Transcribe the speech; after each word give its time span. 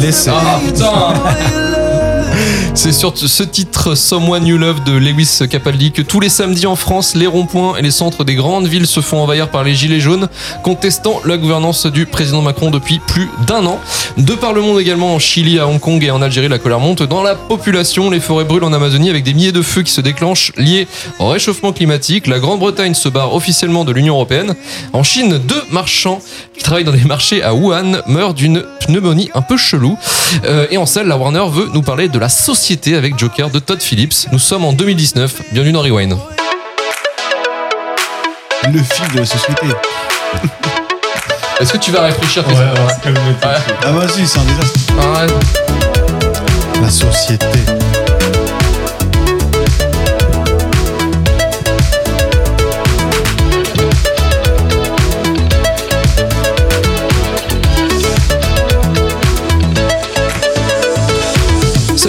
laisser. 0.00 0.32
Ah, 0.32 0.60
putain. 0.64 1.60
C'est 2.76 2.92
sur 2.92 3.16
ce 3.16 3.42
titre 3.44 3.94
Someone 3.94 4.46
You 4.46 4.58
Love 4.58 4.82
de 4.82 4.92
Lewis 4.92 5.38
Capaldi 5.48 5.92
que 5.92 6.02
tous 6.02 6.18
les 6.18 6.28
samedis 6.28 6.66
en 6.66 6.74
France, 6.74 7.14
les 7.14 7.28
ronds-points 7.28 7.76
et 7.76 7.82
les 7.82 7.92
centres 7.92 8.24
des 8.24 8.34
grandes 8.34 8.66
villes 8.66 8.88
se 8.88 9.00
font 9.00 9.22
envahir 9.22 9.48
par 9.48 9.62
les 9.62 9.74
gilets 9.74 10.00
jaunes, 10.00 10.28
contestant 10.64 11.20
la 11.24 11.36
gouvernance 11.36 11.86
du 11.86 12.04
président 12.04 12.42
Macron 12.42 12.72
depuis 12.72 12.98
plus 12.98 13.30
d'un 13.46 13.64
an. 13.64 13.78
De 14.16 14.34
par 14.34 14.52
le 14.52 14.60
monde 14.60 14.80
également, 14.80 15.14
en 15.14 15.20
Chili, 15.20 15.60
à 15.60 15.68
Hong 15.68 15.78
Kong 15.78 16.02
et 16.02 16.10
en 16.10 16.20
Algérie, 16.20 16.48
la 16.48 16.58
colère 16.58 16.80
monte 16.80 17.04
dans 17.04 17.22
la 17.22 17.36
population. 17.36 18.10
Les 18.10 18.18
forêts 18.18 18.44
brûlent 18.44 18.64
en 18.64 18.72
Amazonie 18.72 19.08
avec 19.08 19.22
des 19.22 19.34
milliers 19.34 19.52
de 19.52 19.62
feux 19.62 19.82
qui 19.82 19.92
se 19.92 20.00
déclenchent 20.00 20.52
liés 20.56 20.88
au 21.20 21.28
réchauffement 21.28 21.72
climatique. 21.72 22.26
La 22.26 22.40
Grande-Bretagne 22.40 22.94
se 22.94 23.08
barre 23.08 23.34
officiellement 23.34 23.84
de 23.84 23.92
l'Union 23.92 24.14
européenne. 24.14 24.56
En 24.92 25.04
Chine, 25.04 25.38
deux 25.38 25.62
marchands 25.70 26.20
qui 26.56 26.64
travaillent 26.64 26.84
dans 26.84 26.92
des 26.92 27.04
marchés 27.04 27.42
à 27.42 27.54
Wuhan 27.54 28.02
meurent 28.08 28.34
d'une 28.34 28.64
pneumonie 28.80 29.30
un 29.34 29.42
peu 29.42 29.56
chelou. 29.56 29.96
Euh, 30.44 30.66
et 30.70 30.76
en 30.76 30.86
salle, 30.86 31.06
la 31.06 31.16
Warner 31.16 31.44
veut 31.48 31.70
nous 31.72 31.82
parler 31.82 32.08
de 32.08 32.18
la 32.18 32.28
société 32.28 32.63
avec 32.70 33.18
Joker 33.18 33.50
de 33.50 33.58
Todd 33.58 33.82
Phillips. 33.82 34.26
Nous 34.32 34.38
sommes 34.38 34.64
en 34.64 34.72
2019. 34.72 35.52
Bienvenue 35.52 35.72
dans 35.72 35.82
Rewind. 35.82 36.16
Le 38.72 38.82
fil 38.82 39.12
de 39.12 39.18
la 39.18 39.26
société. 39.26 39.66
Est-ce 41.60 41.74
que 41.74 41.76
tu 41.76 41.90
vas 41.90 42.04
réfléchir 42.04 42.42
Ouais, 42.48 42.54
Ah 43.82 43.92
vas-y, 43.92 44.26
c'est 44.26 44.38
un 44.38 44.44
désastre. 44.44 44.80
Arrête. 44.98 45.34
La 46.80 46.88
société. 46.88 47.46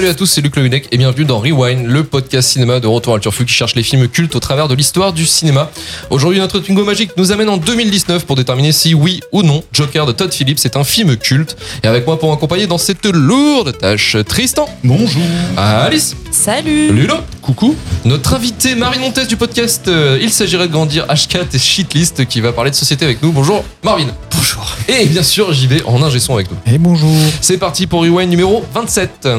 Salut 0.06 0.14
à 0.14 0.17
tous, 0.20 0.28
c'est 0.28 0.42
Luc 0.42 0.56
Leguenec 0.56 0.88
et 0.92 1.00
bienvenue 1.00 1.25
dans 1.25 1.39
Rewind, 1.39 1.88
le 1.88 2.03
podcast 2.03 2.52
cinéma 2.52 2.80
de 2.80 2.86
Retour 2.86 3.16
à 3.16 3.20
Turfu 3.20 3.44
qui 3.44 3.56
cherche 3.56 3.73
les 3.73 3.81
films 3.81 4.08
cultes 4.08 4.36
au 4.36 4.39
travers 4.39 4.67
de 4.67 4.75
l'histoire 4.75 5.14
du 5.14 5.25
cinéma. 5.25 5.72
Aujourd'hui, 6.11 6.38
notre 6.38 6.59
Tungo 6.59 6.86
magique 6.86 7.09
nous 7.17 7.31
amène 7.31 7.50
en 7.50 7.58
2019 7.58 8.23
pour 8.28 8.36
déterminer 8.36 8.72
si 8.72 8.94
oui 8.94 9.22
ou 9.31 9.42
non 9.42 9.64
Joker 9.73 10.06
de 10.06 10.11
Todd 10.11 10.31
Phillips 10.31 10.64
est 10.64 10.78
un 10.78 10.83
film 10.83 11.17
culte. 11.17 11.58
Et 11.81 11.88
avec 11.88 12.06
moi 12.06 12.20
pour 12.20 12.30
m'accompagner 12.30 12.67
dans 12.67 12.78
cette 12.78 13.03
lourde 13.08 13.76
tâche, 13.76 14.16
Tristan, 14.28 14.70
Bonjour. 14.83 15.23
Alice, 15.58 16.16
Salut 16.30 16.92
Lulo, 16.92 17.16
coucou, 17.42 17.76
notre 18.03 18.36
invité 18.36 18.76
Marine 18.76 19.02
Montes 19.02 19.28
du 19.28 19.38
podcast 19.38 19.88
euh, 19.88 20.20
Il 20.22 20.30
s'agirait 20.30 20.67
de 20.67 20.72
grandir 20.72 21.08
H4 21.08 21.48
et 21.52 21.58
Shitlist 21.58 22.28
qui 22.28 22.42
va 22.42 22.53
parler 22.53 22.70
de 22.70 22.76
société 22.76 23.06
avec 23.06 23.23
nous. 23.23 23.31
Bonjour 23.31 23.64
Marvin. 23.81 24.09
Bonjour. 24.30 24.72
Et 24.88 25.08
bien 25.08 25.23
sûr, 25.23 25.52
j'y 25.52 25.66
vais 25.66 25.81
en 25.86 26.03
ingé 26.03 26.20
son 26.20 26.36
avec 26.36 26.52
nous. 26.52 26.58
Et 26.72 26.78
bonjour. 26.78 27.09
C'est 27.42 27.58
parti 27.58 27.88
pour 27.88 28.02
Rewind 28.02 28.30
numéro 28.30 28.64
27. 28.72 29.30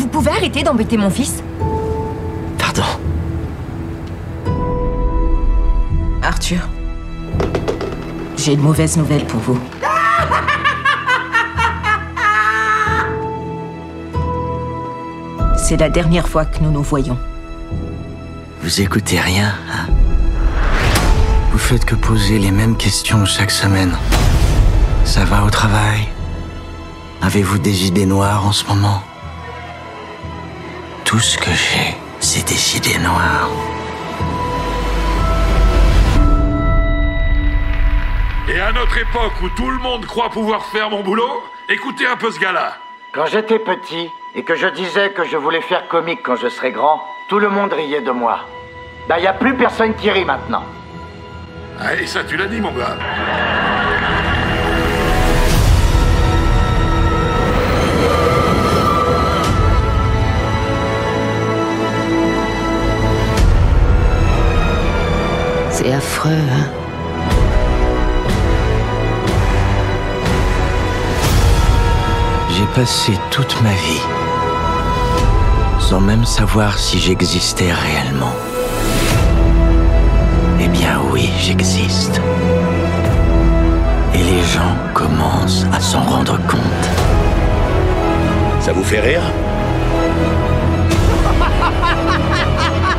Vous 0.00 0.08
pouvez 0.08 0.30
arrêter 0.30 0.62
d'embêter 0.62 0.96
mon 0.96 1.10
fils 1.10 1.42
Pardon. 2.56 2.82
Arthur, 6.22 6.60
j'ai 8.38 8.54
une 8.54 8.62
mauvaise 8.62 8.96
nouvelle 8.96 9.26
pour 9.26 9.40
vous. 9.40 9.60
C'est 15.58 15.76
la 15.76 15.90
dernière 15.90 16.26
fois 16.26 16.46
que 16.46 16.60
nous 16.60 16.70
nous 16.70 16.82
voyons. 16.82 17.18
Vous 18.62 18.80
écoutez 18.80 19.20
rien, 19.20 19.52
hein? 19.70 19.86
Vous 21.52 21.58
faites 21.58 21.84
que 21.84 21.94
poser 21.94 22.38
les 22.38 22.50
mêmes 22.50 22.78
questions 22.78 23.26
chaque 23.26 23.50
semaine. 23.50 23.94
Ça 25.04 25.26
va 25.26 25.44
au 25.44 25.50
travail? 25.50 26.08
Avez-vous 27.20 27.58
des 27.58 27.86
idées 27.86 28.06
noires 28.06 28.46
en 28.46 28.52
ce 28.52 28.66
moment? 28.66 29.02
Tout 31.10 31.18
ce 31.18 31.36
que 31.36 31.50
j'ai, 31.50 31.96
c'est 32.20 32.46
des 32.46 32.76
idées 32.76 33.00
noires. 33.00 33.50
Et 38.48 38.60
à 38.60 38.70
notre 38.70 38.96
époque 38.96 39.32
où 39.42 39.48
tout 39.56 39.70
le 39.70 39.78
monde 39.78 40.06
croit 40.06 40.30
pouvoir 40.30 40.64
faire 40.66 40.88
mon 40.88 41.02
boulot, 41.02 41.42
écoutez 41.68 42.06
un 42.06 42.14
peu 42.14 42.30
ce 42.30 42.38
gars-là. 42.38 42.76
Quand 43.12 43.26
j'étais 43.26 43.58
petit 43.58 44.08
et 44.36 44.44
que 44.44 44.54
je 44.54 44.68
disais 44.68 45.10
que 45.10 45.24
je 45.24 45.36
voulais 45.36 45.62
faire 45.62 45.88
comique 45.88 46.20
quand 46.22 46.36
je 46.36 46.46
serais 46.46 46.70
grand, 46.70 47.02
tout 47.28 47.40
le 47.40 47.48
monde 47.48 47.72
riait 47.72 48.02
de 48.02 48.12
moi. 48.12 48.46
Bah, 49.08 49.18
y 49.18 49.26
a 49.26 49.32
plus 49.32 49.56
personne 49.56 49.96
qui 49.96 50.12
rit 50.12 50.24
maintenant. 50.24 50.62
Ah, 51.80 51.96
et 51.96 52.06
ça, 52.06 52.22
tu 52.22 52.36
l'as 52.36 52.46
dit, 52.46 52.60
mon 52.60 52.70
gars. 52.70 52.96
C'est 65.82 65.94
affreux, 65.94 66.30
hein 66.30 66.66
J'ai 72.50 72.66
passé 72.74 73.12
toute 73.30 73.62
ma 73.62 73.70
vie 73.70 74.02
sans 75.78 76.00
même 76.00 76.26
savoir 76.26 76.78
si 76.78 76.98
j'existais 76.98 77.72
réellement. 77.72 78.34
Eh 80.60 80.68
bien 80.68 81.00
oui, 81.10 81.30
j'existe. 81.38 82.20
Et 84.14 84.18
les 84.18 84.42
gens 84.42 84.76
commencent 84.92 85.64
à 85.72 85.80
s'en 85.80 86.02
rendre 86.02 86.38
compte. 86.46 86.88
Ça 88.60 88.74
vous 88.74 88.84
fait 88.84 89.00
rire? 89.00 89.22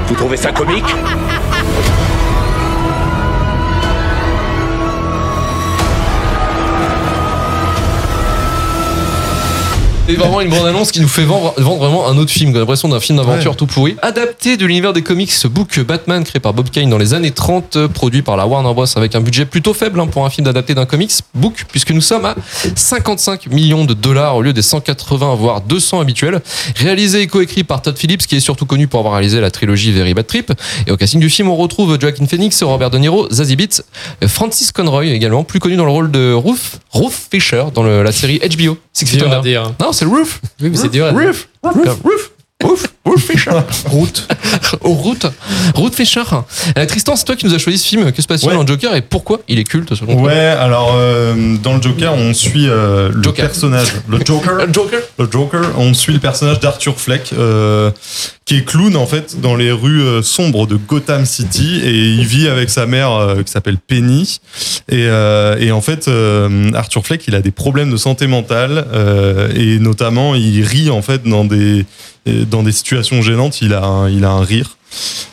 Vous 0.07 0.15
trouvez 0.15 0.37
ça 0.37 0.51
comique? 0.51 0.95
C'est 10.11 10.17
vraiment 10.17 10.41
une 10.41 10.49
bonne 10.49 10.65
annonce 10.65 10.91
qui 10.91 10.99
nous 10.99 11.07
fait 11.07 11.23
vendre, 11.23 11.53
vendre 11.57 11.77
vraiment 11.77 12.05
un 12.09 12.17
autre 12.17 12.31
film, 12.31 12.51
on 12.51 12.55
a 12.57 12.59
l'impression 12.59 12.89
d'un 12.89 12.99
film 12.99 13.17
d'aventure 13.17 13.55
tout 13.55 13.65
pourri. 13.65 13.95
Adapté 14.01 14.57
de 14.57 14.65
l'univers 14.65 14.91
des 14.91 15.03
comics 15.03 15.31
book 15.45 15.79
Batman 15.79 16.25
créé 16.25 16.41
par 16.41 16.53
Bob 16.53 16.69
Kane 16.69 16.89
dans 16.89 16.97
les 16.97 17.13
années 17.13 17.31
30, 17.31 17.77
euh, 17.77 17.87
produit 17.87 18.21
par 18.21 18.35
la 18.35 18.45
Warner 18.45 18.73
Bros. 18.73 18.83
avec 18.97 19.15
un 19.15 19.21
budget 19.21 19.45
plutôt 19.45 19.73
faible 19.73 20.01
hein, 20.01 20.07
pour 20.07 20.25
un 20.25 20.29
film 20.29 20.45
adapté 20.49 20.75
d'un 20.75 20.85
comics 20.85 21.13
book, 21.33 21.63
puisque 21.71 21.91
nous 21.91 22.01
sommes 22.01 22.25
à 22.25 22.35
55 22.75 23.47
millions 23.47 23.85
de 23.85 23.93
dollars 23.93 24.35
au 24.35 24.41
lieu 24.41 24.51
des 24.51 24.61
180 24.61 25.35
voire 25.35 25.61
200 25.61 26.01
habituels. 26.01 26.41
Réalisé 26.75 27.21
et 27.21 27.27
coécrit 27.27 27.63
par 27.63 27.81
Todd 27.81 27.97
Phillips, 27.97 28.27
qui 28.27 28.35
est 28.35 28.41
surtout 28.41 28.65
connu 28.65 28.87
pour 28.89 28.99
avoir 28.99 29.13
réalisé 29.13 29.39
la 29.39 29.49
trilogie 29.49 29.93
Very 29.93 30.13
Bad 30.13 30.27
Trip. 30.27 30.51
Et 30.87 30.91
au 30.91 30.97
casting 30.97 31.21
du 31.21 31.29
film, 31.29 31.47
on 31.47 31.55
retrouve 31.55 31.97
Joaquin 31.97 32.25
Phoenix, 32.27 32.61
Robert 32.63 32.89
De 32.89 32.97
Niro, 32.97 33.29
Zazie 33.31 33.55
Beetz, 33.55 33.81
Francis 34.27 34.73
Conroy 34.73 35.05
également, 35.05 35.45
plus 35.45 35.61
connu 35.61 35.77
dans 35.77 35.85
le 35.85 35.91
rôle 35.91 36.11
de 36.11 36.33
Ruth, 36.33 36.79
Ruth 36.91 37.13
Fisher 37.31 37.63
dans 37.73 37.83
le- 37.83 38.03
la 38.03 38.11
série 38.11 38.39
HBO. 38.39 38.77
Six 38.91 39.05
Feet 39.05 39.23
Under. 39.23 39.41
dire. 39.41 39.71
Non, 39.79 39.93
c'est 40.01 40.07
Ruth. 40.07 40.41
Oui, 40.59 40.69
mais 40.71 40.77
c'est 40.77 40.89
dur 40.89 41.05
à 41.05 41.11
dire. 41.11 41.33
Ruth. 41.63 42.31
Ruth. 42.63 42.87
Ruth 43.05 43.19
Fisher. 43.19 43.51
Ruth. 43.91 44.27
Oh, 44.81 45.89
Fisher. 45.91 46.21
Euh, 46.77 46.85
Tristan, 46.85 47.15
c'est 47.15 47.25
toi 47.25 47.35
qui 47.35 47.45
nous 47.45 47.53
as 47.53 47.57
choisi 47.57 47.77
ce 47.77 47.87
film. 47.87 48.11
Que 48.11 48.21
se 48.21 48.27
passe-t-il 48.27 48.49
Ouais. 48.51 48.55
dans 48.55 48.65
Joker 48.65 48.95
et 48.95 49.01
pourquoi 49.01 49.39
il 49.47 49.59
est 49.59 49.63
culte 49.63 49.93
selon 49.95 50.13
toi 50.13 50.21
Ouais, 50.23 50.35
alors 50.35 50.93
euh, 50.95 51.55
dans 51.61 51.75
le 51.75 51.81
Joker, 51.81 52.13
on 52.13 52.33
suit 52.33 52.67
euh, 52.67 53.09
le 53.13 53.21
Joker. 53.23 53.45
personnage, 53.45 53.87
le 54.07 54.19
Joker, 54.23 54.59
Euh, 54.59 54.67
Joker 54.73 54.99
le 55.19 55.27
Joker, 55.31 55.61
on 55.77 55.93
suit 55.93 56.13
le 56.13 56.19
personnage 56.19 56.59
d'Arthur 56.59 56.99
Fleck, 56.99 57.31
euh, 57.37 57.91
qui 58.45 58.57
est 58.57 58.65
clown 58.65 58.95
en 58.95 59.05
fait 59.05 59.39
dans 59.41 59.55
les 59.55 59.71
rues 59.71 60.01
euh, 60.01 60.21
sombres 60.21 60.67
de 60.67 60.75
Gotham 60.75 61.25
City 61.25 61.79
et 61.83 61.91
il 62.13 62.25
vit 62.25 62.47
avec 62.47 62.69
sa 62.69 62.85
mère 62.85 63.11
euh, 63.13 63.43
qui 63.43 63.51
s'appelle 63.51 63.77
Penny 63.77 64.39
et, 64.89 65.05
euh, 65.07 65.57
et 65.59 65.71
en 65.71 65.81
fait 65.81 66.07
euh, 66.07 66.71
Arthur 66.73 67.05
Fleck 67.05 67.23
il 67.27 67.35
a 67.35 67.41
des 67.41 67.51
problèmes 67.51 67.91
de 67.91 67.97
santé 67.97 68.27
mentale 68.27 68.85
euh, 68.93 69.49
et 69.55 69.79
notamment 69.79 70.35
il 70.35 70.63
rit 70.63 70.89
en 70.89 71.01
fait 71.01 71.23
dans 71.23 71.45
des 71.45 71.85
dans 72.25 72.63
des 72.63 72.71
situations 72.71 73.21
gênantes 73.21 73.61
il 73.61 73.73
a 73.73 73.83
un, 73.83 74.09
il 74.09 74.25
a 74.25 74.31
un 74.31 74.43
rire 74.43 74.77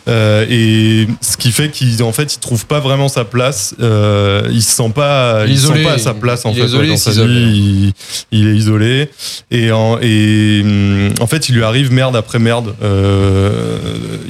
Euh, 0.08 0.46
et 0.48 1.06
ce 1.20 1.36
qui 1.36 1.52
fait 1.52 1.68
qu'il 1.70 2.02
en 2.02 2.12
fait 2.12 2.34
il 2.34 2.38
trouve 2.38 2.64
pas 2.66 2.80
vraiment 2.80 3.08
sa 3.08 3.24
place. 3.24 3.74
Euh, 3.80 4.48
il 4.50 4.62
se 4.62 4.70
sent 4.70 4.90
pas, 4.94 5.44
Il 5.46 5.58
se 5.58 5.66
sent 5.66 5.82
pas 5.82 5.92
à 5.92 5.98
sa 5.98 6.14
place 6.14 6.46
en 6.46 6.54
fait 6.54 6.64
isolé, 6.64 6.84
ouais, 6.84 6.94
dans 6.94 6.96
sa 6.96 7.10
vie. 7.10 7.92
Il, 8.30 8.38
il 8.40 8.48
est 8.48 8.56
isolé 8.56 9.10
et 9.50 9.70
en, 9.70 9.98
et 10.00 10.62
hum, 10.64 11.10
en 11.20 11.26
fait 11.26 11.48
il 11.48 11.56
lui 11.56 11.64
arrive 11.64 11.92
merde 11.92 12.16
après 12.16 12.38
merde. 12.38 12.74
Euh, 12.82 13.78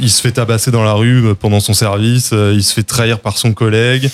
il 0.00 0.10
se 0.10 0.20
fait 0.20 0.32
tabasser 0.32 0.70
dans 0.70 0.82
la 0.82 0.94
rue 0.94 1.34
pendant 1.38 1.60
son 1.60 1.74
service. 1.74 2.32
Il 2.32 2.64
se 2.64 2.74
fait 2.74 2.82
trahir 2.82 3.20
par 3.20 3.38
son 3.38 3.52
collègue. 3.52 4.10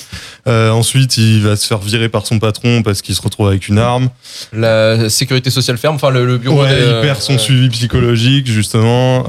Ensuite 0.46 1.17
il 1.17 1.40
va 1.43 1.56
se 1.56 1.67
faire 1.67 1.78
virer 1.78 2.08
par 2.10 2.26
son 2.26 2.38
patron 2.38 2.82
parce 2.82 3.00
qu'il 3.00 3.14
se 3.14 3.22
retrouve 3.22 3.49
avec 3.49 3.69
une 3.69 3.78
arme. 3.78 4.10
La 4.52 5.08
sécurité 5.08 5.50
sociale 5.50 5.78
ferme, 5.78 5.94
enfin 5.96 6.10
le, 6.10 6.26
le 6.26 6.37
bureau. 6.37 6.62
Ouais, 6.62 6.75
des, 6.75 6.82
il 6.82 7.00
perd 7.00 7.20
son 7.22 7.38
suivi 7.38 7.69
psychologique 7.70 8.46
justement, 8.46 9.25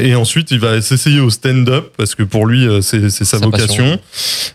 et 0.00 0.14
ensuite 0.14 0.50
il 0.50 0.60
va 0.60 0.80
s'essayer 1.08 1.20
au 1.20 1.30
stand-up 1.30 1.92
parce 1.96 2.14
que 2.14 2.22
pour 2.22 2.46
lui 2.46 2.66
euh, 2.66 2.80
c'est 2.80 3.10
sa, 3.10 3.38
vocation. 3.38 3.98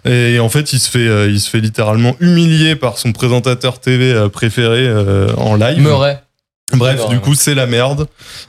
Et 0.05 0.39
en 0.39 0.49
fait 0.49 0.73
il 0.73 0.79
se 0.79 0.89
fait 0.89 1.07
euh, 1.07 1.29
il 1.29 1.39
se 1.39 1.49
fait 1.49 1.59
littéralement 1.59 2.15
humilier 2.19 2.75
par 2.75 2.97
son 2.97 3.11
présentateur 3.11 3.79
TV 3.79 4.11
euh, 4.11 4.29
préféré 4.29 4.89
en 5.37 5.55
live. 5.55 5.79
Murray. 5.79 6.21
Bref, 6.73 7.07
du 7.09 7.19
coup 7.19 7.35
c'est 7.35 7.55
la 7.55 7.65
merde. 7.65 8.07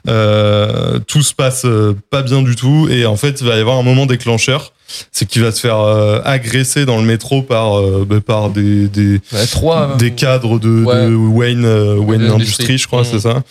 Euh, 0.08 0.98
tout 1.00 1.22
se 1.22 1.34
passe 1.34 1.66
pas 2.10 2.22
bien 2.22 2.42
du 2.42 2.56
tout 2.56 2.88
et 2.90 3.06
en 3.06 3.16
fait 3.16 3.40
il 3.40 3.46
va 3.46 3.56
y 3.56 3.60
avoir 3.60 3.78
un 3.78 3.82
moment 3.82 4.06
déclencheur. 4.06 4.72
C'est 5.12 5.26
qu'il 5.26 5.42
va 5.42 5.50
se 5.50 5.60
faire 5.60 5.80
euh, 5.80 6.20
agresser 6.24 6.84
dans 6.86 6.98
le 6.98 7.04
métro 7.04 7.42
par 7.42 7.78
euh, 7.80 8.06
bah, 8.08 8.20
par 8.24 8.50
des, 8.50 8.86
des 8.88 9.20
Ouais, 9.32 9.46
trois. 9.50 9.96
des 9.98 10.12
cadres 10.12 10.58
de, 10.58 10.84
ouais. 10.84 11.06
de 11.08 11.14
Wayne 11.14 11.64
euh, 11.64 11.96
Wayne 11.96 12.30
Industries, 12.30 12.78
je 12.78 12.86
crois, 12.86 13.02
Mmh. 13.02 13.06
c'est 13.10 13.20
ça. 13.20 13.42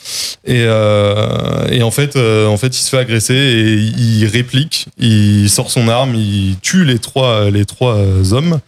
Et 0.45 0.63
euh, 0.65 1.68
et 1.69 1.83
en 1.83 1.91
fait 1.91 2.15
euh, 2.15 2.47
en 2.47 2.57
fait 2.57 2.68
il 2.77 2.81
se 2.81 2.89
fait 2.89 2.97
agresser 3.00 3.33
et 3.33 3.74
il 3.74 4.25
réplique, 4.27 4.88
il 4.97 5.50
sort 5.50 5.69
son 5.71 5.88
arme, 5.89 6.15
il 6.15 6.56
tue 6.62 6.85
les 6.85 7.00
trois 7.00 7.50
les 7.50 7.65
trois 7.65 7.97
hommes. 8.33 8.59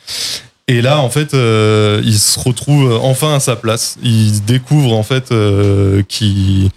Et 0.68 0.82
là, 0.82 0.98
en 1.00 1.12
fait, 1.12 1.36
euh, 1.36 2.02
il 2.04 2.18
se 2.18 2.40
retrouve 2.40 3.00
enfin 3.04 3.36
à 3.36 3.40
sa 3.40 3.56
place. 3.56 3.98
Il 4.02 4.44
découvre 4.46 4.94
en 4.94 5.04
fait 5.04 5.32
euh, 5.32 6.02
qu'il 6.10 6.70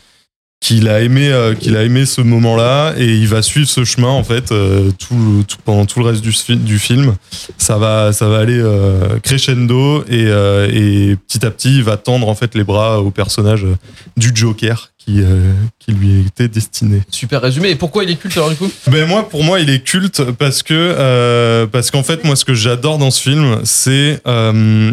qu'il 0.60 0.88
a 0.88 1.00
aimé 1.02 1.28
euh, 1.30 1.54
qu'il 1.54 1.76
a 1.76 1.84
aimé 1.84 2.04
ce 2.04 2.20
moment-là 2.20 2.92
et 2.98 3.06
il 3.06 3.28
va 3.28 3.42
suivre 3.42 3.68
ce 3.68 3.84
chemin 3.84 4.08
en 4.08 4.24
fait 4.24 4.50
euh, 4.50 4.90
tout, 4.98 5.44
tout- 5.46 5.56
pendant 5.64 5.86
tout 5.86 6.00
le 6.00 6.06
reste 6.06 6.20
du, 6.20 6.32
fi- 6.32 6.56
du 6.56 6.78
film. 6.80 7.14
Ça 7.58 7.78
va 7.78 8.12
ça 8.12 8.28
va 8.28 8.38
aller 8.40 8.58
euh, 8.58 9.18
crescendo 9.20 10.02
et, 10.08 10.26
euh, 10.26 10.68
et 10.72 11.16
petit 11.16 11.46
à 11.46 11.50
petit 11.52 11.76
il 11.76 11.84
va 11.84 11.96
tendre 11.96 12.28
en 12.28 12.34
fait 12.34 12.54
les 12.56 12.64
bras 12.64 13.00
au 13.00 13.10
personnage 13.12 13.64
euh, 13.64 13.76
du 14.16 14.32
Joker 14.34 14.90
qui 14.98 15.20
euh, 15.20 15.52
qui 15.78 15.92
lui 15.92 16.26
était 16.26 16.48
destiné. 16.48 17.02
Super 17.10 17.40
résumé. 17.40 17.70
Et 17.70 17.76
pourquoi 17.76 18.02
il 18.02 18.10
est 18.10 18.16
culte 18.16 18.36
alors 18.36 18.50
du 18.50 18.56
coup? 18.56 18.70
Ben 18.88 19.06
moi, 19.08 19.28
pour 19.28 19.44
moi, 19.44 19.60
il 19.60 19.70
est 19.70 19.82
culte 19.84 20.22
parce 20.32 20.62
que 20.64 20.74
euh, 20.74 21.66
parce 21.66 21.90
qu'en 21.92 22.02
fait, 22.02 22.24
moi, 22.24 22.34
ce 22.36 22.44
que 22.44 22.52
j'adore 22.54 22.98
dans 22.98 23.10
ce 23.12 23.22
film, 23.22 23.60
c'est 23.64 24.20
euh, 24.26 24.92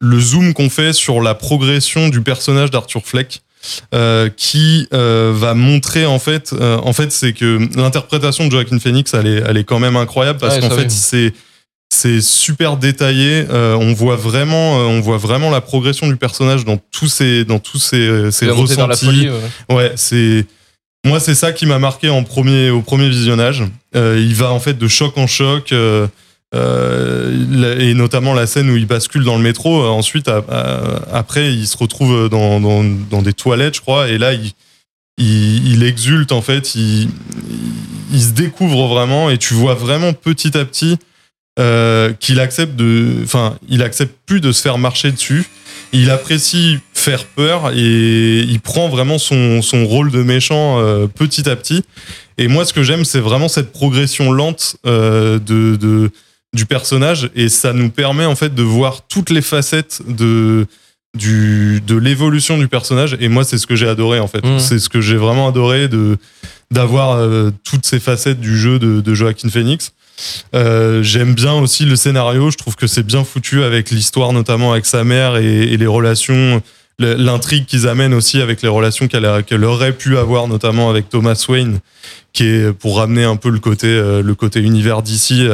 le 0.00 0.20
zoom 0.20 0.54
qu'on 0.54 0.70
fait 0.70 0.92
sur 0.92 1.20
la 1.20 1.34
progression 1.34 2.08
du 2.08 2.20
personnage 2.22 2.70
d'Arthur 2.70 3.02
Fleck. 3.04 3.42
Euh, 3.94 4.28
qui 4.36 4.88
euh, 4.92 5.32
va 5.34 5.54
montrer 5.54 6.06
en 6.06 6.18
fait 6.18 6.52
euh, 6.52 6.78
en 6.78 6.92
fait 6.92 7.12
c'est 7.12 7.32
que 7.32 7.58
l'interprétation 7.76 8.46
de 8.46 8.50
Joaquin 8.52 8.78
Phoenix 8.78 9.14
elle 9.14 9.26
est 9.26 9.42
elle 9.46 9.56
est 9.56 9.64
quand 9.64 9.78
même 9.78 9.96
incroyable 9.96 10.38
parce 10.38 10.56
Ouais, 10.56 10.60
qu'en 10.60 10.70
fait 10.70 10.90
c'est 10.90 11.32
c'est 11.90 12.20
super 12.20 12.76
détaillé 12.76 13.46
on 13.50 13.92
voit 13.92 14.16
vraiment 14.16 14.76
on 14.76 15.00
voit 15.00 15.18
vraiment 15.18 15.50
la 15.50 15.60
progression 15.60 16.06
du 16.06 16.16
personnage 16.16 16.64
dans 16.64 16.78
tous 16.90 17.08
ses 17.08 17.44
dans 17.44 17.58
tous 17.58 17.78
ses, 17.78 18.30
ses 18.30 18.46
la 18.46 18.52
ressentis 18.52 19.06
folie. 19.06 19.28
ouais. 19.30 19.74
Ouais, 19.74 19.92
c'est 19.96 20.46
moi 21.06 21.20
c'est 21.20 21.34
ça 21.34 21.52
qui 21.52 21.66
m'a 21.66 21.78
marqué 21.78 22.08
en 22.10 22.24
premier 22.24 22.70
au 22.70 22.82
premier 22.82 23.08
visionnage. 23.08 23.64
Il 23.94 24.34
va 24.34 24.52
en 24.52 24.60
fait 24.60 24.76
de 24.76 24.88
choc 24.88 25.16
en 25.16 25.26
choc. 25.26 25.72
Euh, 26.54 27.46
euh, 27.52 27.78
et 27.78 27.94
notamment 27.94 28.34
la 28.34 28.46
scène 28.46 28.70
où 28.70 28.76
il 28.76 28.86
bascule 28.86 29.24
dans 29.24 29.36
le 29.36 29.42
métro. 29.42 29.82
Euh, 29.82 29.88
ensuite, 29.88 30.28
après, 31.12 31.52
il 31.52 31.66
se 31.66 31.76
retrouve 31.76 32.28
dans, 32.28 32.60
dans, 32.60 32.84
dans 32.84 33.22
des 33.22 33.32
toilettes, 33.32 33.76
je 33.76 33.80
crois, 33.80 34.08
et 34.08 34.18
là, 34.18 34.32
il, 34.32 34.52
il, 35.18 35.82
exulte 35.82 36.32
en 36.32 36.42
fait. 36.42 36.74
Il, 36.74 37.08
il, 38.12 38.22
se 38.22 38.30
découvre 38.30 38.86
vraiment, 38.86 39.30
et 39.30 39.38
tu 39.38 39.54
vois 39.54 39.74
vraiment 39.74 40.12
petit 40.12 40.56
à 40.56 40.64
petit 40.64 40.98
euh, 41.58 42.12
qu'il 42.20 42.38
accepte 42.38 42.76
de, 42.76 43.16
enfin, 43.24 43.58
il 43.68 43.82
accepte 43.82 44.14
plus 44.26 44.40
de 44.40 44.52
se 44.52 44.62
faire 44.62 44.78
marcher 44.78 45.10
dessus. 45.10 45.44
Il 45.92 46.10
apprécie 46.10 46.78
faire 46.92 47.24
peur 47.24 47.72
et 47.74 48.40
il 48.40 48.60
prend 48.60 48.88
vraiment 48.88 49.18
son, 49.18 49.60
son 49.62 49.84
rôle 49.86 50.12
de 50.12 50.22
méchant 50.22 50.78
euh, 50.78 51.06
petit 51.08 51.48
à 51.48 51.56
petit. 51.56 51.82
Et 52.36 52.46
moi, 52.46 52.64
ce 52.64 52.72
que 52.72 52.84
j'aime, 52.84 53.04
c'est 53.04 53.18
vraiment 53.18 53.48
cette 53.48 53.72
progression 53.72 54.30
lente 54.30 54.76
euh, 54.86 55.40
de 55.40 56.10
du 56.54 56.66
personnage 56.66 57.30
et 57.34 57.48
ça 57.48 57.72
nous 57.72 57.90
permet 57.90 58.24
en 58.24 58.34
fait 58.34 58.54
de 58.54 58.62
voir 58.62 59.02
toutes 59.06 59.30
les 59.30 59.42
facettes 59.42 60.00
de 60.06 60.66
du 61.16 61.80
de 61.86 61.96
l'évolution 61.96 62.58
du 62.58 62.68
personnage 62.68 63.16
et 63.20 63.28
moi 63.28 63.44
c'est 63.44 63.58
ce 63.58 63.66
que 63.66 63.76
j'ai 63.76 63.88
adoré 63.88 64.20
en 64.20 64.28
fait. 64.28 64.44
Mhm. 64.44 64.58
c'est 64.58 64.78
ce 64.78 64.88
que 64.88 65.00
j'ai 65.00 65.16
vraiment 65.16 65.48
adoré 65.48 65.88
de 65.88 66.16
d'avoir 66.70 67.16
euh, 67.16 67.50
toutes 67.64 67.86
ces 67.86 67.98
facettes 67.98 68.40
du 68.40 68.58
jeu 68.58 68.78
de, 68.78 69.00
de 69.00 69.14
Joaquin 69.14 69.48
Phoenix. 69.48 69.92
Euh, 70.54 71.02
j'aime 71.02 71.34
bien 71.34 71.54
aussi 71.54 71.84
le 71.84 71.96
scénario. 71.96 72.50
Je 72.50 72.58
trouve 72.58 72.76
que 72.76 72.86
c'est 72.86 73.04
bien 73.04 73.24
foutu 73.24 73.62
avec 73.62 73.90
l'histoire 73.90 74.32
notamment 74.32 74.72
avec 74.72 74.84
sa 74.84 75.04
mère 75.04 75.36
et, 75.36 75.62
et 75.62 75.76
les 75.76 75.86
relations 75.86 76.62
l'intrigue 76.98 77.64
qu'ils 77.64 77.86
amènent 77.86 78.14
aussi 78.14 78.40
avec 78.40 78.60
les 78.62 78.68
relations 78.68 79.06
qu'elle 79.06 79.64
aurait 79.64 79.92
pu 79.92 80.18
avoir 80.18 80.48
notamment 80.48 80.90
avec 80.90 81.08
Thomas 81.08 81.44
Wayne 81.48 81.78
qui 82.32 82.44
est 82.44 82.72
pour 82.72 82.96
ramener 82.98 83.24
un 83.24 83.36
peu 83.36 83.50
le 83.50 83.60
côté 83.60 83.86
euh, 83.86 84.20
le 84.22 84.34
côté 84.34 84.60
univers 84.60 85.02
d'ici 85.02 85.46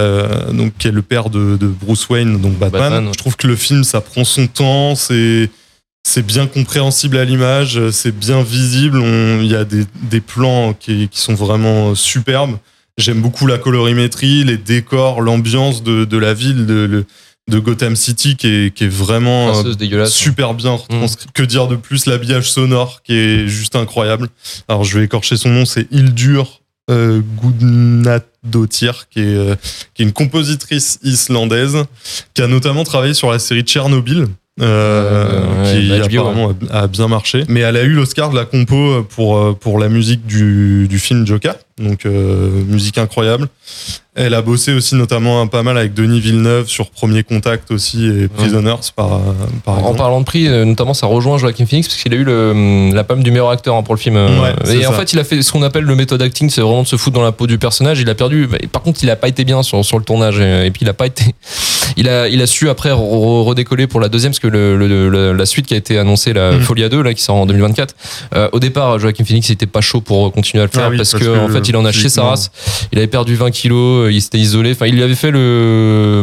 donc 0.53 0.73
qui 0.79 0.89
est 0.89 0.93
le 0.93 1.03
père 1.03 1.29
de, 1.31 1.57
de 1.57 1.67
Bruce 1.67 2.09
Wayne 2.09 2.41
donc 2.41 2.59
Batman. 2.59 2.81
Batman, 2.83 3.07
ouais. 3.07 3.13
je 3.13 3.19
trouve 3.19 3.37
que 3.37 3.47
le 3.47 3.57
film 3.57 3.85
ça 3.85 4.01
prend 4.01 4.25
son 4.25 4.47
temps 4.47 4.95
c'est 4.95 5.51
c'est 6.07 6.25
bien 6.25 6.47
compréhensible 6.47 7.17
à 7.19 7.25
l'image 7.25 7.91
c'est 7.91 8.17
bien 8.17 8.43
visible 8.43 9.03
il 9.41 9.47
y 9.47 9.55
a 9.57 9.65
des, 9.65 9.85
des 10.11 10.21
plans 10.21 10.73
qui, 10.73 11.09
qui 11.09 11.21
sont 11.21 11.35
vraiment 11.35 11.95
superbes 11.95 12.57
j'aime 12.97 13.21
beaucoup 13.21 13.47
la 13.47 13.59
colorimétrie 13.59 14.45
les 14.45 14.57
décors 14.57 15.21
l'ambiance 15.21 15.83
de, 15.83 16.05
de 16.07 16.17
la 16.19 16.33
ville 16.33 16.65
de, 16.67 16.75
le- 16.87 17.05
de 17.51 17.59
Gotham 17.59 17.95
City 17.95 18.37
qui 18.37 18.47
est, 18.47 18.75
qui 18.75 18.85
est 18.85 18.89
vraiment 18.89 19.55
euh, 19.55 19.75
dégueulasse. 19.75 20.13
super 20.13 20.55
bien 20.55 20.73
retranscrit. 20.73 21.27
Que 21.35 21.43
dire 21.43 21.69
de 21.69 21.77
plus? 21.77 22.07
L'habillage 22.07 22.51
sonore 22.51 23.03
qui 23.03 23.15
est 23.15 23.49
juste 23.49 23.77
incroyable. 23.77 24.29
Alors 24.69 24.85
je 24.85 24.99
vais 24.99 25.05
écorcher 25.05 25.37
son 25.37 25.51
nom, 25.51 25.65
c'est 25.65 25.91
Hildur 25.93 26.63
euh, 26.91 27.23
qui 29.11 29.21
est, 29.21 29.35
euh, 29.35 29.55
qui 29.95 30.03
est 30.03 30.05
une 30.05 30.13
compositrice 30.13 30.99
islandaise, 31.03 31.85
qui 32.35 32.43
a 32.43 32.47
notamment 32.47 32.85
travaillé 32.85 33.15
sur 33.15 33.31
la 33.31 33.39
série 33.39 33.63
Tchernobyl. 33.63 34.27
Euh, 34.61 35.41
ouais, 35.65 35.81
qui 35.81 35.89
bah, 35.89 36.05
apparemment 36.05 36.53
a, 36.71 36.83
a 36.83 36.87
bien 36.87 37.09
marché 37.09 37.45
mais 37.49 37.61
elle 37.61 37.77
a 37.77 37.83
eu 37.83 37.91
l'Oscar 37.93 38.31
de 38.31 38.37
la 38.37 38.45
compo 38.45 39.03
pour 39.03 39.37
euh, 39.37 39.53
pour 39.59 39.79
la 39.81 39.89
musique 39.89 40.27
du, 40.27 40.87
du 40.89 40.99
film 41.01 41.27
Joker 41.27 41.57
donc 41.79 42.07
euh, 42.07 42.63
musique 42.69 42.99
incroyable 42.99 43.49
elle 44.15 44.33
a 44.35 44.43
bossé 44.43 44.73
aussi 44.73 44.95
notamment 44.95 45.45
pas 45.49 45.65
mal 45.65 45.77
avec 45.77 45.93
Denis 45.93 46.21
Villeneuve 46.21 46.69
sur 46.69 46.89
Premier 46.91 47.25
Contact 47.25 47.73
aussi 47.73 48.07
et 48.07 48.29
Prisoners 48.29 48.77
par, 48.95 49.21
par 49.65 49.75
En 49.75 49.79
exemple. 49.81 49.97
parlant 49.99 50.21
de 50.21 50.25
prix, 50.25 50.47
euh, 50.47 50.65
notamment, 50.65 50.95
ça 50.95 51.09
rejoint 51.09 51.37
Joaquin 51.37 51.67
Phoenix 51.67 51.89
parce 51.89 52.01
qu'il 52.01 52.15
a 52.15 52.17
eu 52.17 52.23
le, 52.23 52.93
la 52.95 53.03
palme 53.03 53.25
du 53.25 53.33
meilleur 53.33 53.51
acteur 53.51 53.75
hein, 53.75 53.83
pour 53.83 53.93
le 53.93 53.99
film. 53.99 54.15
euh, 54.17 54.41
Ouais, 54.41 54.77
et 54.77 54.87
en 54.87 54.93
ça. 54.93 54.99
fait, 55.01 55.15
il 55.15 55.19
a 55.19 55.25
fait 55.25 55.43
ce 55.43 55.51
qu'on 55.51 55.65
appelle 55.65 55.83
le 55.83 55.97
méthode 55.97 56.23
acting, 56.23 56.49
c'est 56.49 56.61
vraiment 56.61 56.83
de 56.83 56.87
se 56.87 56.95
foutre 56.95 57.17
dans 57.17 57.25
la 57.25 57.33
peau 57.33 57.49
du 57.49 57.59
personnage. 57.59 57.99
Il 57.99 58.09
a 58.09 58.15
perdu. 58.15 58.49
Par 58.71 58.83
contre, 58.83 59.03
il 59.03 59.11
a 59.11 59.17
pas 59.17 59.27
été 59.27 59.45
bien 59.45 59.65
sur, 59.65 59.85
sur 59.85 59.99
le 59.99 60.05
tournage 60.05 60.39
et, 60.39 60.67
et 60.67 60.71
puis 60.71 60.83
il 60.83 60.89
a 60.89 60.95
pas 60.95 61.07
été. 61.09 61.35
Il 61.97 62.09
a, 62.09 62.29
il 62.29 62.41
a 62.43 62.47
su 62.47 62.69
après 62.69 62.91
re- 62.91 62.95
re- 62.95 63.45
redécoller 63.45 63.87
pour 63.87 64.01
la 64.01 64.09
deuxième 64.09 64.33
parce 64.33 64.41
que 64.41 64.49
le, 64.49 64.77
le- 64.77 65.33
la 65.33 65.47
suite 65.47 65.67
qui 65.67 65.75
a 65.75 65.77
été 65.77 65.99
annoncée, 65.99 66.33
la 66.33 66.53
Mhm. 66.53 66.61
Folia 66.63 66.89
2, 66.89 67.03
là, 67.03 67.15
qui 67.15 67.23
sort 67.23 67.37
en 67.37 67.47
2024. 67.47 67.95
euh, 68.35 68.49
au 68.53 68.59
départ, 68.61 68.99
Joaquin 68.99 69.25
Phoenix 69.25 69.49
il 69.49 69.53
était 69.53 69.67
pas 69.67 69.81
chaud 69.81 70.01
pour 70.01 70.33
continuer 70.33 70.63
à 70.63 70.67
le 70.67 70.71
faire 70.73 70.85
Ah 70.87 70.91
oui, 70.91 70.97
parce, 70.97 71.13
parce 71.13 71.23
que, 71.25 71.29
en 71.39 71.49
fait, 71.49 71.69
il 71.69 71.77
en 71.77 71.85
a 71.85 71.93
chez 71.93 72.09
sa 72.09 72.23
race. 72.25 72.51
Il 72.93 72.99
avait 72.99 73.07
perdu 73.07 73.35
20 73.37 73.51
kilos, 73.51 74.07
euh, 74.07 74.13
il 74.13 74.21
s'était 74.23 74.39
isolé. 74.39 74.73
Enfin, 74.73 74.87
il 74.87 74.95
lui 74.95 75.03
avait 75.03 75.15
fait 75.15 75.31
le, 75.31 76.23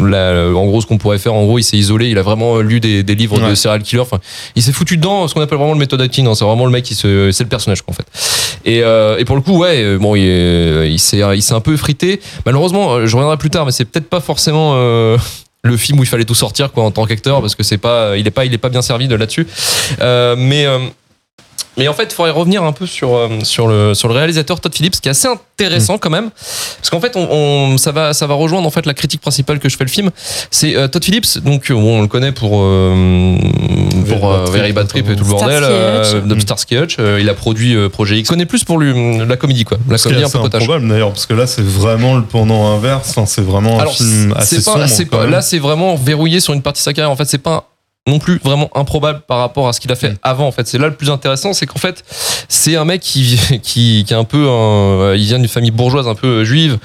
la- 0.00 0.48
en 0.56 0.66
gros, 0.66 0.80
ce 0.80 0.86
qu'on 0.86 0.98
pourrait 0.98 1.18
faire. 1.18 1.34
En 1.34 1.44
gros, 1.44 1.58
il 1.58 1.62
s'est 1.62 1.76
isolé. 1.76 2.08
Il 2.08 2.18
a 2.18 2.22
vraiment 2.22 2.58
lu 2.58 2.80
des, 2.80 3.02
des 3.02 3.14
livres 3.14 3.38
de 3.50 3.54
serial 3.54 3.82
killer. 3.82 4.02
Enfin, 4.02 4.18
il 4.56 4.62
s'est 4.62 4.72
foutu 4.72 4.96
dedans, 4.96 5.26
ce 5.28 5.34
qu'on 5.34 5.40
appelle 5.40 5.58
vraiment 5.58 5.72
le 5.72 5.78
méthode 5.78 6.00
acting. 6.00 6.26
hein. 6.26 6.34
C'est 6.34 6.44
vraiment 6.44 6.66
le 6.66 6.72
mec 6.72 6.84
qui 6.84 6.94
se, 6.94 7.30
c'est 7.32 7.44
le 7.44 7.48
personnage, 7.48 7.82
quoi, 7.82 7.92
en 7.92 7.96
fait. 7.96 8.06
Et, 8.64 8.82
euh, 8.82 9.16
et 9.18 9.24
pour 9.24 9.36
le 9.36 9.42
coup, 9.42 9.58
ouais, 9.58 9.82
euh, 9.82 9.98
bon, 9.98 10.14
il, 10.14 10.22
est- 10.24 10.90
il 10.90 10.98
s'est, 10.98 11.22
il 11.34 11.42
s'est 11.42 11.54
un 11.54 11.60
peu 11.60 11.74
effrité. 11.74 12.20
Malheureusement, 12.46 12.94
euh, 12.94 13.06
je 13.06 13.16
reviendrai 13.16 13.36
plus 13.36 13.50
tard, 13.50 13.66
mais 13.66 13.72
c'est 13.72 13.84
peut-être 13.84 14.08
pas 14.08 14.20
forcément. 14.20 14.74
Euh, 14.82 15.18
le 15.64 15.76
film 15.76 16.00
où 16.00 16.02
il 16.02 16.08
fallait 16.08 16.24
tout 16.24 16.34
sortir 16.34 16.72
quoi 16.72 16.84
en 16.84 16.90
tant 16.90 17.06
qu'acteur 17.06 17.40
parce 17.40 17.54
que 17.54 17.62
c'est 17.62 17.78
pas 17.78 18.16
il 18.16 18.26
est 18.26 18.32
pas 18.32 18.44
il 18.44 18.52
est 18.52 18.58
pas 18.58 18.68
bien 18.68 18.82
servi 18.82 19.08
de 19.08 19.14
là-dessus. 19.14 19.46
Euh, 20.00 20.34
mais 20.36 20.66
euh, 20.66 20.78
mais 21.78 21.88
en 21.88 21.94
fait, 21.94 22.02
il 22.04 22.12
faudrait 22.12 22.32
revenir 22.32 22.62
un 22.64 22.72
peu 22.72 22.84
sur, 22.86 23.16
euh, 23.16 23.28
sur, 23.44 23.66
le, 23.66 23.94
sur 23.94 24.06
le 24.06 24.12
réalisateur 24.14 24.60
Todd 24.60 24.74
Phillips, 24.74 25.00
qui 25.00 25.08
est 25.08 25.12
assez 25.12 25.26
intéressant 25.26 25.96
quand 25.96 26.10
même. 26.10 26.28
Parce 26.76 26.90
qu'en 26.90 27.00
fait, 27.00 27.16
on, 27.16 27.26
on- 27.30 27.78
ça, 27.78 27.92
va, 27.92 28.12
ça 28.12 28.26
va 28.26 28.34
rejoindre 28.34 28.66
en 28.66 28.70
fait 28.70 28.84
la 28.84 28.92
critique 28.92 29.22
principale 29.22 29.58
que 29.58 29.70
je 29.70 29.78
fais 29.78 29.84
le 29.84 29.88
film. 29.90 30.10
C'est 30.50 30.76
euh, 30.76 30.86
Todd 30.86 31.02
Phillips, 31.02 31.38
donc 31.42 31.70
euh, 31.70 31.74
on 31.74 32.02
le 32.02 32.08
connaît 32.08 32.32
pour 32.32 32.58
euh, 32.60 33.38
pour 34.06 34.30
euh, 34.30 34.44
Very 34.50 34.74
Bad 34.74 34.86
Trip 34.86 35.08
et 35.08 35.16
tout 35.16 35.24
le 35.24 35.30
bordel, 35.30 35.62
de 36.28 36.40
Starsky 36.40 36.76
Hutch. 36.76 36.98
Il 36.98 37.26
a 37.30 37.34
produit 37.34 37.74
Projet 37.88 38.18
X. 38.18 38.28
Il 38.28 38.30
connaît 38.30 38.44
plus 38.46 38.64
pour 38.64 38.78
lui 38.78 38.92
la 39.26 39.36
comédie 39.38 39.64
quoi, 39.64 39.78
la 39.88 39.96
comédie 39.96 40.24
un 40.24 40.28
peu 40.28 40.40
potache. 40.40 40.62
improbable 40.64 40.88
d'ailleurs, 40.90 41.12
parce 41.12 41.24
que 41.24 41.32
là 41.32 41.46
c'est 41.46 41.64
vraiment 41.64 42.16
le 42.16 42.22
pendant 42.24 42.66
inverse. 42.76 43.08
Enfin, 43.10 43.24
c'est 43.24 43.40
vraiment 43.42 43.78
un 43.78 43.80
Alors 43.80 43.94
film 43.94 44.34
assez 44.36 44.56
c'est 44.56 44.64
pas, 44.66 44.72
sombre. 44.72 44.88
c'est 44.88 45.06
pas- 45.06 45.26
là 45.26 45.40
c'est 45.40 45.58
vraiment 45.58 45.96
verrouillé 45.96 46.40
sur 46.40 46.52
une 46.52 46.60
partie 46.60 46.80
de 46.80 46.84
sa 46.84 46.92
carrière. 46.92 47.10
En 47.10 47.16
fait, 47.16 47.24
c'est 47.24 47.38
pas 47.38 47.70
non 48.08 48.18
plus 48.18 48.40
vraiment 48.42 48.68
improbable 48.74 49.20
par 49.28 49.38
rapport 49.38 49.68
à 49.68 49.72
ce 49.72 49.78
qu'il 49.78 49.92
a 49.92 49.94
fait 49.94 50.10
Mm. 50.10 50.16
avant. 50.24 50.46
En 50.48 50.52
fait, 50.52 50.66
c'est 50.66 50.78
là 50.78 50.88
le 50.88 50.94
plus 50.94 51.08
intéressant, 51.08 51.52
c'est 51.52 51.66
qu'en 51.66 51.78
fait, 51.78 52.02
c'est 52.48 52.74
un 52.76 52.84
mec 52.84 53.00
qui 53.00 53.38
qui, 53.62 54.04
qui 54.04 54.12
est 54.12 54.16
un 54.16 54.24
peu, 54.24 54.48
un- 54.48 55.14
il 55.14 55.22
vient 55.24 55.38
d'une 55.38 55.46
famille 55.46 55.70
bourgeoise 55.70 56.08
un 56.08 56.16
peu 56.16 56.26
euh, 56.26 56.44
juive, 56.44 56.78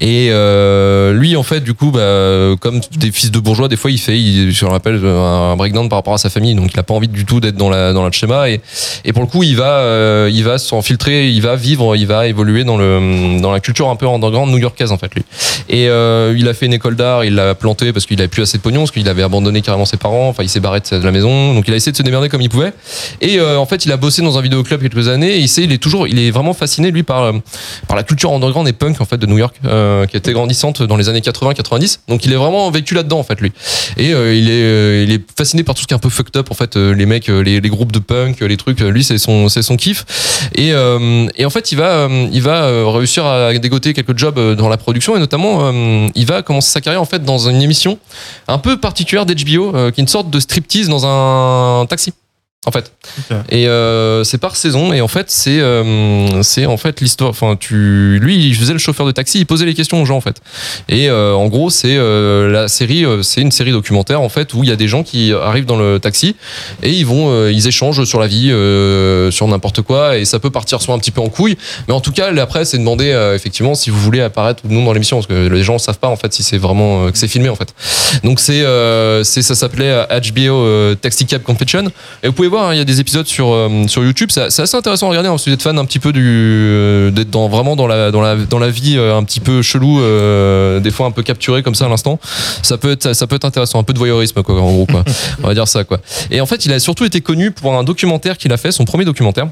et 0.00 0.28
euh, 0.32 1.12
lui 1.12 1.36
en 1.36 1.44
fait, 1.44 1.60
du 1.60 1.74
coup, 1.74 1.92
bah, 1.92 2.56
comme 2.60 2.80
des 2.98 3.12
fils 3.12 3.30
de 3.30 3.38
bourgeois, 3.38 3.68
des 3.68 3.76
fois 3.76 3.92
il 3.92 3.98
fait, 3.98 4.18
il, 4.20 4.50
je 4.50 4.64
me 4.64 4.70
rappelle, 4.70 5.00
un 5.04 5.54
breakdown 5.54 5.88
par 5.88 5.98
rapport 5.98 6.14
à 6.14 6.18
sa 6.18 6.28
famille, 6.28 6.56
donc 6.56 6.70
il 6.74 6.80
a 6.80 6.82
pas 6.82 6.94
envie 6.94 7.06
du 7.08 7.24
tout 7.24 7.38
d'être 7.38 7.56
dans 7.56 7.70
la 7.70 7.92
dans 7.92 8.04
le 8.04 8.10
schéma, 8.10 8.50
et 8.50 8.60
et 9.04 9.12
pour 9.12 9.22
le 9.22 9.28
coup, 9.28 9.44
il 9.44 9.56
va 9.56 9.78
euh, 9.78 10.28
il 10.32 10.42
va 10.42 10.58
s'enfiltrer, 10.58 11.28
il 11.30 11.40
va 11.40 11.54
vivre, 11.54 11.94
il 11.94 12.06
va 12.08 12.26
évoluer 12.26 12.64
dans 12.64 12.76
le 12.76 13.40
dans 13.40 13.52
la 13.52 13.60
culture 13.60 13.90
un 13.90 13.96
peu 13.96 14.08
underground 14.08 14.50
new-yorkaise 14.50 14.90
en 14.90 14.98
fait 14.98 15.14
lui. 15.14 15.22
Et 15.68 15.88
euh, 15.88 16.34
il 16.36 16.48
a 16.48 16.54
fait 16.54 16.66
une 16.66 16.72
école 16.74 16.96
d'art, 16.96 17.24
il 17.24 17.36
l'a 17.36 17.54
planté 17.54 17.92
parce 17.92 18.06
qu'il 18.06 18.18
avait 18.20 18.26
plus 18.28 18.42
assez 18.42 18.58
de 18.58 18.62
pognon, 18.62 18.80
parce 18.80 18.90
qu'il 18.90 19.08
avait 19.08 19.22
abandonné 19.22 19.62
carrément 19.62 19.84
ses 19.84 19.96
parents, 19.98 20.28
enfin 20.28 20.42
il 20.42 20.48
s'est 20.48 20.60
barré 20.64 20.80
de 20.80 20.96
la 20.96 21.12
maison, 21.12 21.54
donc 21.54 21.68
il 21.68 21.74
a 21.74 21.76
essayé 21.76 21.92
de 21.92 21.96
se 21.96 22.02
démerder 22.02 22.28
comme 22.28 22.40
il 22.40 22.48
pouvait. 22.48 22.72
Et 23.20 23.38
euh, 23.38 23.58
en 23.58 23.66
fait, 23.66 23.84
il 23.84 23.92
a 23.92 23.96
bossé 23.96 24.22
dans 24.22 24.38
un 24.38 24.40
vidéoclub 24.40 24.80
quelques 24.80 25.08
années, 25.08 25.36
il, 25.36 25.48
sait, 25.48 25.62
il 25.62 25.72
est 25.72 25.78
toujours, 25.78 26.08
il 26.08 26.18
est 26.18 26.30
vraiment 26.30 26.54
fasciné 26.54 26.90
lui 26.90 27.02
par 27.02 27.22
euh, 27.22 27.32
par 27.86 27.96
la 27.96 28.02
culture 28.02 28.32
underground 28.32 28.66
et 28.66 28.72
punk 28.72 29.00
en 29.00 29.04
fait 29.04 29.18
de 29.18 29.26
New 29.26 29.36
York, 29.38 29.54
euh, 29.66 30.06
qui 30.06 30.16
était 30.16 30.32
grandissante 30.32 30.82
dans 30.82 30.96
les 30.96 31.08
années 31.10 31.20
80-90. 31.20 31.98
Donc 32.08 32.24
il 32.24 32.32
est 32.32 32.36
vraiment 32.36 32.70
vécu 32.70 32.94
là-dedans 32.94 33.18
en 33.18 33.22
fait 33.24 33.40
lui. 33.40 33.52
Et 33.98 34.10
il 34.10 34.50
est 34.50 35.04
il 35.04 35.12
est 35.12 35.22
fasciné 35.36 35.62
par 35.62 35.74
tout 35.74 35.82
ce 35.82 35.86
qui 35.86 35.92
est 35.92 35.96
un 35.96 36.00
peu 36.00 36.08
fucked 36.08 36.36
up 36.36 36.50
en 36.50 36.54
fait, 36.54 36.76
les 36.76 37.06
mecs, 37.06 37.28
les, 37.28 37.60
groupes 37.60 37.92
de 37.92 37.98
punk, 37.98 38.40
les 38.40 38.56
trucs. 38.56 38.80
Lui 38.80 39.04
c'est 39.04 39.18
son 39.18 39.48
c'est 39.48 39.62
son 39.62 39.76
kiff. 39.76 40.04
Et 40.54 40.70
et 40.70 41.44
en 41.44 41.50
fait 41.50 41.72
il 41.72 41.78
va 41.78 42.08
il 42.32 42.42
va 42.42 42.90
réussir 42.90 43.26
à 43.26 43.52
dégoter 43.58 43.92
quelques 43.92 44.16
jobs 44.16 44.40
dans 44.56 44.68
la 44.68 44.76
production 44.78 45.14
et 45.16 45.18
notamment 45.18 46.10
il 46.14 46.26
va 46.26 46.42
commencer 46.42 46.70
sa 46.70 46.80
carrière 46.80 47.02
en 47.02 47.06
fait 47.06 47.22
dans 47.22 47.48
une 47.48 47.60
émission 47.60 47.98
un 48.48 48.58
peu 48.58 48.78
particulière 48.78 49.26
d'HBO 49.26 49.72
qui 49.92 50.00
est 50.00 50.02
une 50.02 50.08
sorte 50.08 50.30
de 50.30 50.40
striptease 50.54 50.88
dans 50.88 51.04
un 51.04 51.84
taxi 51.86 52.12
en 52.66 52.70
fait. 52.70 52.92
Et 53.50 53.68
euh, 53.68 54.24
c'est 54.24 54.38
par 54.38 54.56
saison 54.56 54.92
et 54.92 55.00
en 55.00 55.08
fait 55.08 55.30
c'est 55.30 55.60
euh, 55.60 56.42
c'est 56.42 56.66
en 56.66 56.76
fait 56.76 57.00
l'histoire 57.00 57.30
enfin 57.30 57.56
tu 57.58 58.18
lui 58.20 58.46
il 58.46 58.54
faisait 58.54 58.72
le 58.72 58.78
chauffeur 58.78 59.06
de 59.06 59.12
taxi 59.12 59.40
il 59.40 59.46
posait 59.46 59.66
les 59.66 59.74
questions 59.74 60.00
aux 60.00 60.04
gens 60.04 60.16
en 60.16 60.20
fait. 60.20 60.40
Et 60.88 61.08
euh, 61.08 61.34
en 61.34 61.46
gros 61.46 61.70
c'est 61.70 61.96
euh, 61.96 62.50
la 62.50 62.68
série 62.68 63.04
euh, 63.04 63.22
c'est 63.22 63.40
une 63.40 63.52
série 63.52 63.72
documentaire 63.72 64.20
en 64.20 64.28
fait 64.28 64.54
où 64.54 64.62
il 64.62 64.68
y 64.68 64.72
a 64.72 64.76
des 64.76 64.88
gens 64.88 65.02
qui 65.02 65.32
arrivent 65.32 65.66
dans 65.66 65.76
le 65.76 65.98
taxi 65.98 66.36
et 66.82 66.90
ils 66.90 67.06
vont 67.06 67.30
euh, 67.30 67.52
ils 67.52 67.66
échangent 67.66 68.04
sur 68.04 68.20
la 68.20 68.26
vie 68.26 68.50
euh, 68.50 69.30
sur 69.30 69.48
n'importe 69.48 69.82
quoi 69.82 70.16
et 70.16 70.24
ça 70.24 70.38
peut 70.38 70.50
partir 70.50 70.80
soit 70.80 70.94
un 70.94 70.98
petit 70.98 71.10
peu 71.10 71.20
en 71.20 71.28
couille 71.28 71.56
mais 71.88 71.94
en 71.94 72.00
tout 72.00 72.12
cas 72.12 72.32
après 72.40 72.64
c'est 72.64 72.78
demander 72.78 73.10
euh, 73.10 73.34
effectivement 73.34 73.74
si 73.74 73.90
vous 73.90 73.98
voulez 73.98 74.20
apparaître 74.20 74.62
ou 74.64 74.72
non 74.72 74.84
dans 74.84 74.92
l'émission 74.92 75.16
parce 75.16 75.26
que 75.26 75.48
les 75.48 75.62
gens 75.62 75.78
savent 75.78 75.98
pas 75.98 76.08
en 76.08 76.16
fait 76.16 76.32
si 76.32 76.42
c'est 76.42 76.58
vraiment 76.58 77.06
euh, 77.06 77.10
que 77.10 77.18
c'est 77.18 77.28
filmé 77.28 77.48
en 77.48 77.56
fait. 77.56 77.74
Donc 78.22 78.40
c'est 78.40 78.62
euh, 78.62 79.24
c'est 79.24 79.42
ça 79.42 79.54
s'appelait 79.54 80.06
HBO 80.32 80.94
Taxi 80.96 81.26
Cab 81.26 81.42
Confession 81.42 81.84
et 82.22 82.28
vous 82.28 82.32
pouvez 82.32 82.48
voir 82.54 82.68
hein, 82.68 82.74
il 82.74 82.78
y 82.78 82.80
a 82.80 82.84
des 82.84 83.00
épisodes 83.00 83.26
sur 83.26 83.52
euh, 83.52 83.86
sur 83.88 84.04
YouTube 84.04 84.30
c'est 84.30 84.42
assez 84.42 84.76
intéressant 84.76 85.06
à 85.06 85.10
regarder 85.10 85.28
hein, 85.28 85.38
si 85.38 85.48
vous 85.50 85.54
êtes 85.54 85.62
fan 85.62 85.78
un 85.78 85.84
petit 85.84 85.98
peu 85.98 86.12
du 86.12 86.22
euh, 86.24 87.10
d'être 87.10 87.30
dans 87.30 87.48
vraiment 87.48 87.76
dans 87.76 87.86
la 87.86 88.10
dans 88.10 88.20
la 88.20 88.36
dans 88.36 88.58
la 88.58 88.70
vie 88.70 88.96
euh, 88.96 89.16
un 89.16 89.24
petit 89.24 89.40
peu 89.40 89.62
chelou 89.62 90.00
des 90.80 90.90
fois 90.90 91.06
un 91.06 91.10
peu 91.10 91.22
capturé 91.22 91.62
comme 91.62 91.74
ça 91.74 91.86
à 91.86 91.88
l'instant. 91.88 92.18
Ça 92.62 92.78
peut 92.78 92.92
être 92.92 93.12
ça 93.12 93.26
peut 93.26 93.36
être 93.36 93.44
intéressant 93.44 93.80
un 93.80 93.82
peu 93.82 93.92
de 93.92 93.98
voyeurisme 93.98 94.42
quoi 94.42 94.60
en 94.60 94.72
gros 94.72 94.86
quoi. 94.86 95.04
On 95.42 95.48
va 95.48 95.54
dire 95.54 95.68
ça 95.68 95.84
quoi. 95.84 95.98
Et 96.30 96.40
en 96.40 96.46
fait 96.46 96.64
il 96.64 96.72
a 96.72 96.78
surtout 96.78 97.04
été 97.04 97.20
connu 97.20 97.50
pour 97.50 97.74
un 97.74 97.84
documentaire 97.84 98.38
qu'il 98.38 98.52
a 98.52 98.56
fait 98.56 98.72
son 98.72 98.84
premier 98.84 99.04
documentaire 99.04 99.48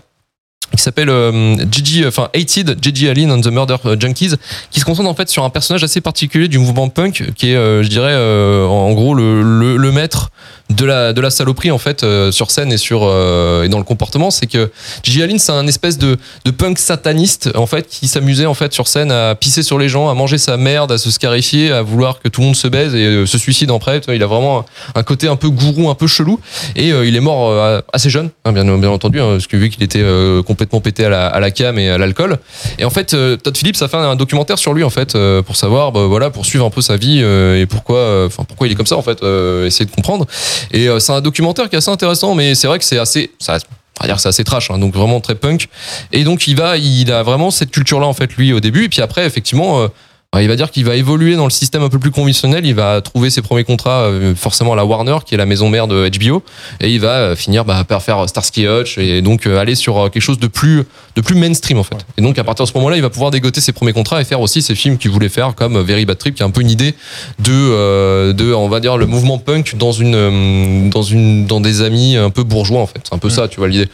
qui 0.76 0.82
s'appelle 0.82 1.10
euh, 1.10 1.56
Gigi, 1.70 2.06
enfin 2.06 2.28
Hated, 2.34 2.78
Gigi 2.82 3.08
Allen 3.08 3.30
and 3.30 3.40
the 3.40 3.48
Murder 3.48 3.76
Junkies, 3.98 4.34
qui 4.70 4.80
se 4.80 4.84
concentre 4.84 5.08
en 5.08 5.14
fait 5.14 5.28
sur 5.28 5.44
un 5.44 5.50
personnage 5.50 5.84
assez 5.84 6.00
particulier 6.00 6.48
du 6.48 6.58
mouvement 6.58 6.88
punk, 6.88 7.32
qui 7.34 7.50
est, 7.50 7.56
euh, 7.56 7.82
je 7.82 7.88
dirais, 7.88 8.12
euh, 8.12 8.66
en 8.66 8.92
gros 8.92 9.14
le, 9.14 9.42
le, 9.42 9.76
le 9.76 9.92
maître 9.92 10.30
de 10.72 10.84
la 10.84 11.12
de 11.12 11.20
la 11.20 11.30
saloperie 11.30 11.70
en 11.70 11.78
fait 11.78 12.02
euh, 12.02 12.32
sur 12.32 12.50
scène 12.50 12.72
et 12.72 12.76
sur 12.76 13.02
euh, 13.04 13.64
et 13.64 13.68
dans 13.68 13.78
le 13.78 13.84
comportement, 13.84 14.30
c'est 14.30 14.46
que 14.46 14.70
Gigi 15.02 15.22
Allen 15.22 15.38
c'est 15.38 15.52
un 15.52 15.66
espèce 15.66 15.98
de 15.98 16.16
de 16.44 16.50
punk 16.50 16.78
sataniste 16.78 17.50
en 17.54 17.66
fait 17.66 17.88
qui 17.88 18.08
s'amusait 18.08 18.46
en 18.46 18.54
fait 18.54 18.72
sur 18.72 18.88
scène 18.88 19.12
à 19.12 19.34
pisser 19.34 19.62
sur 19.62 19.78
les 19.78 19.88
gens, 19.88 20.08
à 20.08 20.14
manger 20.14 20.38
sa 20.38 20.56
merde, 20.56 20.92
à 20.92 20.98
se 20.98 21.10
scarifier, 21.10 21.72
à 21.72 21.82
vouloir 21.82 22.20
que 22.20 22.28
tout 22.28 22.40
le 22.40 22.46
monde 22.46 22.56
se 22.56 22.68
baise 22.68 22.94
et 22.94 23.04
euh, 23.04 23.26
se 23.26 23.38
suicide. 23.38 23.68
Tu 23.72 24.00
vois, 24.06 24.14
Il 24.14 24.22
a 24.22 24.26
vraiment 24.26 24.64
un, 24.94 25.02
côté 25.02 25.28
un 25.28 25.36
peu 25.36 25.48
gourou, 25.48 25.88
un 25.88 25.94
peu 25.94 26.06
chelou 26.06 26.40
et 26.76 26.92
euh, 26.92 27.06
il 27.06 27.16
est 27.16 27.20
mort 27.20 27.50
euh, 27.50 27.80
assez 27.92 28.10
jeune, 28.10 28.30
hein, 28.44 28.52
bien 28.52 28.64
bien 28.64 28.90
entendu, 28.90 29.20
hein, 29.20 29.32
parce 29.32 29.46
que 29.46 29.56
vu 29.56 29.70
qu'il 29.70 29.82
était 29.82 30.04
complètement 30.46 30.80
pété 30.80 31.04
à 31.04 31.08
la 31.08 31.26
à 31.26 31.40
la 31.40 31.50
cam 31.50 31.78
et 31.78 31.90
à 31.90 31.98
l'alcool. 31.98 32.38
Et 32.78 32.84
en 32.84 32.90
fait, 32.90 33.16
Todd 33.42 33.56
Phillips 33.56 33.80
a 33.82 33.88
fait 33.88 33.96
un 33.96 34.16
documentaire 34.16 34.58
sur 34.58 34.74
lui 34.74 34.84
en 34.84 34.90
fait 34.90 35.16
pour 35.46 35.56
savoir, 35.56 35.92
bah, 35.92 36.06
voilà, 36.06 36.30
pour 36.30 36.46
suivre 36.46 36.66
un 36.66 36.70
peu 36.70 36.80
sa 36.80 36.96
vie 36.96 37.20
et 37.20 37.66
pourquoi, 37.66 38.26
enfin 38.26 38.44
pourquoi 38.44 38.66
il 38.66 38.72
est 38.72 38.76
comme 38.76 38.86
ça 38.86 38.96
en 38.96 39.02
fait, 39.02 39.22
essayer 39.66 39.86
de 39.86 39.90
comprendre. 39.90 40.26
Et 40.70 40.88
euh, 40.88 40.98
c'est 40.98 41.12
un 41.12 41.20
documentaire 41.20 41.68
qui 41.68 41.74
est 41.74 41.78
assez 41.78 41.90
intéressant, 41.90 42.34
mais 42.34 42.54
c'est 42.54 42.66
vrai 42.66 42.78
que 42.78 42.84
c'est 42.84 42.98
assez, 42.98 43.30
ça, 43.38 43.58
on 44.00 44.04
va 44.04 44.06
dire 44.06 44.20
c'est 44.20 44.28
assez 44.28 44.44
trash, 44.44 44.70
hein, 44.70 44.78
donc 44.78 44.94
vraiment 44.94 45.20
très 45.20 45.34
punk. 45.34 45.68
Et 46.12 46.24
donc 46.24 46.46
il 46.46 46.56
va, 46.56 46.76
il 46.76 47.10
a 47.12 47.22
vraiment 47.22 47.50
cette 47.50 47.70
culture-là 47.70 48.06
en 48.06 48.14
fait 48.14 48.34
lui 48.36 48.52
au 48.52 48.60
début, 48.60 48.84
et 48.84 48.88
puis 48.88 49.02
après 49.02 49.24
effectivement. 49.26 49.88
Euh, 50.34 50.42
il 50.42 50.48
va 50.48 50.56
dire 50.56 50.70
qu'il 50.70 50.84
va 50.84 50.96
évoluer 50.96 51.36
dans 51.36 51.44
le 51.44 51.50
système 51.50 51.82
un 51.82 51.88
peu 51.88 51.98
plus 51.98 52.10
conventionnel. 52.10 52.64
Il 52.64 52.74
va 52.74 53.00
trouver 53.02 53.28
ses 53.28 53.42
premiers 53.42 53.64
contrats 53.64 54.02
euh, 54.04 54.34
forcément 54.34 54.72
à 54.72 54.76
la 54.76 54.84
Warner, 54.84 55.18
qui 55.26 55.34
est 55.34 55.38
la 55.38 55.46
maison 55.46 55.68
mère 55.68 55.86
de 55.88 56.08
HBO, 56.08 56.42
et 56.80 56.90
il 56.90 57.00
va 57.00 57.16
euh, 57.18 57.36
finir 57.36 57.64
bah, 57.64 57.84
par 57.84 58.02
faire 58.02 58.28
Starsky 58.28 58.66
Hutch 58.66 58.96
et 58.98 59.20
donc 59.20 59.46
euh, 59.46 59.58
aller 59.58 59.74
sur 59.74 59.98
euh, 59.98 60.08
quelque 60.08 60.22
chose 60.22 60.38
de 60.38 60.46
plus 60.46 60.84
de 61.16 61.20
plus 61.20 61.34
mainstream 61.34 61.78
en 61.78 61.82
fait. 61.82 61.96
Et 62.16 62.22
donc 62.22 62.38
à 62.38 62.44
partir 62.44 62.64
de 62.64 62.70
ce 62.70 62.74
moment-là, 62.78 62.96
il 62.96 63.02
va 63.02 63.10
pouvoir 63.10 63.30
dégoter 63.30 63.60
ses 63.60 63.72
premiers 63.72 63.92
contrats 63.92 64.20
et 64.20 64.24
faire 64.24 64.40
aussi 64.40 64.62
ses 64.62 64.74
films 64.74 64.96
qu'il 64.96 65.10
voulait 65.10 65.28
faire, 65.28 65.54
comme 65.54 65.76
euh, 65.76 65.82
Very 65.82 66.06
Bad 66.06 66.18
Trip, 66.18 66.34
qui 66.34 66.42
est 66.42 66.46
un 66.46 66.50
peu 66.50 66.62
une 66.62 66.70
idée 66.70 66.94
de 67.38 67.52
euh, 67.52 68.32
de 68.32 68.52
on 68.54 68.68
va 68.68 68.80
dire 68.80 68.96
le 68.96 69.06
mouvement 69.06 69.38
punk 69.38 69.76
dans 69.76 69.92
une 69.92 70.14
euh, 70.14 70.88
dans 70.88 71.02
une 71.02 71.46
dans 71.46 71.60
des 71.60 71.82
amis 71.82 72.16
un 72.16 72.30
peu 72.30 72.42
bourgeois 72.42 72.80
en 72.80 72.86
fait. 72.86 73.00
C'est 73.04 73.14
un 73.14 73.18
peu 73.18 73.28
ça, 73.30 73.48
tu 73.48 73.58
vois 73.58 73.68
l'idée. 73.68 73.88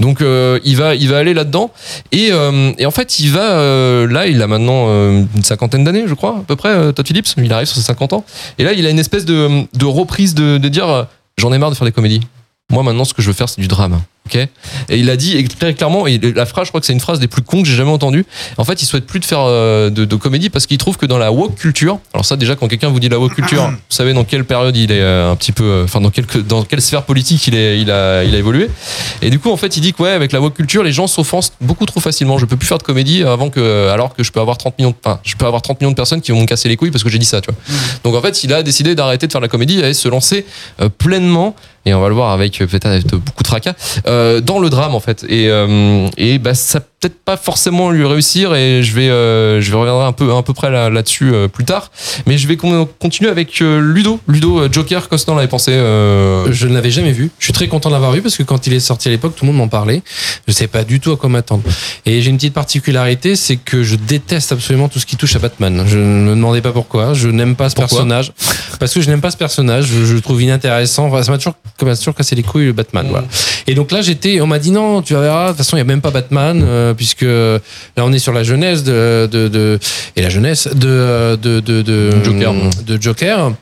Donc 0.00 0.22
euh, 0.22 0.58
il 0.64 0.76
va 0.76 0.94
il 0.94 1.08
va 1.08 1.18
aller 1.18 1.34
là-dedans 1.34 1.70
et, 2.12 2.28
euh, 2.32 2.72
et 2.78 2.86
en 2.86 2.90
fait 2.90 3.18
il 3.18 3.30
va 3.30 3.52
euh, 3.52 4.06
là 4.08 4.26
il 4.26 4.40
a 4.40 4.46
maintenant 4.46 4.86
euh, 4.88 5.24
une 5.34 5.44
cinquantaine 5.44 5.81
d'années 5.84 6.04
je 6.06 6.14
crois 6.14 6.38
à 6.38 6.42
peu 6.42 6.56
près 6.56 6.70
euh, 6.70 6.92
Todd 6.92 7.06
Phillips 7.06 7.28
il 7.36 7.52
arrive 7.52 7.66
sur 7.66 7.76
ses 7.76 7.82
50 7.82 8.12
ans. 8.12 8.24
Et 8.58 8.64
là 8.64 8.72
il 8.72 8.86
a 8.86 8.90
une 8.90 8.98
espèce 8.98 9.24
de, 9.24 9.84
reprise 9.84 10.34
de, 10.34 10.58
de 10.58 10.68
dire 10.68 10.88
euh, 10.88 11.04
j'en 11.38 11.52
ai 11.52 11.58
marre 11.58 11.70
de 11.70 11.74
faire 11.74 11.86
des 11.86 11.92
comédies. 11.92 12.20
Moi 12.70 12.82
maintenant 12.82 13.04
ce 13.04 13.14
que 13.14 13.22
je 13.22 13.28
veux 13.28 13.34
faire 13.34 13.48
c'est 13.48 13.60
du 13.60 13.68
drame 13.68 14.00
ok. 14.26 14.36
Et 14.36 14.98
il 14.98 15.10
a 15.10 15.16
dit 15.16 15.42
très 15.48 15.74
clairement 15.74 16.06
et 16.06 16.18
la 16.18 16.46
phrase 16.46 16.66
je 16.66 16.70
crois 16.70 16.80
que 16.80 16.86
c'est 16.86 16.92
une 16.92 17.00
phrase 17.00 17.18
des 17.18 17.28
plus 17.28 17.42
cons 17.42 17.62
que 17.62 17.68
j'ai 17.68 17.76
jamais 17.76 17.90
entendues 17.90 18.24
en 18.56 18.64
fait 18.64 18.82
il 18.82 18.86
souhaite 18.86 19.06
plus 19.06 19.20
de 19.20 19.24
faire 19.24 19.40
euh, 19.40 19.90
de, 19.90 20.04
de 20.04 20.16
comédie 20.16 20.50
parce 20.50 20.66
qu'il 20.66 20.78
trouve 20.78 20.96
que 20.96 21.06
dans 21.06 21.18
la 21.18 21.32
woke 21.32 21.54
culture 21.54 21.98
alors 22.14 22.24
ça 22.24 22.36
déjà 22.36 22.56
quand 22.56 22.68
quelqu'un 22.68 22.88
vous 22.88 23.00
dit 23.00 23.08
la 23.08 23.18
woke 23.18 23.34
culture 23.34 23.68
vous 23.70 23.76
savez 23.88 24.12
dans 24.12 24.24
quelle 24.24 24.44
période 24.44 24.76
il 24.76 24.92
est 24.92 25.00
euh, 25.00 25.32
un 25.32 25.36
petit 25.36 25.52
peu 25.52 25.64
euh, 25.64 25.84
enfin 25.84 26.00
dans 26.00 26.10
quelle 26.10 26.26
dans 26.46 26.62
quelle 26.62 26.80
sphère 26.80 27.02
politique 27.02 27.46
il 27.46 27.54
est 27.54 27.80
il 27.80 27.90
a 27.90 28.24
il 28.24 28.34
a 28.34 28.38
évolué. 28.38 28.70
Et 29.22 29.30
du 29.30 29.38
coup 29.38 29.50
en 29.50 29.56
fait 29.56 29.76
il 29.76 29.80
dit 29.80 29.92
que 29.92 30.02
ouais 30.02 30.10
avec 30.10 30.32
la 30.32 30.40
woke 30.40 30.54
culture 30.54 30.82
les 30.82 30.92
gens 30.92 31.06
s'offensent 31.06 31.52
beaucoup 31.60 31.86
trop 31.86 32.00
facilement. 32.00 32.38
Je 32.38 32.46
peux 32.46 32.56
plus 32.56 32.66
faire 32.66 32.78
de 32.78 32.82
comédie 32.82 33.22
avant 33.24 33.50
que 33.50 33.88
alors 33.88 34.14
que 34.14 34.22
je 34.22 34.32
peux 34.32 34.40
avoir 34.40 34.58
30 34.58 34.78
millions 34.78 34.90
de, 34.90 34.96
enfin 35.04 35.20
je 35.22 35.34
peux 35.36 35.46
avoir 35.46 35.62
30 35.62 35.80
millions 35.80 35.90
de 35.90 35.96
personnes 35.96 36.20
qui 36.20 36.32
vont 36.32 36.40
me 36.40 36.46
casser 36.46 36.68
les 36.68 36.76
couilles 36.76 36.90
parce 36.90 37.04
que 37.04 37.10
j'ai 37.10 37.18
dit 37.18 37.26
ça 37.26 37.40
tu 37.40 37.50
vois. 37.50 37.58
Donc 38.04 38.14
en 38.14 38.22
fait 38.22 38.44
il 38.44 38.52
a 38.52 38.62
décidé 38.62 38.94
d'arrêter 38.94 39.26
de 39.26 39.32
faire 39.32 39.40
la 39.40 39.48
comédie 39.48 39.80
et 39.80 39.94
se 39.94 40.08
lancer 40.08 40.44
euh, 40.80 40.88
pleinement. 40.88 41.54
Et 41.84 41.94
on 41.94 42.00
va 42.00 42.08
le 42.08 42.14
voir 42.14 42.30
avec 42.30 42.58
peut-être 42.58 43.16
beaucoup 43.16 43.42
de 43.42 43.48
tracas 43.48 43.74
dans 44.40 44.58
le 44.58 44.70
drame 44.70 44.94
en 44.94 45.00
fait. 45.00 45.24
Et 45.28 45.48
euh, 45.48 46.08
et 46.16 46.38
bah 46.38 46.54
ça 46.54 46.80
peut-être 47.02 47.18
pas 47.24 47.36
forcément 47.36 47.90
lui 47.90 48.06
réussir 48.06 48.54
et 48.54 48.82
je 48.84 48.94
vais 48.94 49.08
euh, 49.10 49.60
je 49.60 49.70
vais 49.70 49.76
reviendrai 49.76 50.04
un 50.04 50.12
peu 50.12 50.32
un 50.32 50.42
peu 50.42 50.54
près 50.54 50.70
là, 50.70 50.88
là-dessus 50.88 51.32
euh, 51.34 51.48
plus 51.48 51.64
tard 51.64 51.90
mais 52.26 52.38
je 52.38 52.46
vais 52.46 52.56
con- 52.56 52.88
continuer 53.00 53.28
avec 53.28 53.60
euh, 53.60 53.80
Ludo 53.80 54.20
Ludo 54.28 54.60
euh, 54.60 54.68
Joker 54.70 55.08
qu'est-ce 55.08 55.24
que 55.26 55.30
t'en 55.32 55.36
avais 55.36 55.48
pensé 55.48 55.72
Je 55.72 56.66
ne 56.68 56.74
l'avais 56.74 56.90
jamais 56.92 57.12
vu. 57.12 57.30
Je 57.38 57.44
suis 57.44 57.52
très 57.52 57.66
content 57.66 57.88
de 57.88 57.94
l'avoir 57.94 58.12
vu 58.12 58.22
parce 58.22 58.36
que 58.36 58.42
quand 58.44 58.66
il 58.66 58.72
est 58.72 58.80
sorti 58.80 59.08
à 59.08 59.10
l'époque, 59.10 59.34
tout 59.36 59.44
le 59.44 59.50
monde 59.50 59.58
m'en 59.58 59.68
parlait. 59.68 60.02
Je 60.46 60.52
ne 60.52 60.54
savais 60.54 60.68
pas 60.68 60.84
du 60.84 61.00
tout 61.00 61.10
à 61.12 61.16
quoi 61.16 61.28
m'attendre. 61.28 61.62
Et 62.06 62.22
j'ai 62.22 62.30
une 62.30 62.36
petite 62.36 62.54
particularité, 62.54 63.34
c'est 63.36 63.56
que 63.56 63.82
je 63.82 63.96
déteste 63.96 64.52
absolument 64.52 64.88
tout 64.88 64.98
ce 64.98 65.06
qui 65.06 65.16
touche 65.16 65.34
à 65.36 65.38
Batman. 65.38 65.84
Je 65.86 65.98
ne 65.98 66.04
me 66.30 66.34
demandais 66.34 66.60
pas 66.60 66.72
pourquoi. 66.72 67.14
Je 67.14 67.28
n'aime 67.28 67.56
pas 67.56 67.68
ce 67.68 67.74
Pourquoi 67.74 67.98
personnage. 67.98 68.32
Parce 68.78 68.94
que 68.94 69.00
je 69.00 69.10
n'aime 69.10 69.20
pas 69.20 69.30
ce 69.30 69.36
personnage. 69.36 69.86
Je, 69.86 70.04
je 70.04 70.14
le 70.14 70.20
trouve 70.20 70.40
inintéressant. 70.42 71.06
Enfin, 71.06 71.22
ça 71.22 71.32
m'a 71.32 71.38
toujours, 71.38 71.54
ça 71.78 71.86
m'a 71.86 71.96
toujours 71.96 72.14
cassé 72.14 72.34
les 72.36 72.42
couilles 72.42 72.66
le 72.66 72.72
Batman. 72.72 73.06
Voilà. 73.10 73.26
Et 73.66 73.74
donc 73.74 73.90
là, 73.92 74.02
j'étais, 74.02 74.40
on 74.40 74.46
m'a 74.46 74.58
dit 74.58 74.70
non, 74.70 75.02
tu 75.02 75.14
verras. 75.14 75.44
De 75.44 75.48
toute 75.50 75.58
façon, 75.58 75.76
il 75.76 75.80
n'y 75.80 75.82
a 75.82 75.84
même 75.92 76.00
pas 76.00 76.10
Batman 76.10 76.62
puisque 76.94 77.22
là, 77.22 77.60
on 77.98 78.12
est 78.12 78.18
sur 78.18 78.32
la 78.32 78.42
jeunesse 78.42 78.84
de, 78.84 79.28
de, 79.30 79.48
de 79.48 79.78
et 80.16 80.22
la 80.22 80.30
jeunesse 80.30 80.68
de 80.68 81.36
de 81.40 81.60
de, 81.60 81.82
de 81.82 82.10
Joker. 82.24 82.54
de 82.86 83.00
Joker. 83.00 83.52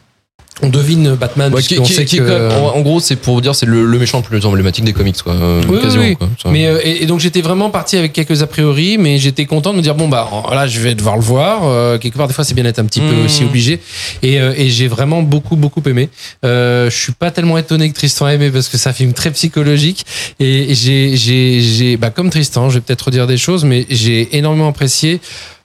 On 0.63 0.69
devine 0.69 1.15
Batman 1.15 1.53
Ouais, 1.53 1.63
qui- 1.63 1.77
sait 1.87 2.05
qui- 2.05 2.19
que 2.19 2.53
en, 2.53 2.77
en 2.77 2.81
gros, 2.81 3.01
c'est 3.01 3.17
pour 3.17 3.35
vous 3.35 3.41
dire, 3.41 3.55
c'est 3.55 3.67
le, 3.67 3.85
le 3.85 3.99
méchant 3.99 4.19
le 4.19 4.25
plus 4.25 4.45
emblématique 4.47 4.85
des 4.85 4.93
comics, 4.93 5.21
quoi. 5.23 5.33
euh, 5.33 5.61
Oui, 5.69 5.77
oui, 5.77 5.83
quasiment, 5.83 6.05
oui. 6.05 6.17
quoi. 6.17 6.29
Ça- 6.43 6.51
Mais 6.51 6.67
euh, 6.67 6.81
et, 6.85 7.03
et 7.03 7.07
donc 7.07 7.21
j'étais 7.21 7.41
vraiment 7.41 7.71
parti 7.71 7.97
avec 7.97 8.13
quelques 8.13 8.43
a 8.43 8.47
priori, 8.47 8.99
mais 8.99 9.19
j'étais 9.19 9.47
content 9.47 9.73
de 9.73 9.79
me 9.79 9.83
dire 9.83 9.95
bon 9.95 10.09
bah 10.09 10.29
là 10.53 10.67
je 10.67 10.81
vais 10.81 10.95
devoir 10.95 11.17
le 11.17 11.23
voir. 11.23 11.63
Euh, 11.65 11.99
quelque 11.99 12.17
part 12.17 12.29
des 12.29 12.35
fois 12.35 12.45
c'est 12.45 12.55
bien 12.55 12.65
d'être 12.65 12.79
un 12.79 12.85
petit 12.85 13.01
peu 13.01 13.15
Mm. 13.15 13.25
aussi 13.25 13.45
obligé. 13.45 13.81
Et, 14.23 14.41
euh, 14.41 14.53
et 14.57 14.69
j'ai 14.71 14.89
vraiment 14.89 15.23
beaucoup 15.23 15.57
beaucoup 15.57 15.83
aimé. 15.87 16.09
Euh, 16.45 16.91
je 16.91 16.97
suis 16.97 17.13
pas 17.13 17.31
tellement 17.31 17.57
étonné 17.59 17.89
que 17.91 17.95
Tristan 17.95 18.27
a 18.27 18.35
aimé 18.35 18.51
parce 18.51 18.69
que 18.69 18.77
c'est 18.79 18.89
un 18.89 18.93
film 18.93 19.13
très 19.13 19.31
psychologique. 19.31 20.05
Et 20.41 20.75
j'ai 20.75 21.17
j'ai 21.17 21.61
j'ai 21.61 21.97
bah 21.97 22.11
comme 22.11 22.31
Tristan, 22.31 22.69
je 22.71 22.75
vais 22.75 22.81
peut-être 22.81 23.03
redire 23.07 23.27
des 23.27 23.37
choses, 23.39 23.65
mais 23.65 23.87
j'ai 23.91 24.37
énormément 24.37 24.69
apprécié 24.69 25.21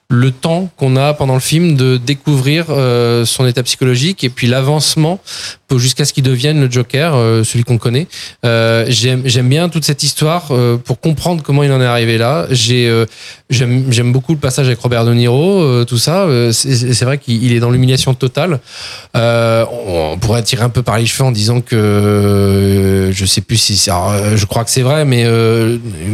le 0.10 0.32
temps 0.32 0.70
qu'on 0.78 0.96
a 0.98 1.14
pendant 1.14 1.34
le 1.34 1.40
film 1.40 1.76
de 1.76 1.98
découvrir 1.98 2.66
euh, 2.70 3.26
son 3.26 3.48
état 3.48 3.64
psychologique 3.64 4.24
et 4.24 4.30
puis 4.30 4.48
l'avancement 4.48 5.20
jusqu'à 5.78 6.06
ce 6.06 6.14
qu'il 6.14 6.24
devienne 6.24 6.60
le 6.60 6.70
Joker, 6.70 7.16
euh, 7.16 7.44
celui 7.44 7.64
qu'on 7.64 7.78
connaît. 7.78 8.08
Euh, 8.46 8.86
j'aime 8.90 9.50
bien 9.50 9.70
toute 9.70 9.86
cette 9.86 10.04
histoire 10.04 10.48
euh, 10.52 10.78
pour 10.78 11.00
comprendre 11.00 11.44
comment 11.44 11.64
il 11.64 11.72
en 11.72 11.82
est 11.82 11.86
arrivé 11.86 12.18
là. 12.18 12.48
Euh, 12.70 13.06
j'aime 13.50 13.92
j'aime 13.92 14.12
beaucoup 14.12 14.34
le 14.34 14.40
passage 14.40 14.68
avec 14.68 14.80
Robert 14.80 15.06
De 15.06 15.14
Niro, 15.14 15.62
euh, 15.62 15.86
tout 15.86 15.98
ça. 15.98 16.28
C'est 16.52 17.04
vrai 17.04 17.18
qu'il 17.18 17.44
il 17.44 17.54
est 17.54 17.60
dans 17.60 17.72
l'humiliation 17.72 18.14
totale. 18.14 18.60
On, 19.14 20.18
pourrait 20.20 20.44
tirer 20.44 20.64
un 20.64 20.70
peu 20.70 20.82
par 20.82 20.98
les 20.98 21.06
cheveux 21.06 21.26
en 21.26 21.32
disant 21.32 21.62
que 21.62 23.12
je 23.12 23.26
sais 23.26 23.42
plus 23.42 23.58
si 23.58 23.90
alors, 23.90 24.14
je 24.36 24.46
crois 24.46 24.64
que 24.64 24.70
c'est 24.70 24.82
vrai, 24.82 25.06
mais 25.06 25.26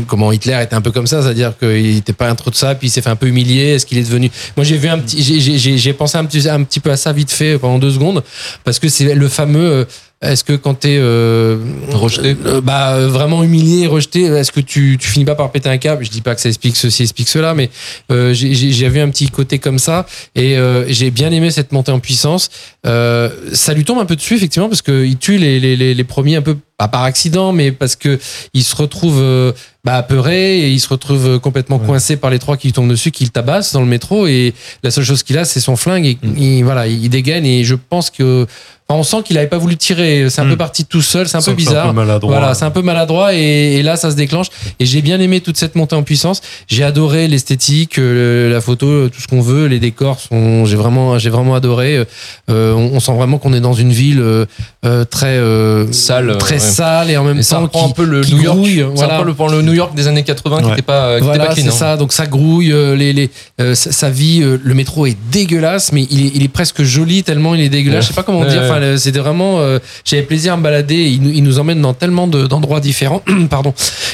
comment 0.08 0.32
Hitler 0.32 0.60
était 0.62 0.76
un 0.76 0.82
peu 0.82 0.92
comme 0.92 1.08
ça, 1.08 1.22
c'est-à-dire 1.22 1.58
qu'il 1.58 1.96
n'était 1.96 2.14
pas 2.14 2.30
un 2.30 2.36
trop 2.36 2.50
de 2.50 2.56
ça, 2.56 2.76
puis 2.76 2.88
il 2.88 2.92
s'est 2.92 3.02
fait 3.02 3.10
un 3.10 3.16
peu 3.16 3.28
humilier. 3.28 3.78
Qu'il 3.86 3.98
est 3.98 4.04
devenu 4.04 4.30
Moi, 4.58 4.64
j'ai 4.64 4.78
vu 4.78 4.88
un 4.88 5.00
petit, 5.00 5.22
j'ai- 5.22 5.94
pensé 5.94 6.18
un 6.18 6.26
petit 6.26 6.48
un 6.50 6.64
petit 6.64 6.80
peu 6.80 6.92
à 6.92 6.98
ça 6.98 7.12
vite 7.14 7.32
fait 7.32 7.58
pendant 7.58 7.80
deux 7.80 7.92
secondes 7.92 8.24
parce 8.64 8.80
que 8.80 8.88
c'est 8.90 9.14
le 9.16 9.28
fameux. 9.28 9.88
Est-ce 10.22 10.44
que 10.44 10.54
quand 10.54 10.76
t'es 10.76 10.98
euh, 11.00 11.58
Rejeté. 11.90 12.36
euh, 12.46 12.62
bah 12.62 12.94
euh, 12.94 13.08
vraiment 13.08 13.44
humilié, 13.44 13.88
rejeté, 13.88 14.22
est-ce 14.26 14.52
que 14.52 14.60
tu, 14.60 14.98
tu 15.00 15.08
finis 15.08 15.26
pas 15.26 15.34
par 15.34 15.52
péter 15.52 15.68
un 15.68 15.80
câble? 15.80 16.06
Je 16.06 16.12
dis 16.12 16.22
pas 16.22 16.36
que 16.36 16.42
ça 16.42 16.50
explique 16.50 16.76
ceci, 16.78 17.02
explique 17.04 17.28
cela, 17.28 17.56
mais 17.56 17.72
euh, 18.12 18.32
j'ai- 18.32 18.90
vu 18.90 19.00
un 19.00 19.10
petit 19.10 19.30
côté 19.30 19.58
comme 19.58 19.80
ça 19.80 20.06
et 20.36 20.58
euh, 20.58 20.86
j'ai 20.88 21.10
bien 21.10 21.32
aimé 21.32 21.50
cette 21.50 21.72
montée 21.72 21.92
en 21.92 22.00
puissance. 22.00 22.50
Euh, 22.86 23.30
ça 23.54 23.74
lui 23.74 23.84
tombe 23.84 23.98
un 24.00 24.06
peu 24.06 24.16
dessus 24.16 24.36
effectivement 24.36 24.70
parce 24.70 24.82
que 24.84 25.04
il 25.06 25.18
tue 25.18 25.38
les, 25.38 25.60
les, 25.60 25.76
les, 25.76 25.94
les 25.96 26.04
premiers 26.04 26.36
un 26.36 26.42
peu 26.44 26.56
pas 26.78 26.88
par 26.88 27.04
accident, 27.04 27.52
mais 27.52 27.72
parce 27.72 27.96
que 27.96 28.20
il 28.54 28.64
se 28.64 28.76
retrouve 28.76 29.54
bah, 29.84 29.96
apeuré 29.96 30.60
et 30.62 30.70
il 30.72 30.80
se 30.80 30.90
retrouve 30.90 31.40
complètement 31.40 31.80
coincé 31.80 32.16
par 32.18 32.30
les 32.30 32.38
trois 32.40 32.58
qui 32.58 32.68
lui 32.68 32.74
tombent 32.74 32.90
dessus, 32.90 33.10
qui 33.12 33.24
le 33.24 33.30
tabassent 33.32 33.74
dans 33.74 33.82
le 33.82 33.88
métro 33.88 34.28
et 34.28 34.54
la 34.84 34.92
seule 34.92 35.04
chose 35.04 35.24
qu'il 35.24 35.38
a 35.40 35.46
c'est 35.46 35.60
son 35.60 35.76
flingue 35.76 36.06
et 36.06 36.18
il, 36.38 36.64
voilà 36.64 36.86
il 36.88 37.10
dégaine 37.10 37.46
et 37.46 37.64
je 37.64 37.76
pense 37.76 38.10
que 38.10 38.46
on 38.96 39.04
sent 39.04 39.18
qu'il 39.26 39.38
avait 39.38 39.48
pas 39.48 39.58
voulu 39.58 39.78
tirer, 39.78 40.28
c'est 40.30 40.42
un 40.42 40.48
peu 40.48 40.56
parti 40.58 40.86
tout 40.86 41.02
seul, 41.02 41.28
c'est 41.28 41.38
un 41.38 41.42
peu 41.42 41.54
bizarre. 41.54 41.86
un 41.86 41.90
peu 41.90 41.96
maladroit. 41.96 42.38
Voilà, 42.38 42.54
c'est 42.54 42.66
un 42.66 42.72
peu 42.72 42.82
maladroit 42.82 43.34
et, 43.34 43.76
et 43.78 43.84
là 43.84 43.96
ça 43.96 44.12
se 44.12 44.16
déclenche. 44.16 44.48
Et 44.80 44.86
j'ai 44.86 45.02
bien 45.02 45.20
aimé 45.20 45.42
toute 45.42 45.58
cette 45.58 45.76
montée 45.76 45.96
en 45.96 46.04
puissance. 46.04 46.42
J'ai 46.68 46.84
adoré 46.84 47.28
l'esthétique, 47.28 47.98
euh, 48.00 48.52
la 48.52 48.62
photo, 48.62 49.10
tout 49.10 49.22
ce 49.22 49.28
qu'on 49.28 49.42
veut, 49.42 49.66
les 49.68 49.80
décors 49.80 50.20
sont. 50.20 50.66
J'ai 50.66 50.76
vraiment, 50.76 51.18
j'ai 51.20 51.30
vraiment 51.30 51.56
adoré. 51.56 52.06
Euh, 52.50 52.74
on, 52.74 52.92
on 52.96 53.00
sent 53.00 53.14
vraiment 53.14 53.38
qu'on 53.38 53.54
est 53.54 53.60
dans 53.62 53.74
une 53.74 53.92
ville 53.92 54.20
euh, 54.22 54.46
euh, 54.86 55.06
très 55.06 55.38
euh, 55.38 55.92
Sale, 55.92 56.38
très 56.38 56.56
ouais. 56.56 56.60
sale 56.60 57.10
et 57.12 57.18
en 57.18 57.24
même 57.24 57.40
Et 57.40 57.44
ça 57.44 57.58
temps 57.58 57.64
reprend 57.64 57.86
qui, 57.86 57.92
un 57.92 57.94
peu 57.94 58.06
le 58.06 58.22
qui 58.22 58.36
New 58.36 58.42
York. 58.44 58.58
grouille, 58.58 58.78
Ça 58.96 59.08
voilà. 59.08 59.24
le, 59.24 59.56
le 59.58 59.62
New 59.62 59.74
York 59.74 59.94
des 59.96 60.08
années 60.08 60.24
80 60.24 60.58
qui 60.58 60.64
Ouais. 60.64 60.70
n'était 60.72 60.82
pas, 60.82 61.12
qui 61.12 61.16
était 61.18 61.26
Voilà, 61.26 61.46
pas 61.48 61.54
clean. 61.54 61.64
c'est 61.66 61.70
hein. 61.70 61.74
ça. 61.78 61.98
Donc 61.98 62.14
ça 62.14 62.26
grouille. 62.28 62.72
euh, 62.72 62.96
les, 62.96 63.14
les, 63.14 63.30
euh, 63.60 63.76
sa 63.76 63.92
sa 63.92 64.10
vie, 64.10 64.42
euh, 64.42 64.58
le 64.64 64.74
métro 64.74 65.06
est 65.06 65.16
dégueulasse, 65.32 65.92
mais 65.92 66.08
il 66.10 66.26
est, 66.26 66.32
il 66.36 66.44
est 66.44 66.48
presque 66.48 66.82
joli 66.82 67.24
tellement 67.24 67.54
il 67.56 67.62
est 67.62 67.70
dégueulasse. 67.70 67.98
Ouais. 67.98 68.02
Je 68.04 68.08
sais 68.08 68.14
pas 68.14 68.24
comment 68.24 68.44
dire. 68.46 68.62
Enfin, 68.64 68.80
c'était 68.98 69.20
vraiment. 69.20 69.60
euh, 69.60 69.80
J'avais 70.06 70.24
plaisir 70.24 70.54
à 70.54 70.58
me 70.58 70.64
balader. 70.64 70.96
Il, 70.96 71.22
nous- 71.22 71.32
il 71.32 71.44
nous 71.44 71.60
emmène 71.60 71.82
dans 71.82 71.94
tellement 71.94 72.28
de- 72.28 72.48
d'endroits 72.48 72.80
différents, 72.80 73.22
pardon, 73.50 73.74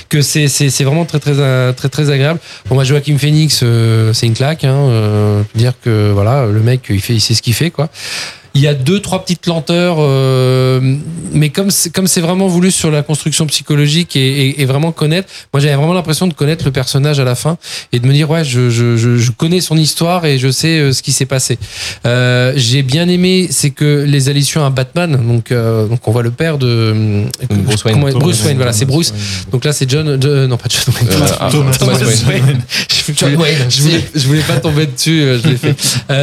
que 0.10 0.22
c'est 0.22 0.48
vraiment 0.84 1.06
très 1.06 1.20
très 1.20 1.34
euh, 1.38 1.74
très 1.74 1.90
très 1.90 2.10
agréable. 2.10 2.40
Bon, 2.70 2.76
moi, 2.76 2.84
Joachim 2.84 3.18
Phoenix, 3.18 3.62
euh, 3.64 4.14
c'est 4.14 4.26
une 4.28 4.34
claque. 4.34 4.64
Hein, 4.64 4.76
euh, 4.76 5.42
dire 5.56 5.74
que 5.84 6.12
voilà, 6.12 6.46
le 6.46 6.60
mec, 6.62 6.82
il 6.90 7.02
fait, 7.02 7.14
il 7.16 7.22
sait 7.22 7.34
ce 7.34 7.42
qu'il 7.42 7.54
fait, 7.54 7.70
quoi. 7.72 7.90
Il 8.58 8.64
y 8.64 8.68
a 8.68 8.74
deux, 8.74 9.00
trois 9.02 9.24
petites 9.24 9.46
lenteurs, 9.46 9.98
euh, 10.00 10.80
mais 11.32 11.50
comme 11.50 11.70
c'est, 11.70 11.92
comme 11.94 12.08
c'est 12.08 12.22
vraiment 12.22 12.48
voulu 12.48 12.72
sur 12.72 12.90
la 12.90 13.04
construction 13.04 13.46
psychologique 13.46 14.16
et, 14.16 14.20
et- 14.48 14.62
et 14.62 14.66
vraiment 14.66 14.92
connaître, 14.92 15.30
moi 15.54 15.62
j'avais 15.62 15.76
vraiment 15.76 15.94
l'impression 15.94 16.26
de 16.26 16.34
connaître 16.34 16.66
le 16.66 16.72
personnage 16.72 17.20
à 17.20 17.24
la 17.24 17.36
fin 17.36 17.58
et 17.94 18.00
de 18.00 18.08
me 18.08 18.14
dire 18.14 18.30
ouais, 18.32 18.44
je, 18.44 18.70
je, 18.72 18.98
je, 18.98 19.18
je 19.18 19.32
connais 19.32 19.62
son 19.62 19.78
histoire 19.78 20.26
et 20.26 20.40
je 20.40 20.50
sais 20.50 20.80
euh, 20.80 20.92
ce 20.92 21.04
qui 21.04 21.12
s'est 21.12 21.26
passé. 21.28 21.60
Euh, 22.08 22.54
j'ai 22.56 22.82
bien 22.82 23.08
aimé, 23.10 23.48
c'est 23.52 23.70
que 23.70 24.04
les 24.08 24.28
allusions 24.30 24.66
à 24.66 24.72
Batman, 24.72 25.12
donc 25.28 25.52
euh, 25.52 25.86
donc 25.88 26.08
on 26.08 26.12
voit 26.12 26.24
le 26.24 26.32
père 26.32 26.58
de 26.58 26.68
euh, 26.68 27.24
Bruce 27.64 27.84
Wayne. 27.86 28.02
comment- 28.02 28.18
Bruce 28.20 28.44
Wayne, 28.44 28.58
voilà, 28.58 28.74
c'est 28.74 28.86
Bruce. 28.86 29.14
Donc 29.52 29.66
là 29.66 29.72
c'est 29.74 29.88
John, 29.90 30.18
John- 30.20 30.48
non 30.48 30.58
pas 30.58 30.68
John 30.70 30.96
Wayne. 30.96 31.22
Ah, 31.40 31.50
Thomas 31.52 31.72
Thomas 31.78 31.94
Wayne. 32.00 32.26
Wayne. 32.28 32.62
Je, 33.08 33.14
voulais, 33.26 33.56
je, 33.70 33.82
voulais, 33.84 34.04
je 34.16 34.28
voulais 34.28 34.42
pas 34.42 34.58
tomber 34.60 34.86
dessus, 34.86 35.26
je 35.42 35.48
l'ai 35.48 35.56
fait. 35.56 35.76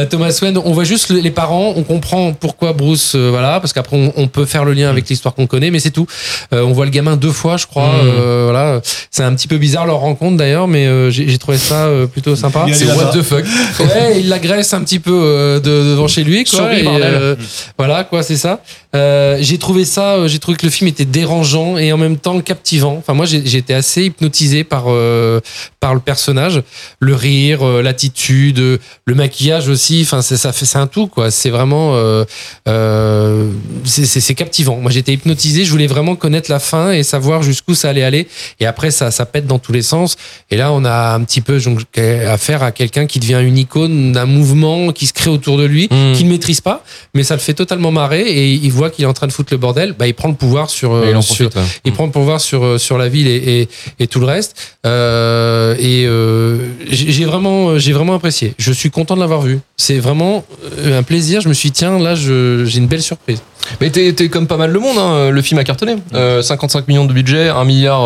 Thomas 0.07 0.37
Wayne, 0.41 0.55
on 0.63 0.71
voit 0.71 0.83
juste 0.83 1.09
le- 1.09 1.19
les 1.19 1.31
parents, 1.31 1.73
on 1.75 1.81
comprend 1.81 2.24
pourquoi 2.33 2.73
Bruce, 2.73 3.13
euh, 3.15 3.29
voilà, 3.29 3.59
parce 3.59 3.73
qu'après 3.73 3.95
on, 3.97 4.13
on 4.15 4.27
peut 4.27 4.45
faire 4.45 4.65
le 4.65 4.73
lien 4.73 4.89
avec 4.89 5.07
l'histoire 5.09 5.33
qu'on 5.35 5.47
connaît, 5.47 5.71
mais 5.71 5.79
c'est 5.79 5.91
tout. 5.91 6.07
Euh, 6.53 6.61
on 6.63 6.71
voit 6.73 6.85
le 6.85 6.91
gamin 6.91 7.15
deux 7.15 7.31
fois, 7.31 7.57
je 7.57 7.65
crois. 7.67 7.87
Mm. 7.87 7.99
euh, 8.03 8.41
voilà, 8.45 8.81
c'est 9.11 9.23
un 9.23 9.33
petit 9.33 9.47
peu 9.47 9.57
bizarre 9.57 9.85
leur 9.85 9.97
rencontre 9.97 10.37
d'ailleurs, 10.37 10.67
mais 10.67 10.85
euh, 10.87 11.09
j'ai 11.11 11.37
trouvé 11.37 11.57
ça 11.57 11.85
euh, 11.85 12.07
plutôt 12.07 12.35
sympa. 12.35 12.65
C'est 12.71 12.85
what 12.85 13.11
the 13.13 13.21
fuck. 13.21 13.45
Ouais, 13.79 14.19
il 14.19 14.29
l'agresse 14.29 14.73
un 14.73 14.81
petit 14.83 14.99
peu 14.99 15.11
euh, 15.13 15.59
de- 15.59 15.91
devant 15.91 16.07
chez 16.07 16.23
lui, 16.23 16.43
quoi. 16.43 16.59
Souris, 16.59 16.79
et, 16.79 16.83
bordel. 16.83 17.37
voilà, 17.77 18.03
quoi, 18.03 18.23
c'est 18.23 18.37
ça. 18.37 18.61
Euh, 18.95 19.37
j'ai 19.41 19.57
trouvé 19.57 19.85
ça, 19.85 20.15
euh, 20.15 20.27
j'ai 20.27 20.39
trouvé 20.39 20.57
que 20.57 20.65
le 20.65 20.71
film 20.71 20.87
était 20.87 21.05
dérangeant 21.05 21.77
et 21.77 21.91
en 21.91 21.97
même 21.97 22.17
temps 22.17 22.39
captivant. 22.41 22.95
Enfin, 22.97 23.13
moi, 23.13 23.25
j'ai 23.25 23.57
été 23.57 23.73
assez 23.73 24.05
hypnotisé 24.05 24.63
par 24.63 24.85
euh, 24.87 25.41
par 25.79 25.93
le 25.93 25.99
personnage, 25.99 26.63
le 26.99 27.13
rire, 27.13 27.63
l'attitude, 27.81 28.57
le 28.59 29.15
maquillage 29.15 29.67
aussi. 29.69 30.01
Enfin, 30.03 30.21
ça 30.21 30.51
fait 30.53 30.65
c'est 30.65 30.77
un 30.77 30.87
tout, 30.87 31.07
quoi. 31.07 31.29
C'est 31.31 31.49
vraiment, 31.51 31.91
euh, 31.95 33.51
c'est- 33.83 34.33
captivant. 34.35 34.77
Moi, 34.77 34.91
j'étais 34.91 35.13
hypnotisé. 35.13 35.63
Je 35.65 35.71
voulais 35.71 35.87
vraiment 35.87 36.15
connaître 36.15 36.51
la 36.51 36.59
fin 36.59 36.91
et 36.91 37.03
savoir 37.03 37.41
jusqu'où 37.43 37.73
ça 37.75 37.89
allait 37.89 38.03
aller. 38.03 38.27
Et 38.59 38.65
après, 38.65 38.91
ça 38.91 39.11
ça 39.11 39.25
pète 39.25 39.45
dans 39.47 39.59
tous 39.59 39.71
les 39.71 39.81
sens. 39.81 40.17
Et 40.51 40.57
là, 40.57 40.71
on 40.73 40.83
a 40.85 41.13
un 41.13 41.23
petit 41.23 41.41
peu 41.41 41.59
donc, 41.59 41.81
affaire 42.27 42.63
à 42.63 42.71
quelqu'un 42.71 43.05
qui 43.05 43.19
devient 43.19 43.41
une 43.43 43.57
icône 43.57 44.11
d'un 44.11 44.25
mouvement 44.25 44.91
qui 44.91 45.05
se 45.05 45.13
crée 45.13 45.29
autour 45.29 45.57
de 45.57 45.63
lui, 45.65 45.87
Mm. 45.91 46.13
qu'il 46.15 46.25
ne 46.25 46.31
maîtrise 46.31 46.61
pas, 46.61 46.83
mais 47.13 47.23
ça 47.23 47.35
le 47.35 47.39
fait 47.39 47.53
totalement 47.53 47.91
marrer 47.91 48.21
et 48.21 48.51
il 48.53 48.71
voit 48.71 48.84
qu'il 48.89 49.03
est 49.03 49.07
en 49.07 49.13
train 49.13 49.27
de 49.27 49.31
foutre 49.31 49.53
le 49.53 49.57
bordel. 49.57 49.93
Bah, 49.97 50.07
il 50.07 50.13
prend 50.13 50.27
le 50.29 50.35
pouvoir 50.35 50.69
sur, 50.69 50.91
il 51.03 51.15
euh, 51.15 51.21
sur, 51.21 51.49
profite. 51.49 51.57
il 51.85 51.91
prend 51.93 52.05
le 52.05 52.11
pouvoir 52.11 52.41
sur, 52.41 52.63
euh, 52.63 52.77
sur 52.77 52.97
la 52.97 53.09
ville 53.09 53.27
et, 53.27 53.61
et, 53.61 53.69
et 53.99 54.07
tout 54.07 54.19
le 54.19 54.25
reste. 54.25 54.55
Euh, 54.85 55.75
et 55.79 56.05
euh, 56.05 56.57
j'ai 56.89 57.25
vraiment, 57.25 57.77
j'ai 57.77 57.93
vraiment 57.93 58.13
apprécié. 58.13 58.53
Je 58.57 58.71
suis 58.71 58.91
content 58.91 59.15
de 59.15 59.19
l'avoir 59.19 59.41
vu. 59.41 59.59
C'est 59.77 59.99
vraiment 59.99 60.45
un 60.85 61.03
plaisir. 61.03 61.41
Je 61.41 61.49
me 61.49 61.53
suis 61.53 61.69
dit, 61.69 61.79
tiens, 61.79 61.99
là, 61.99 62.15
j'ai 62.15 62.77
une 62.77 62.87
belle 62.87 63.01
surprise. 63.01 63.41
Mais 63.81 63.89
t'es 63.89 64.13
t'es 64.13 64.29
comme 64.29 64.45
pas 64.45 64.57
mal 64.57 64.69
le 64.71 64.79
monde, 64.79 64.97
hein. 64.99 65.31
le 65.31 65.41
film 65.41 65.59
a 65.59 65.63
cartonné. 65.63 65.95
Euh, 66.13 66.43
55 66.43 66.87
millions 66.87 67.05
de 67.05 67.13
budget, 67.13 67.49
1 67.49 67.63
milliard 67.63 68.03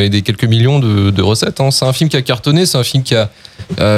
et 0.00 0.10
des 0.10 0.20
quelques 0.20 0.44
millions 0.44 0.78
de, 0.78 1.10
de 1.10 1.22
recettes. 1.22 1.58
hein. 1.60 1.70
C'est 1.70 1.86
un 1.86 1.92
film 1.94 2.10
qui 2.10 2.16
a 2.18 2.22
cartonné, 2.22 2.66
c'est 2.66 2.76
un 2.76 2.84
film 2.84 3.02
qui 3.02 3.14
a, 3.14 3.30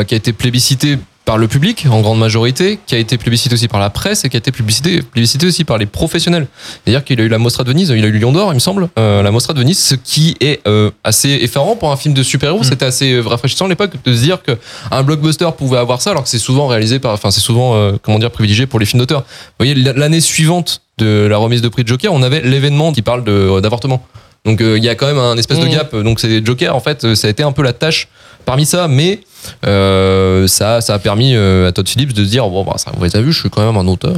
qui 0.05 0.15
a 0.15 0.17
été 0.17 0.33
plébiscité 0.33 0.99
par 1.25 1.39
le 1.39 1.47
public 1.47 1.87
en 1.89 2.01
grande 2.01 2.19
majorité, 2.19 2.81
qui 2.85 2.97
a 2.97 2.99
été 2.99 3.17
plébiscité 3.17 3.55
aussi 3.55 3.69
par 3.69 3.79
la 3.79 3.91
presse 3.91 4.25
et 4.25 4.29
qui 4.29 4.37
a 4.37 4.39
été 4.39 4.51
plébiscité, 4.51 5.03
plébiscité 5.03 5.47
aussi 5.47 5.63
par 5.65 5.79
les 5.79 5.87
professionnels. 5.87 6.49
C'est-à-dire 6.85 7.05
qu'il 7.05 7.21
a 7.21 7.23
eu 7.25 7.29
la 7.29 7.39
Mostra 7.39 7.63
de 7.63 7.69
Venise, 7.69 7.91
il 7.97 8.05
a 8.05 8.09
eu 8.09 8.11
le 8.13 8.19
Lion 8.19 8.33
d'Or, 8.33 8.51
il 8.53 8.55
me 8.55 8.61
semble, 8.61 8.89
euh, 8.99 9.23
la 9.23 9.31
Mostra 9.31 9.53
de 9.55 9.61
Venise, 9.61 9.79
ce 9.79 9.95
qui 9.95 10.37
est 10.41 10.61
euh, 10.67 10.91
assez 11.05 11.29
effarant 11.29 11.77
pour 11.77 11.93
un 11.93 11.97
film 11.97 12.13
de 12.13 12.23
super-héros. 12.25 12.65
C'était 12.65 12.85
assez 12.87 13.13
euh, 13.13 13.23
rafraîchissant 13.23 13.67
à 13.67 13.69
l'époque 13.69 13.93
de 14.05 14.15
se 14.15 14.21
dire 14.21 14.39
qu'un 14.43 15.03
blockbuster 15.05 15.49
pouvait 15.57 15.79
avoir 15.79 16.03
ça, 16.03 16.11
alors 16.11 16.25
que 16.25 16.29
c'est 16.29 16.39
souvent 16.41 16.67
réalisé 16.67 16.99
par, 16.99 17.13
enfin 17.13 17.31
c'est 17.31 17.41
souvent, 17.41 17.77
euh, 17.77 17.93
comment 18.03 18.19
dire, 18.19 18.31
privilégié 18.33 18.67
pour 18.67 18.81
les 18.81 18.87
films 18.87 18.99
d'auteur. 19.01 19.21
Vous 19.21 19.65
voyez, 19.65 19.75
l'année 19.75 20.21
suivante 20.21 20.83
de 20.99 21.27
la 21.31 21.37
remise 21.37 21.63
de 21.63 21.69
prix 21.69 21.85
de 21.85 21.89
Joker, 21.89 22.13
on 22.13 22.23
avait 22.23 22.41
l'événement 22.41 22.93
qui 22.93 23.03
parle 23.03 23.23
d'avortement. 23.61 24.05
Donc 24.45 24.59
il 24.61 24.83
y 24.83 24.89
a 24.89 24.97
quand 24.97 25.07
même 25.07 25.19
un 25.19 25.37
espèce 25.37 25.61
de 25.61 25.67
Mhm. 25.67 25.71
gap. 25.73 25.95
Donc 25.95 26.19
c'est 26.19 26.45
Joker 26.45 26.75
en 26.75 26.81
fait, 26.81 27.15
ça 27.15 27.29
a 27.29 27.31
été 27.31 27.45
un 27.45 27.53
peu 27.53 27.63
la 27.63 27.73
tâche 27.73 28.09
parmi 28.45 28.67
ça, 28.67 28.89
mais 28.89 29.21
euh, 29.67 30.47
ça, 30.47 30.81
ça 30.81 30.95
a 30.95 30.99
permis 30.99 31.35
euh, 31.35 31.69
à 31.69 31.73
Todd 31.73 31.89
Phillips 31.89 32.13
de 32.13 32.25
se 32.25 32.29
dire 32.31 32.49
bon 32.49 32.65
bah 32.65 32.75
ça, 32.77 32.93
vous 32.97 33.05
avez 33.05 33.25
vu, 33.25 33.33
je 33.33 33.41
suis 33.41 33.51
quand 33.51 33.65
même 33.65 33.77
un 33.77 33.87
auteur. 33.89 34.15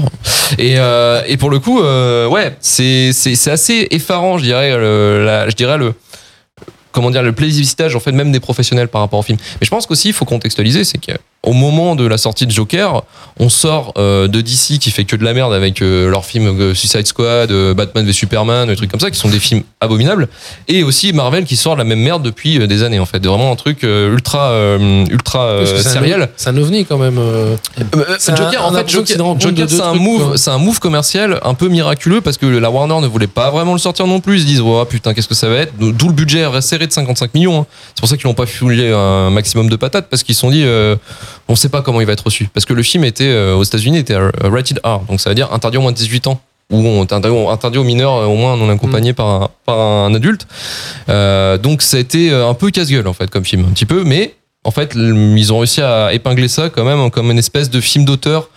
Et, 0.59 0.75
euh, 0.79 1.23
et 1.27 1.37
pour 1.37 1.51
le 1.51 1.59
coup, 1.59 1.81
ouais, 2.29 2.57
c'est 2.61 3.13
c'est 3.13 3.35
c'est 3.35 3.51
assez 3.51 3.89
effarant, 3.91 4.39
je 4.39 4.45
dirais, 4.45 4.77
le, 4.77 5.25
la- 5.25 5.49
je 5.49 5.55
dirais 5.55 5.79
le 5.79 5.95
comment 6.93 7.11
dire 7.11 7.23
le 7.23 7.33
en 7.97 8.01
fait 8.01 8.13
même 8.13 8.31
des 8.33 8.41
professionnels 8.41 8.89
par 8.89 9.01
rapport 9.01 9.19
au 9.19 9.23
film. 9.23 9.39
Mais 9.61 9.65
je 9.65 9.71
pense 9.71 9.87
qu'aussi 9.87 10.09
il 10.09 10.15
faut 10.15 10.25
contextualiser, 10.25 10.85
c'est 10.85 10.99
que 10.99 11.13
au 11.45 11.53
moment 11.53 11.95
de 11.95 12.07
la 12.07 12.19
sortie 12.19 12.47
de 12.47 12.51
Joker, 12.51 13.03
on 13.39 13.49
sort 13.49 13.93
euh, 13.99 14.29
de 14.29 14.41
DC 14.41 14.79
qui 14.81 14.91
fait 14.91 15.05
que 15.05 15.15
de 15.17 15.25
la 15.25 15.35
merde 15.35 15.53
avec 15.53 15.83
euh, 15.83 16.09
leurs 16.11 16.25
films 16.25 16.47
euh, 16.61 16.75
Suicide 16.75 17.07
Squad, 17.07 17.51
euh, 17.51 17.75
Batman 17.75 18.05
v 18.07 18.13
Superman, 18.13 18.69
des 18.69 18.77
trucs 18.77 18.91
comme 18.91 19.01
ça, 19.01 19.11
qui 19.11 19.19
sont 19.19 19.29
des 19.29 19.39
films 19.39 19.63
abominables, 19.81 20.29
et 20.69 20.83
aussi 20.83 21.13
Marvel 21.13 21.45
qui 21.45 21.57
sort 21.57 21.77
la 21.77 21.85
même 21.85 22.01
merde 22.01 22.23
depuis 22.23 22.67
des 22.67 22.83
années 22.83 22.99
en 22.99 23.07
fait, 23.07 23.25
vraiment 23.25 23.53
un 23.53 23.57
truc 23.57 23.83
ultra 23.83 24.53
ultra 25.11 25.59
sériel. 25.83 26.29
C'est 26.37 26.49
un 26.51 26.57
ovni 26.57 26.85
quand 26.87 26.99
même. 26.99 27.19
un- 27.19 27.57
Joker, 28.37 28.65
en 28.65 28.73
fait, 28.73 28.89
Joker, 29.41 29.69
c'est 29.69 29.81
un 29.83 29.95
move, 29.95 30.37
c'est 30.37 30.51
un 30.51 30.59
move 30.59 30.79
commercial 30.81 31.39
un 31.43 31.55
peu 31.55 31.69
miraculeux 31.69 32.21
parce 32.21 32.39
que 32.39 32.47
la 32.47 32.71
Warner 32.71 33.01
ne 33.01 33.07
voulait 33.07 33.27
pas 33.27 33.51
vraiment 33.51 33.73
le 33.73 33.79
sortir 33.79 34.07
non 34.07 34.21
plus. 34.21 34.37
Ils 34.37 34.41
se 34.43 34.47
disent, 34.47 34.61
oh 34.61 34.85
putain, 34.85 35.13
qu'est-ce 35.15 35.29
que 35.29 35.35
ça 35.35 35.49
va 35.49 35.57
être? 35.57 35.73
D'où 35.79 36.07
le 36.09 36.15
budget 36.15 36.47
serré 36.61 36.87
de 36.87 36.93
55 36.93 37.35
millions. 37.35 37.61
hein. 37.61 37.67
C'est 37.95 38.01
pour 38.01 38.09
ça 38.09 38.17
qu'ils 38.17 38.29
n'ont 38.29 38.35
pas 38.35 38.47
filé 38.47 38.91
un 38.93 39.31
maximum 39.31 39.69
de 39.69 39.77
patates 39.77 40.07
parce 40.11 40.23
qu'ils 40.23 40.35
se 40.35 40.41
sont 40.41 40.51
dit, 40.51 40.65
on 41.49 41.57
sait 41.57 41.69
pas 41.69 41.83
comment 41.83 42.01
il 42.01 42.07
va 42.07 42.13
être 42.15 42.25
reçu. 42.25 42.49
Parce 42.53 42.65
que 42.67 42.73
le 42.73 42.83
film 42.83 43.05
était 43.05 43.25
euh, 43.29 43.55
aux 43.55 43.63
États-Unis 43.65 43.99
était 43.99 44.15
euh, 44.15 44.31
rated 44.43 44.81
R, 44.85 45.01
donc 45.09 45.21
ça 45.21 45.31
veut 45.31 45.35
dire 45.35 45.53
interdit 45.53 45.77
au 45.79 45.83
moins 45.83 45.93
de 45.93 45.97
18 45.97 46.27
ans 46.29 46.41
ou 46.71 46.79
on- 46.79 47.03
interdit, 47.03 47.79
aux 47.79 47.85
mineurs 47.85 48.15
euh, 48.15 48.27
au 48.27 48.37
moins 48.37 48.57
non 48.57 48.69
accompagné 48.71 49.13
par, 49.13 49.27
un, 49.27 49.49
par 49.67 49.79
un 49.79 50.15
adulte. 50.15 50.47
Euh, 51.09 51.59
donc 51.59 51.83
ça 51.83 51.99
a 51.99 52.01
été 52.01 52.31
euh, 52.33 52.49
un 52.49 52.55
peu 52.55 52.71
casse-gueule 52.71 53.07
en 53.07 53.13
fait 53.13 53.29
comme 53.31 53.45
film, 53.45 53.67
un 53.69 53.73
petit 53.73 53.85
peu, 53.87 54.03
mais 54.05 54.35
en 54.65 54.71
fait 54.71 54.95
ils 54.95 55.53
ont 55.53 55.59
réussi 55.59 55.83
à 55.83 56.13
épingler 56.13 56.49
ça 56.49 56.71
quand 56.71 56.85
même 56.85 57.11
comme 57.11 57.31
une 57.31 57.39
espèce 57.39 57.71
de 57.71 57.81
film 57.81 58.05
d'auteur 58.05 58.49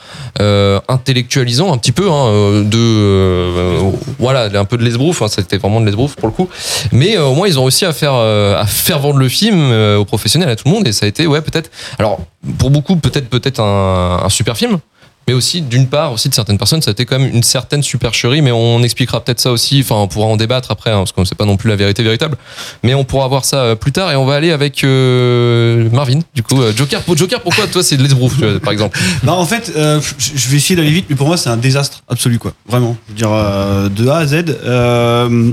euh, 0.41 0.79
intellectualisant 0.87 1.73
un 1.73 1.77
petit 1.77 1.91
peu 1.91 2.09
hein, 2.09 2.27
euh, 2.27 2.63
de 2.63 2.77
euh, 2.77 3.91
voilà 4.17 4.49
un 4.59 4.65
peu 4.65 4.77
de 4.77 4.83
l'esbrouf 4.83 5.21
hein, 5.21 5.27
c'était 5.27 5.57
vraiment 5.57 5.81
de 5.81 5.85
l'esbrouf 5.85 6.15
pour 6.15 6.27
le 6.27 6.33
coup. 6.33 6.49
Mais 6.91 7.17
euh, 7.17 7.25
au 7.25 7.35
moins 7.35 7.47
ils 7.47 7.59
ont 7.59 7.63
réussi 7.63 7.85
à 7.85 7.91
faire 7.91 8.13
euh, 8.13 8.59
à 8.59 8.65
faire 8.65 8.99
vendre 8.99 9.17
le 9.17 9.27
film 9.27 9.71
aux 9.97 10.05
professionnels 10.05 10.49
à 10.49 10.55
tout 10.55 10.67
le 10.67 10.73
monde 10.73 10.87
et 10.87 10.93
ça 10.93 11.05
a 11.05 11.09
été 11.09 11.27
ouais 11.27 11.41
peut-être 11.41 11.69
alors 11.99 12.19
pour 12.57 12.69
beaucoup 12.69 12.95
peut-être 12.95 13.29
peut-être 13.29 13.59
un 13.59 14.29
super 14.29 14.55
film 14.55 14.79
mais 15.27 15.33
aussi 15.33 15.61
d'une 15.61 15.87
part 15.87 16.13
aussi 16.13 16.29
de 16.29 16.33
certaines 16.33 16.57
personnes 16.57 16.81
ça 16.81 16.91
a 16.91 16.93
été 16.93 17.05
quand 17.05 17.19
même 17.19 17.33
une 17.33 17.43
certaine 17.43 17.83
supercherie 17.83 18.41
mais 18.41 18.51
on 18.51 18.83
expliquera 18.83 19.23
peut-être 19.23 19.39
ça 19.39 19.51
aussi 19.51 19.81
enfin 19.81 19.95
on 19.95 20.07
pourra 20.07 20.27
en 20.27 20.37
débattre 20.37 20.71
après 20.71 20.91
hein, 20.91 20.99
parce 20.99 21.11
qu'on 21.11 21.21
ne 21.21 21.25
sait 21.25 21.35
pas 21.35 21.45
non 21.45 21.57
plus 21.57 21.69
la 21.69 21.75
vérité 21.75 22.03
véritable 22.03 22.37
mais 22.83 22.93
on 22.93 23.03
pourra 23.03 23.27
voir 23.27 23.45
ça 23.45 23.57
euh, 23.57 23.75
plus 23.75 23.91
tard 23.91 24.11
et 24.11 24.15
on 24.15 24.25
va 24.25 24.35
aller 24.35 24.51
avec 24.51 24.83
euh, 24.83 25.89
Marvin 25.91 26.19
du 26.33 26.43
coup 26.43 26.61
euh, 26.61 26.73
Joker 26.75 27.01
pour 27.03 27.17
Joker 27.17 27.41
pourquoi 27.41 27.67
toi 27.67 27.83
c'est 27.83 27.97
de 27.97 28.03
l'esbrouf 28.03 28.37
par 28.59 28.73
exemple? 28.73 28.99
Bah, 29.23 29.33
en 29.33 29.45
fait, 29.45 29.73
euh, 29.75 29.99
je 30.19 30.47
vais 30.47 30.57
essayer 30.57 30.75
d'aller 30.75 30.91
vite, 30.91 31.07
mais 31.09 31.15
pour 31.15 31.27
moi, 31.27 31.37
c'est 31.37 31.49
un 31.49 31.57
désastre 31.57 32.03
absolu, 32.07 32.39
quoi. 32.39 32.53
Vraiment. 32.67 32.95
Je 33.07 33.11
veux 33.11 33.17
dire, 33.17 33.31
euh, 33.31 33.89
de 33.89 34.07
A 34.07 34.17
à 34.17 34.25
Z. 34.25 34.45
Euh, 34.63 35.51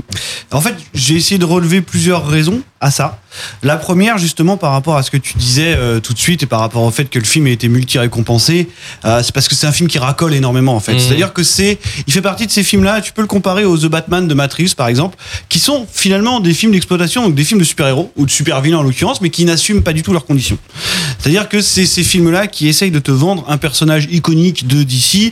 en 0.51 0.61
fait, 0.61 0.75
j'ai 0.93 1.15
essayé 1.15 1.37
de 1.37 1.45
relever 1.45 1.81
plusieurs 1.81 2.25
raisons 2.27 2.61
à 2.81 2.91
ça. 2.91 3.19
La 3.63 3.77
première, 3.77 4.17
justement, 4.17 4.57
par 4.57 4.71
rapport 4.71 4.97
à 4.97 5.03
ce 5.03 5.11
que 5.11 5.17
tu 5.17 5.37
disais 5.37 5.75
euh, 5.77 5.99
tout 5.99 6.13
de 6.13 6.19
suite 6.19 6.43
et 6.43 6.45
par 6.45 6.59
rapport 6.59 6.83
au 6.83 6.91
fait 6.91 7.05
que 7.05 7.19
le 7.19 7.25
film 7.25 7.47
a 7.47 7.49
été 7.49 7.67
multi-récompensé, 7.67 8.69
euh, 9.05 9.21
c'est 9.23 9.33
parce 9.33 9.47
que 9.47 9.55
c'est 9.55 9.67
un 9.67 9.71
film 9.71 9.89
qui 9.89 9.97
racole 9.97 10.33
énormément, 10.33 10.75
en 10.75 10.79
fait. 10.79 10.93
Mhm. 10.93 10.99
C'est-à-dire 10.99 11.33
que 11.33 11.43
c'est, 11.43 11.79
il 12.07 12.13
fait 12.13 12.21
partie 12.21 12.45
de 12.45 12.51
ces 12.51 12.63
films-là, 12.63 13.01
tu 13.01 13.13
peux 13.13 13.21
le 13.21 13.27
comparer 13.27 13.65
aux 13.65 13.77
The 13.77 13.87
Batman 13.87 14.27
de 14.27 14.33
Matrix, 14.33 14.73
par 14.75 14.87
exemple, 14.87 15.17
qui 15.49 15.59
sont 15.59 15.87
finalement 15.91 16.39
des 16.39 16.53
films 16.53 16.73
d'exploitation, 16.73 17.23
donc 17.23 17.35
des 17.35 17.43
films 17.43 17.59
de 17.59 17.65
super-héros, 17.65 18.11
ou 18.15 18.25
de 18.25 18.31
super-vilains 18.31 18.79
en 18.79 18.83
l'occurrence, 18.83 19.21
mais 19.21 19.29
qui 19.29 19.45
n'assument 19.45 19.81
pas 19.81 19.93
du 19.93 20.03
tout 20.03 20.11
leurs 20.11 20.25
conditions. 20.25 20.57
C'est-à-dire 21.19 21.49
que 21.49 21.61
c'est 21.61 21.85
ces 21.85 22.03
films-là 22.03 22.47
qui 22.47 22.67
essayent 22.67 22.91
de 22.91 22.99
te 22.99 23.11
vendre 23.11 23.45
un 23.47 23.57
personnage 23.57 24.07
iconique 24.11 24.67
de 24.67 24.83
DC 24.83 25.31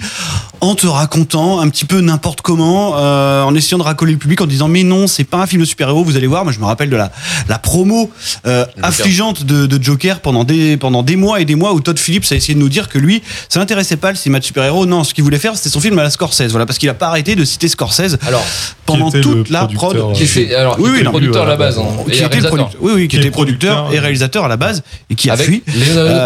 en 0.61 0.75
te 0.75 0.87
racontant 0.87 1.59
un 1.59 1.69
petit 1.69 1.85
peu 1.85 1.99
n'importe 1.99 2.41
comment, 2.41 2.93
euh, 2.97 3.43
en 3.43 3.53
essayant 3.53 3.77
de 3.77 3.83
racoler 3.83 4.13
le 4.13 4.17
public 4.17 4.39
en 4.39 4.45
disant 4.45 4.69
mais 4.69 4.83
non, 4.83 5.07
c'est 5.07 5.25
pas 5.25 5.39
un 5.39 5.45
film 5.45 5.61
de 5.61 5.65
super-héros, 5.65 6.03
vous 6.03 6.15
allez 6.15 6.27
voir. 6.27 6.45
Moi, 6.45 6.53
je 6.53 6.59
me 6.59 6.65
rappelle 6.65 6.89
de 6.89 6.95
la, 6.95 7.11
la 7.49 7.57
promo 7.59 8.11
euh, 8.45 8.65
affligeante 8.81 9.43
de, 9.43 9.65
de 9.65 9.83
Joker 9.83 10.19
pendant 10.19 10.43
des, 10.43 10.77
pendant 10.77 11.03
des 11.03 11.15
mois 11.15 11.39
et 11.41 11.45
des 11.45 11.55
mois 11.55 11.73
où 11.73 11.79
Todd 11.81 11.97
Phillips 11.99 12.25
a 12.31 12.35
essayé 12.35 12.53
de 12.53 12.59
nous 12.59 12.69
dire 12.69 12.89
que 12.89 12.97
lui, 12.99 13.21
ça 13.49 13.59
l'intéressait 13.59 13.97
pas 13.97 14.11
le 14.11 14.17
cinéma 14.17 14.39
de 14.39 14.45
super-héros. 14.45 14.85
Non, 14.85 15.03
ce 15.03 15.13
qu'il 15.13 15.23
voulait 15.23 15.39
faire, 15.39 15.55
c'était 15.55 15.69
son 15.69 15.79
film 15.79 15.97
à 15.99 16.03
la 16.03 16.09
Scorsese. 16.09 16.49
Voilà, 16.49 16.65
parce 16.65 16.77
qu'il 16.79 16.89
a 16.89 16.93
pas 16.93 17.07
arrêté 17.07 17.35
de 17.35 17.45
citer 17.45 17.67
Scorsese 17.67 18.17
alors 18.27 18.45
pendant 18.85 19.11
toute 19.11 19.49
la 19.49 19.65
prod. 19.67 20.13
qui 20.13 20.25
fait 20.25 20.53
alors 20.55 20.77
Oui, 20.79 20.85
qui 20.85 20.89
oui, 20.91 20.95
était 20.97 21.03
non, 21.05 21.11
producteur 21.11 21.43
à 21.43 21.49
la 21.49 21.55
base 21.55 21.77
euh, 21.77 21.81
hein, 21.81 22.03
qui 22.11 22.23
était 22.23 22.39
producteur. 22.47 22.81
Oui, 22.81 22.91
oui, 22.95 23.01
qui 23.07 23.15
Qui 23.15 23.17
était 23.17 23.31
producteur 23.31 23.87
et 23.89 23.93
ouais. 23.93 23.99
réalisateur 23.99 24.45
à 24.45 24.47
la 24.47 24.57
base 24.57 24.83
et 25.09 25.15
qui 25.15 25.29
a 25.29 25.33
avec 25.33 25.45
fui. 25.45 25.63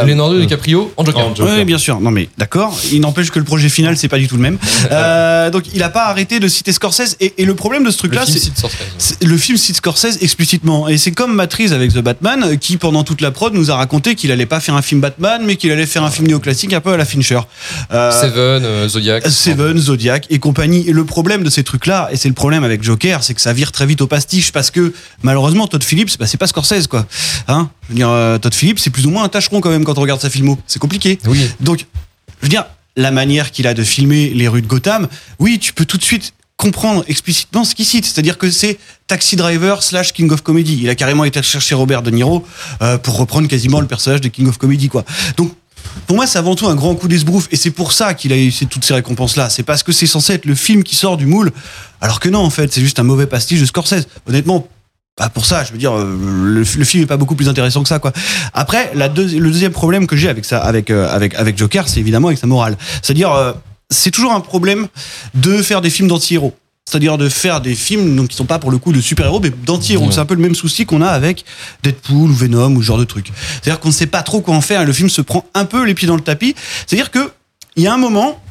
Leonardo, 0.06 0.36
Euh, 0.36 0.42
DiCaprio 0.42 0.92
en 0.98 1.06
Joker. 1.06 1.28
En 1.28 1.36
Joker. 1.36 1.56
Oui, 1.58 1.66
bien 1.66 1.78
sûr. 1.78 2.00
Non, 2.00 2.12
mais 2.12 2.30
d'accord. 2.38 2.78
Il 2.92 3.02
n'empêche 3.02 3.32
que 3.32 3.40
le 3.40 3.46
projet 3.46 3.70
final, 3.70 3.98
c'est 3.98 4.08
pas 4.08 4.18
du 4.18 4.28
tout 4.28 4.36
le 4.36 4.42
même. 4.42 4.58
Euh, 4.92 5.50
donc, 5.50 5.66
il 5.74 5.84
a 5.84 5.90
pas 5.90 6.06
arrêté 6.06 6.40
de 6.40 6.48
citer 6.48 6.72
Scorsese. 6.72 7.18
Et, 7.20 7.34
et 7.40 7.46
le 7.46 7.56
problème 7.56 7.84
de 7.84 7.92
ce 7.92 7.98
truc-là, 7.98 8.26
film 8.26 8.40
c'est. 8.98 9.24
Le 9.24 9.38
film 9.38 9.58
cite 9.58 9.76
Scorsese 9.78 10.18
explicitement. 10.22 10.88
Et 10.88 10.97
c'est 10.98 11.12
comme 11.12 11.34
Matrix 11.34 11.74
avec 11.74 11.94
The 11.94 12.00
Batman, 12.00 12.58
qui 12.58 12.78
pendant 12.78 13.04
toute 13.04 13.22
la 13.22 13.32
prod 13.32 13.54
nous 13.54 13.72
a 13.72 13.76
raconté 13.76 14.16
qu'il 14.16 14.32
allait 14.32 14.46
pas 14.46 14.60
faire 14.60 14.76
un 14.76 14.82
film 14.82 15.02
Batman, 15.02 15.42
mais 15.46 15.56
qu'il 15.56 15.72
allait 15.72 15.86
faire 15.86 16.04
un 16.04 16.12
film 16.12 16.28
néoclassique 16.28 16.74
un 16.74 16.82
peu 16.82 16.94
à 16.94 16.98
la 16.98 17.06
Fincher. 17.06 17.40
Euh, 17.92 18.12
Seven, 18.12 18.66
euh, 18.66 18.88
Zodiac. 18.88 19.28
Seven, 19.28 19.78
Zodiac 19.78 20.26
et 20.30 20.40
compagnie. 20.40 20.88
Et 20.88 20.94
le 20.94 21.06
problème 21.06 21.44
de 21.44 21.50
ces 21.50 21.64
trucs-là, 21.64 22.10
et 22.12 22.18
c'est 22.18 22.30
le 22.30 22.34
problème 22.34 22.64
avec 22.64 22.84
Joker, 22.84 23.24
c'est 23.24 23.34
que 23.34 23.42
ça 23.42 23.54
vire 23.54 23.72
très 23.72 23.86
vite 23.86 24.02
au 24.02 24.08
pastiche 24.08 24.52
parce 24.52 24.72
que 24.72 24.94
malheureusement 25.24 25.68
Todd 25.68 25.84
Phillips, 25.84 26.18
bah, 26.20 26.28
c'est 26.28 26.38
pas 26.38 26.48
Scorsese 26.48 26.88
quoi. 26.88 27.06
Hein? 27.48 27.70
Je 27.88 27.94
veux 27.94 27.96
dire, 27.96 28.10
euh, 28.10 28.38
Todd 28.38 28.54
Phillips, 28.54 28.80
c'est 28.80 28.90
plus 28.90 29.06
ou 29.06 29.10
moins 29.10 29.24
un 29.24 29.30
tâcheron 29.30 29.62
quand 29.62 29.70
même 29.70 29.84
quand 29.84 29.98
on 29.98 30.02
regarde 30.02 30.22
sa 30.22 30.30
filmo. 30.30 30.58
C'est 30.68 30.80
compliqué. 30.80 31.20
Oui. 31.28 31.50
Donc, 31.60 31.86
je 32.42 32.46
veux 32.46 32.50
dire, 32.50 32.66
la 32.96 33.12
manière 33.12 33.52
qu'il 33.52 33.68
a 33.68 33.74
de 33.74 33.84
filmer 33.84 34.30
les 34.30 34.48
rues 34.48 34.62
de 34.62 34.68
Gotham, 34.68 35.08
oui, 35.40 35.60
tu 35.60 35.74
peux 35.74 35.86
tout 35.86 35.98
de 35.98 36.04
suite 36.04 36.34
comprendre 36.58 37.06
explicitement 37.08 37.64
ce 37.64 37.76
qu'il 37.76 37.86
cite. 37.86 38.06
C'est-à-dire 38.06 38.38
que 38.38 38.50
c'est 38.50 38.78
Taxi 39.06 39.36
Driver 39.36 39.82
slash 39.84 40.12
King 40.12 40.32
of 40.32 40.42
Comedy. 40.42 40.80
Il 40.82 40.90
a 40.90 40.96
carrément 40.96 41.24
été 41.24 41.42
chercher 41.44 41.76
Robert 41.76 42.02
De 42.02 42.12
Niro 42.12 42.46
euh, 42.82 42.98
pour 42.98 43.18
reprendre 43.18 43.48
quasiment 43.48 43.80
le 43.80 43.88
personnage 43.88 44.22
de 44.22 44.28
King 44.28 44.48
of 44.48 44.58
Comedy, 44.58 44.90
quoi. 44.90 45.06
Donc, 45.38 45.54
pour 46.08 46.16
moi, 46.16 46.28
c'est 46.28 46.40
avant 46.40 46.56
tout 46.56 46.68
un 46.68 46.76
grand 46.76 46.96
coup 46.96 47.08
d'esbrouf. 47.08 47.48
Et 47.52 47.56
c'est 47.56 47.72
pour 47.72 47.92
ça 47.94 48.14
qu'il 48.14 48.34
a 48.34 48.38
eu 48.38 48.52
toutes 48.52 48.84
ces 48.84 48.96
récompenses-là. 48.96 49.50
C'est 49.50 49.64
parce 49.64 49.84
que 49.84 49.92
c'est 49.92 50.08
censé 50.08 50.34
être 50.34 50.46
le 50.46 50.56
film 50.56 50.84
qui 50.84 50.96
sort 50.96 51.16
du 51.16 51.26
moule. 51.26 51.52
Alors 52.02 52.20
que 52.20 52.28
non, 52.28 52.40
en 52.40 52.50
fait, 52.50 52.74
c'est 52.74 52.82
juste 52.82 53.00
un 53.00 53.04
mauvais 53.04 53.28
pastiche 53.28 53.62
de 53.62 53.66
Scorsese. 53.66 54.08
Honnêtement, 54.28 54.68
pas 55.16 55.30
pour 55.30 55.46
ça. 55.46 55.64
Je 55.64 55.72
veux 55.72 55.78
dire, 55.78 55.94
euh, 55.94 56.18
le, 56.44 56.60
le 56.60 56.86
film 56.86 57.04
est 57.04 57.08
pas 57.08 57.18
beaucoup 57.18 57.36
plus 57.36 57.50
intéressant 57.50 57.84
que 57.84 57.90
ça, 57.90 58.00
quoi. 58.00 58.14
Après, 58.54 58.92
le 58.94 59.08
deuxième 59.08 59.72
problème 59.72 60.08
que 60.08 60.16
j'ai 60.16 60.30
avec 60.30 60.44
ça, 60.44 60.60
avec, 60.60 60.90
euh, 60.90 61.08
avec, 61.10 61.36
avec 61.36 61.58
Joker, 61.58 61.88
c'est 61.88 62.00
évidemment 62.00 62.28
avec 62.28 62.40
sa 62.40 62.48
morale. 62.48 62.78
C'est-à-dire, 63.02 63.32
euh, 63.32 63.54
c'est 63.90 64.12
toujours 64.12 64.34
un 64.34 64.42
problème 64.42 64.88
de 65.34 65.62
faire 65.62 65.82
des 65.82 65.90
films 65.90 66.08
d'anti-héros. 66.08 66.56
C'est-à-dire 66.90 67.18
de 67.18 67.28
faire 67.28 67.60
des 67.60 67.76
films 67.76 68.16
donc, 68.16 68.30
qui 68.30 68.38
sont 68.38 68.46
pas 68.46 68.60
pour 68.60 68.72
le 68.72 68.78
coup 68.78 68.94
de 68.94 69.02
super-héros, 69.02 69.42
mais 69.42 69.50
d'anti-héros. 69.50 70.06
Ouais. 70.06 70.12
C'est 70.14 70.20
un 70.22 70.26
peu 70.26 70.36
le 70.36 70.42
même 70.42 70.56
souci 70.56 70.86
qu'on 70.86 71.02
a 71.02 71.10
avec 71.10 71.44
Deadpool 71.84 72.30
ou 72.32 72.34
Venom 72.34 72.74
ou 72.76 72.82
ce 72.82 72.88
genre 72.88 72.98
de 72.98 73.04
truc. 73.04 73.32
C'est-à-dire 73.62 73.82
qu'on 73.82 73.90
ne 73.90 73.94
sait 73.94 74.06
pas 74.08 74.22
trop 74.22 74.40
quoi 74.40 74.56
en 74.56 74.62
faire 74.62 74.82
et 74.82 74.86
le 74.86 74.94
film 74.94 75.10
se 75.10 75.22
prend 75.22 75.44
un 75.54 75.66
peu 75.66 75.84
les 75.84 75.94
pieds 75.94 76.08
dans 76.08 76.16
le 76.16 76.22
tapis. 76.22 76.56
C'est-à-dire 76.86 77.12
que 77.12 77.32
il 77.76 77.84
y 77.84 77.88
a 77.88 77.94
un 77.94 77.98
moment 77.98 78.42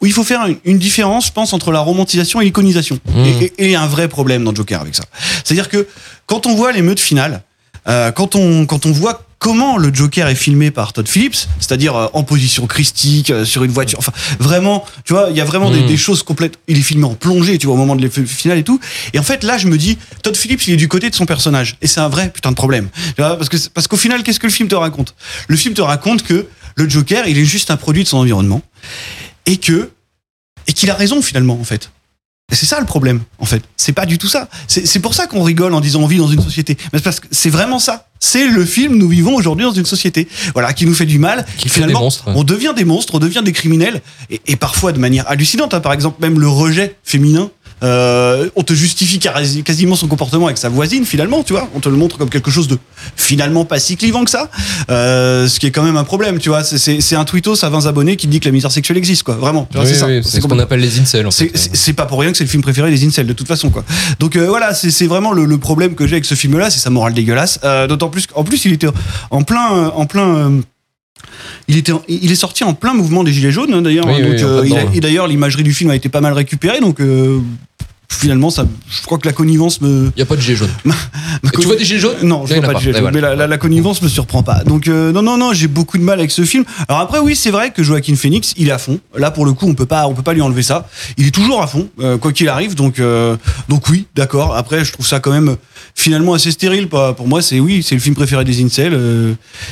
où 0.00 0.06
il 0.06 0.12
faut 0.12 0.24
faire 0.24 0.44
une, 0.44 0.56
une 0.64 0.78
différence, 0.78 1.26
je 1.26 1.32
pense, 1.32 1.52
entre 1.52 1.70
la 1.70 1.78
romantisation 1.78 2.40
et 2.40 2.44
l'iconisation. 2.46 2.98
Mmh. 3.06 3.24
Et- 3.24 3.52
il 3.58 3.70
y 3.70 3.74
a 3.76 3.80
un 3.82 3.86
vrai 3.86 4.08
problème 4.08 4.42
dans 4.42 4.52
Joker 4.54 4.80
avec 4.80 4.96
ça. 4.96 5.04
C'est-à-dire 5.44 5.68
que 5.68 5.86
quand 6.26 6.46
on 6.46 6.56
voit 6.56 6.72
l'émeute 6.72 6.98
finale, 7.00 7.42
euh, 7.86 8.10
quand, 8.10 8.34
on, 8.34 8.66
quand 8.66 8.86
on 8.86 8.92
voit 8.92 9.22
comment 9.44 9.76
le 9.76 9.92
Joker 9.92 10.26
est 10.28 10.34
filmé 10.34 10.70
par 10.70 10.94
Todd 10.94 11.06
Phillips, 11.06 11.48
c'est-à-dire 11.60 11.94
euh, 11.94 12.06
en 12.14 12.22
position 12.22 12.66
christique, 12.66 13.28
euh, 13.28 13.44
sur 13.44 13.62
une 13.62 13.72
voiture, 13.72 13.98
enfin 13.98 14.12
vraiment, 14.38 14.86
tu 15.04 15.12
vois, 15.12 15.26
il 15.28 15.36
y 15.36 15.40
a 15.42 15.44
vraiment 15.44 15.70
des, 15.70 15.82
Mm. 15.82 15.86
des 15.86 15.98
choses 15.98 16.22
complètes. 16.22 16.58
Il 16.66 16.78
est 16.78 16.82
filmé 16.82 17.04
en 17.04 17.14
plongée, 17.14 17.58
tu 17.58 17.66
vois, 17.66 17.74
au 17.74 17.78
moment 17.78 17.94
de 17.94 18.00
l'effet 18.00 18.24
final 18.24 18.56
et 18.56 18.62
tout. 18.62 18.80
Et 19.12 19.18
en 19.18 19.22
fait, 19.22 19.44
là, 19.44 19.58
je 19.58 19.66
me 19.66 19.76
dis, 19.76 19.98
Todd 20.22 20.34
Phillips, 20.34 20.66
il 20.66 20.72
est 20.72 20.78
du 20.78 20.88
côté 20.88 21.10
de 21.10 21.14
son 21.14 21.26
personnage. 21.26 21.76
Et 21.82 21.86
c'est 21.86 22.00
un 22.00 22.08
vrai 22.08 22.30
putain 22.30 22.52
de 22.52 22.56
problème. 22.56 22.88
Tu 23.16 23.20
vois, 23.22 23.36
parce 23.36 23.50
que 23.50 23.58
parce 23.74 23.86
qu'au 23.86 23.98
final, 23.98 24.22
qu'est-ce 24.22 24.40
que 24.40 24.46
le 24.46 24.52
film 24.52 24.66
te 24.66 24.74
raconte? 24.74 25.14
Le 25.48 25.56
film 25.56 25.74
te 25.74 25.82
raconte 25.82 26.22
que 26.22 26.46
le 26.76 26.88
Joker, 26.88 27.28
il 27.28 27.36
est 27.36 27.44
juste 27.44 27.70
un 27.70 27.76
produit 27.76 28.02
de 28.02 28.08
son 28.08 28.16
environnement 28.16 28.62
et 29.44 29.58
que 29.58 29.90
et 30.66 30.72
qu'il 30.72 30.90
a 30.90 30.94
raison 30.94 31.20
finalement 31.20 31.58
en 31.60 31.64
fait. 31.64 31.90
C'est 32.52 32.66
ça 32.66 32.78
le 32.78 32.86
problème, 32.86 33.22
en 33.38 33.46
fait. 33.46 33.62
C'est 33.76 33.92
pas 33.92 34.06
du 34.06 34.18
tout 34.18 34.28
ça. 34.28 34.48
C'est 34.68 34.98
pour 35.00 35.14
ça 35.14 35.26
qu'on 35.26 35.42
rigole 35.42 35.74
en 35.74 35.80
disant 35.80 36.02
on 36.02 36.06
vit 36.06 36.18
dans 36.18 36.28
une 36.28 36.42
société. 36.42 36.76
Mais 36.92 36.98
c'est 36.98 37.02
parce 37.04 37.18
que 37.20 37.26
c'est 37.30 37.50
vraiment 37.50 37.78
ça. 37.78 38.08
C'est 38.20 38.46
le 38.46 38.64
film, 38.64 38.96
nous 38.96 39.08
vivons 39.08 39.34
aujourd'hui 39.34 39.64
dans 39.66 39.72
une 39.72 39.86
société. 39.86 40.28
Voilà, 40.52 40.72
qui 40.72 40.86
nous 40.86 40.94
fait 40.94 41.06
du 41.06 41.18
mal. 41.18 41.46
Qui 41.58 41.68
fait 41.68 41.76
finalement, 41.76 42.00
des 42.00 42.04
monstres, 42.04 42.28
ouais. 42.28 42.34
on 42.36 42.44
devient 42.44 42.72
des 42.76 42.84
monstres, 42.84 43.14
on 43.14 43.18
devient 43.18 43.42
des 43.44 43.52
criminels. 43.52 44.02
Et, 44.30 44.40
et 44.46 44.56
parfois 44.56 44.92
de 44.92 44.98
manière 44.98 45.28
hallucinante. 45.28 45.74
hein. 45.74 45.80
Par 45.80 45.92
exemple, 45.94 46.20
même 46.20 46.38
le 46.38 46.48
rejet 46.48 46.96
féminin. 47.02 47.50
Euh, 47.84 48.48
on 48.56 48.62
te 48.62 48.72
justifie 48.74 49.18
quasi- 49.18 49.62
quasiment 49.62 49.94
son 49.94 50.08
comportement 50.08 50.46
avec 50.46 50.58
sa 50.58 50.68
voisine 50.68 51.04
finalement, 51.04 51.42
tu 51.42 51.52
vois. 51.52 51.68
On 51.74 51.80
te 51.80 51.88
le 51.88 51.96
montre 51.96 52.18
comme 52.18 52.30
quelque 52.30 52.50
chose 52.50 52.66
de 52.66 52.78
finalement 53.16 53.64
pas 53.64 53.78
si 53.78 53.96
clivant 53.96 54.24
que 54.24 54.30
ça. 54.30 54.50
Euh, 54.90 55.46
ce 55.48 55.60
qui 55.60 55.66
est 55.66 55.70
quand 55.70 55.82
même 55.84 55.96
un 55.96 56.04
problème, 56.04 56.38
tu 56.38 56.48
vois. 56.48 56.64
C'est- 56.64 57.14
un 57.14 57.24
tweetos 57.24 57.64
à 57.64 57.68
20 57.68 57.86
abonnés 57.86 58.16
qui 58.16 58.26
dit 58.26 58.40
que 58.40 58.46
la 58.46 58.52
misère 58.52 58.72
sexuelle 58.72 58.96
existe, 58.98 59.22
quoi. 59.22 59.36
Vraiment. 59.36 59.68
Oui, 59.74 59.80
c'est 59.84 60.02
oui, 60.04 60.22
ce 60.24 60.40
qu'on 60.40 60.58
appelle 60.58 60.80
les 60.80 60.98
incels. 60.98 61.26
En 61.26 61.30
c'est- 61.30 61.48
fait. 61.56 61.70
c'est 61.74 61.92
pas 61.92 62.06
pour 62.06 62.18
rien 62.20 62.32
que 62.32 62.36
c'est 62.38 62.44
le 62.44 62.50
film 62.50 62.62
préféré 62.62 62.90
des 62.90 63.06
incels 63.06 63.26
de 63.26 63.32
toute 63.32 63.46
façon 63.48 63.70
quoi. 63.70 63.84
Donc 64.18 64.36
euh, 64.36 64.46
voilà, 64.48 64.74
c'est 64.74 64.90
c'est 64.90 65.06
vraiment 65.06 65.32
le, 65.32 65.44
le 65.44 65.58
problème 65.58 65.94
que 65.94 66.06
j'ai 66.06 66.14
avec 66.14 66.24
ce 66.24 66.34
film 66.34 66.58
là, 66.58 66.70
c'est 66.70 66.80
sa 66.80 66.90
morale 66.90 67.12
dégueulasse. 67.14 67.58
Euh, 67.64 67.86
D'autant 67.86 68.08
plus 68.08 68.26
qu'en 68.26 68.44
plus 68.44 68.64
il 68.64 68.72
était 68.72 68.88
en 69.30 69.42
plein 69.42 69.92
en 69.94 70.06
plein 70.06 70.34
euh, 70.36 70.60
il, 71.68 71.76
était, 71.76 71.92
il 72.08 72.30
est 72.30 72.36
sorti 72.36 72.64
en 72.64 72.74
plein 72.74 72.94
mouvement 72.94 73.24
des 73.24 73.32
Gilets 73.32 73.52
jaunes 73.52 73.72
hein, 73.72 73.82
d'ailleurs. 73.82 74.06
Oui, 74.06 74.22
hein, 74.22 74.60
oui, 74.62 74.72
euh, 74.72 74.86
et 74.94 75.00
d'ailleurs, 75.00 75.26
l'imagerie 75.26 75.62
du 75.62 75.72
film 75.72 75.90
a 75.90 75.96
été 75.96 76.08
pas 76.08 76.20
mal 76.20 76.32
récupérée. 76.32 76.80
Donc, 76.80 77.00
euh, 77.00 77.40
finalement, 78.08 78.50
ça, 78.50 78.66
je 78.90 79.02
crois 79.02 79.18
que 79.18 79.26
la 79.26 79.32
connivence 79.32 79.80
me. 79.80 80.10
Il 80.16 80.20
y 80.20 80.22
a 80.22 80.26
pas 80.26 80.36
de 80.36 80.40
gilet 80.40 80.56
jaune. 80.56 80.70
ma 80.84 80.94
tu 81.50 81.62
vois 81.66 81.76
des 81.76 81.84
gilets 81.84 82.00
jaunes? 82.00 82.16
Non, 82.22 82.46
je 82.46 82.54
en 82.54 82.56
vois 82.60 82.66
pas 82.68 82.74
de 82.74 82.78
gilet 82.78 82.90
Et 82.90 82.94
jaune, 82.94 83.02
voilà. 83.02 83.14
mais 83.14 83.20
la, 83.20 83.34
la- 83.34 83.46
la 83.46 83.58
connivence 83.58 84.02
me 84.02 84.08
surprend 84.08 84.42
pas. 84.42 84.62
Donc 84.64 84.88
euh, 84.88 85.12
non, 85.12 85.22
non, 85.22 85.36
non, 85.36 85.52
j'ai 85.52 85.68
beaucoup 85.68 85.98
de 85.98 86.02
mal 86.02 86.18
avec 86.18 86.30
ce 86.30 86.42
film. 86.44 86.64
Alors 86.88 87.00
après, 87.00 87.18
oui, 87.18 87.34
c'est 87.36 87.50
vrai 87.50 87.70
que 87.70 87.82
Joaquin 87.82 88.14
Phoenix, 88.16 88.54
il 88.56 88.68
est 88.68 88.72
à 88.72 88.78
fond. 88.78 88.98
Là, 89.16 89.30
pour 89.30 89.44
le 89.46 89.52
coup, 89.52 89.66
on 89.68 89.74
peut 89.74 89.86
pas, 89.86 90.06
on 90.06 90.14
peut 90.14 90.22
pas 90.22 90.32
lui 90.34 90.42
enlever 90.42 90.62
ça. 90.62 90.88
Il 91.16 91.26
est 91.26 91.30
toujours 91.30 91.62
à 91.62 91.66
fond, 91.66 91.88
euh, 92.00 92.16
quoi 92.18 92.32
qu'il 92.32 92.48
arrive. 92.48 92.74
Donc, 92.74 92.98
euh, 92.98 93.36
donc 93.68 93.88
oui, 93.88 94.06
d'accord. 94.14 94.54
Après, 94.56 94.84
je 94.84 94.92
trouve 94.92 95.06
ça 95.06 95.20
quand 95.20 95.32
même 95.32 95.56
finalement 95.94 96.34
assez 96.34 96.50
stérile. 96.50 96.88
Pas- 96.88 97.12
Pour 97.14 97.28
moi, 97.28 97.42
c'est 97.42 97.60
oui, 97.60 97.82
c'est 97.82 97.94
le 97.94 98.00
film 98.00 98.14
préféré 98.14 98.44
des 98.44 98.62
incels. 98.62 98.98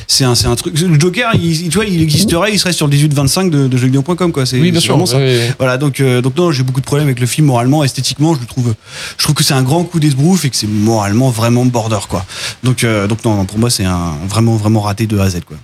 c'est 0.07 0.23
un, 0.25 0.35
c'est 0.35 0.47
un 0.47 0.55
truc. 0.55 0.79
Le 0.79 0.99
Joker, 0.99 1.31
il, 1.35 1.69
tu 1.69 1.75
vois, 1.75 1.85
il 1.85 2.01
existerait, 2.01 2.51
il 2.53 2.59
serait 2.59 2.73
sur 2.73 2.87
le 2.87 2.93
18-25 2.95 3.49
de, 3.49 3.67
de 3.67 3.77
jeuxvideo.com, 3.77 4.31
quoi. 4.31 4.45
C'est 4.45 4.59
Oui, 4.59 4.71
bien 4.71 4.79
sûr. 4.79 4.93
vraiment 4.93 5.05
ça. 5.05 5.17
oui, 5.17 5.23
oui. 5.25 5.53
Voilà, 5.59 5.77
donc, 5.77 6.01
donc 6.01 6.35
non, 6.37 6.51
j'ai 6.51 6.63
beaucoup 6.63 6.79
de 6.81 6.85
problèmes 6.85 7.07
avec 7.07 7.19
le 7.19 7.25
film 7.25 7.47
moralement, 7.47 7.83
esthétiquement, 7.83 8.22
je 8.31 9.23
trouve 9.23 9.35
que 9.35 9.43
c'est 9.43 9.53
un 9.53 9.63
grand 9.63 9.83
coup 9.83 9.99
d'esbrouf 9.99 10.45
et 10.45 10.49
que 10.49 10.55
c'est 10.55 10.67
moralement 10.67 11.29
vraiment 11.29 11.65
border, 11.65 11.99
quoi. 12.09 12.25
Donc, 12.63 12.83
euh, 12.83 13.07
donc 13.07 13.23
non, 13.25 13.35
non, 13.35 13.45
pour 13.45 13.59
moi, 13.59 13.69
c'est 13.69 13.85
un 13.85 14.13
vraiment, 14.27 14.55
vraiment 14.55 14.81
raté 14.81 15.07
de 15.07 15.17
A 15.17 15.23
à 15.23 15.29
Z, 15.29 15.41
quoi. 15.45 15.57